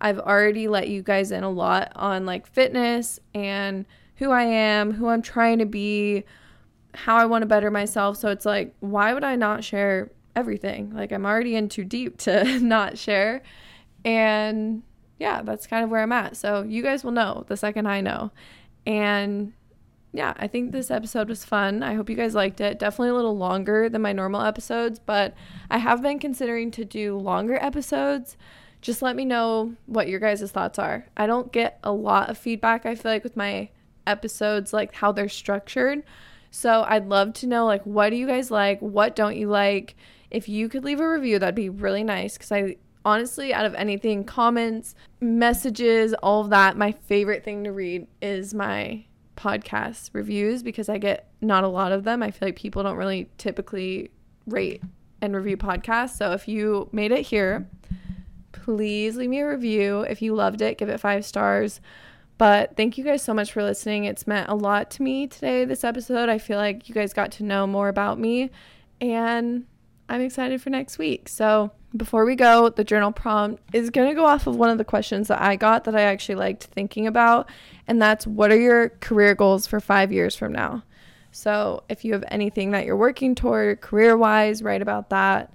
I've 0.00 0.18
already 0.18 0.68
let 0.68 0.88
you 0.88 1.02
guys 1.02 1.30
in 1.30 1.44
a 1.44 1.50
lot 1.50 1.92
on 1.96 2.24
like 2.24 2.46
fitness 2.46 3.18
and 3.34 3.84
who 4.16 4.30
I 4.30 4.44
am, 4.44 4.92
who 4.92 5.08
I'm 5.08 5.22
trying 5.22 5.58
to 5.58 5.66
be, 5.66 6.24
how 6.94 7.16
I 7.16 7.26
want 7.26 7.42
to 7.42 7.46
better 7.46 7.70
myself. 7.70 8.16
So 8.16 8.28
it's 8.28 8.46
like 8.46 8.74
why 8.80 9.12
would 9.12 9.24
I 9.24 9.36
not 9.36 9.64
share 9.64 10.10
everything? 10.34 10.94
Like 10.94 11.12
I'm 11.12 11.26
already 11.26 11.56
in 11.56 11.68
too 11.68 11.84
deep 11.84 12.18
to 12.18 12.58
not 12.60 12.98
share. 12.98 13.42
And 14.04 14.82
yeah, 15.18 15.42
that's 15.42 15.66
kind 15.66 15.84
of 15.84 15.90
where 15.90 16.02
I'm 16.02 16.12
at. 16.12 16.36
So 16.36 16.62
you 16.62 16.82
guys 16.82 17.04
will 17.04 17.10
know 17.12 17.44
the 17.48 17.56
second 17.56 17.86
I 17.86 18.00
know. 18.00 18.30
And 18.86 19.52
yeah, 20.12 20.32
I 20.36 20.46
think 20.46 20.72
this 20.72 20.90
episode 20.90 21.28
was 21.28 21.44
fun. 21.44 21.82
I 21.82 21.94
hope 21.94 22.08
you 22.08 22.16
guys 22.16 22.34
liked 22.34 22.60
it. 22.60 22.78
Definitely 22.78 23.10
a 23.10 23.14
little 23.14 23.36
longer 23.36 23.88
than 23.88 24.02
my 24.02 24.12
normal 24.12 24.42
episodes, 24.42 24.98
but 24.98 25.34
I 25.70 25.78
have 25.78 26.02
been 26.02 26.18
considering 26.18 26.70
to 26.72 26.84
do 26.84 27.18
longer 27.18 27.58
episodes. 27.60 28.36
Just 28.80 29.02
let 29.02 29.16
me 29.16 29.24
know 29.24 29.74
what 29.86 30.08
your 30.08 30.20
guys' 30.20 30.50
thoughts 30.50 30.78
are. 30.78 31.06
I 31.16 31.26
don't 31.26 31.52
get 31.52 31.78
a 31.84 31.92
lot 31.92 32.30
of 32.30 32.38
feedback, 32.38 32.86
I 32.86 32.94
feel 32.94 33.12
like, 33.12 33.24
with 33.24 33.36
my 33.36 33.68
episodes, 34.06 34.72
like 34.72 34.94
how 34.94 35.12
they're 35.12 35.28
structured. 35.28 36.04
So 36.50 36.84
I'd 36.88 37.06
love 37.06 37.34
to 37.34 37.46
know, 37.46 37.66
like, 37.66 37.84
what 37.84 38.10
do 38.10 38.16
you 38.16 38.26
guys 38.26 38.50
like? 38.50 38.80
What 38.80 39.14
don't 39.14 39.36
you 39.36 39.48
like? 39.48 39.94
If 40.30 40.48
you 40.48 40.68
could 40.68 40.84
leave 40.84 41.00
a 41.00 41.08
review, 41.08 41.38
that'd 41.38 41.54
be 41.54 41.68
really 41.68 42.04
nice 42.04 42.34
because 42.38 42.52
I 42.52 42.76
honestly, 43.04 43.52
out 43.52 43.66
of 43.66 43.74
anything, 43.74 44.24
comments, 44.24 44.94
messages, 45.20 46.14
all 46.14 46.40
of 46.42 46.50
that, 46.50 46.76
my 46.76 46.92
favorite 46.92 47.44
thing 47.44 47.64
to 47.64 47.72
read 47.72 48.06
is 48.22 48.54
my 48.54 49.04
podcast 49.38 50.10
reviews 50.12 50.62
because 50.62 50.88
I 50.88 50.98
get 50.98 51.28
not 51.40 51.64
a 51.64 51.68
lot 51.68 51.92
of 51.92 52.04
them. 52.04 52.22
I 52.22 52.30
feel 52.30 52.48
like 52.48 52.56
people 52.56 52.82
don't 52.82 52.96
really 52.96 53.30
typically 53.38 54.10
rate 54.46 54.82
and 55.20 55.34
review 55.34 55.56
podcasts. 55.56 56.16
So 56.16 56.32
if 56.32 56.48
you 56.48 56.88
made 56.92 57.12
it 57.12 57.22
here, 57.26 57.68
please 58.52 59.16
leave 59.16 59.30
me 59.30 59.40
a 59.40 59.48
review. 59.48 60.00
If 60.02 60.20
you 60.20 60.34
loved 60.34 60.60
it, 60.60 60.78
give 60.78 60.88
it 60.88 61.00
five 61.00 61.24
stars. 61.24 61.80
But 62.36 62.76
thank 62.76 62.98
you 62.98 63.04
guys 63.04 63.22
so 63.22 63.34
much 63.34 63.52
for 63.52 63.62
listening. 63.62 64.04
It's 64.04 64.26
meant 64.26 64.48
a 64.48 64.54
lot 64.54 64.90
to 64.92 65.02
me 65.02 65.26
today, 65.26 65.64
this 65.64 65.82
episode. 65.82 66.28
I 66.28 66.38
feel 66.38 66.58
like 66.58 66.88
you 66.88 66.94
guys 66.94 67.12
got 67.12 67.32
to 67.32 67.44
know 67.44 67.66
more 67.66 67.88
about 67.88 68.18
me, 68.18 68.50
and 69.00 69.66
I'm 70.08 70.20
excited 70.20 70.62
for 70.62 70.70
next 70.70 70.98
week. 70.98 71.28
So 71.28 71.70
before 71.96 72.24
we 72.24 72.34
go, 72.34 72.68
the 72.68 72.84
journal 72.84 73.12
prompt 73.12 73.62
is 73.72 73.90
going 73.90 74.08
to 74.08 74.14
go 74.14 74.24
off 74.24 74.46
of 74.46 74.56
one 74.56 74.70
of 74.70 74.78
the 74.78 74.84
questions 74.84 75.28
that 75.28 75.40
I 75.40 75.56
got 75.56 75.84
that 75.84 75.94
I 75.94 76.02
actually 76.02 76.36
liked 76.36 76.64
thinking 76.64 77.06
about. 77.06 77.48
And 77.86 78.00
that's 78.00 78.26
what 78.26 78.50
are 78.50 78.60
your 78.60 78.90
career 79.00 79.34
goals 79.34 79.66
for 79.66 79.80
five 79.80 80.12
years 80.12 80.34
from 80.36 80.52
now? 80.52 80.82
So 81.30 81.84
if 81.88 82.04
you 82.04 82.12
have 82.14 82.24
anything 82.28 82.70
that 82.70 82.86
you're 82.86 82.96
working 82.96 83.34
toward 83.34 83.80
career 83.80 84.16
wise, 84.16 84.62
write 84.62 84.82
about 84.82 85.10
that. 85.10 85.52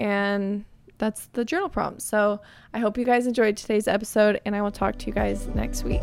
And 0.00 0.64
that's 0.98 1.26
the 1.32 1.44
journal 1.44 1.68
prompt. 1.68 2.02
So 2.02 2.40
I 2.74 2.78
hope 2.78 2.98
you 2.98 3.04
guys 3.04 3.26
enjoyed 3.26 3.56
today's 3.56 3.88
episode, 3.88 4.40
and 4.44 4.54
I 4.54 4.62
will 4.62 4.70
talk 4.70 4.98
to 4.98 5.06
you 5.06 5.12
guys 5.12 5.48
next 5.48 5.84
week. 5.84 6.02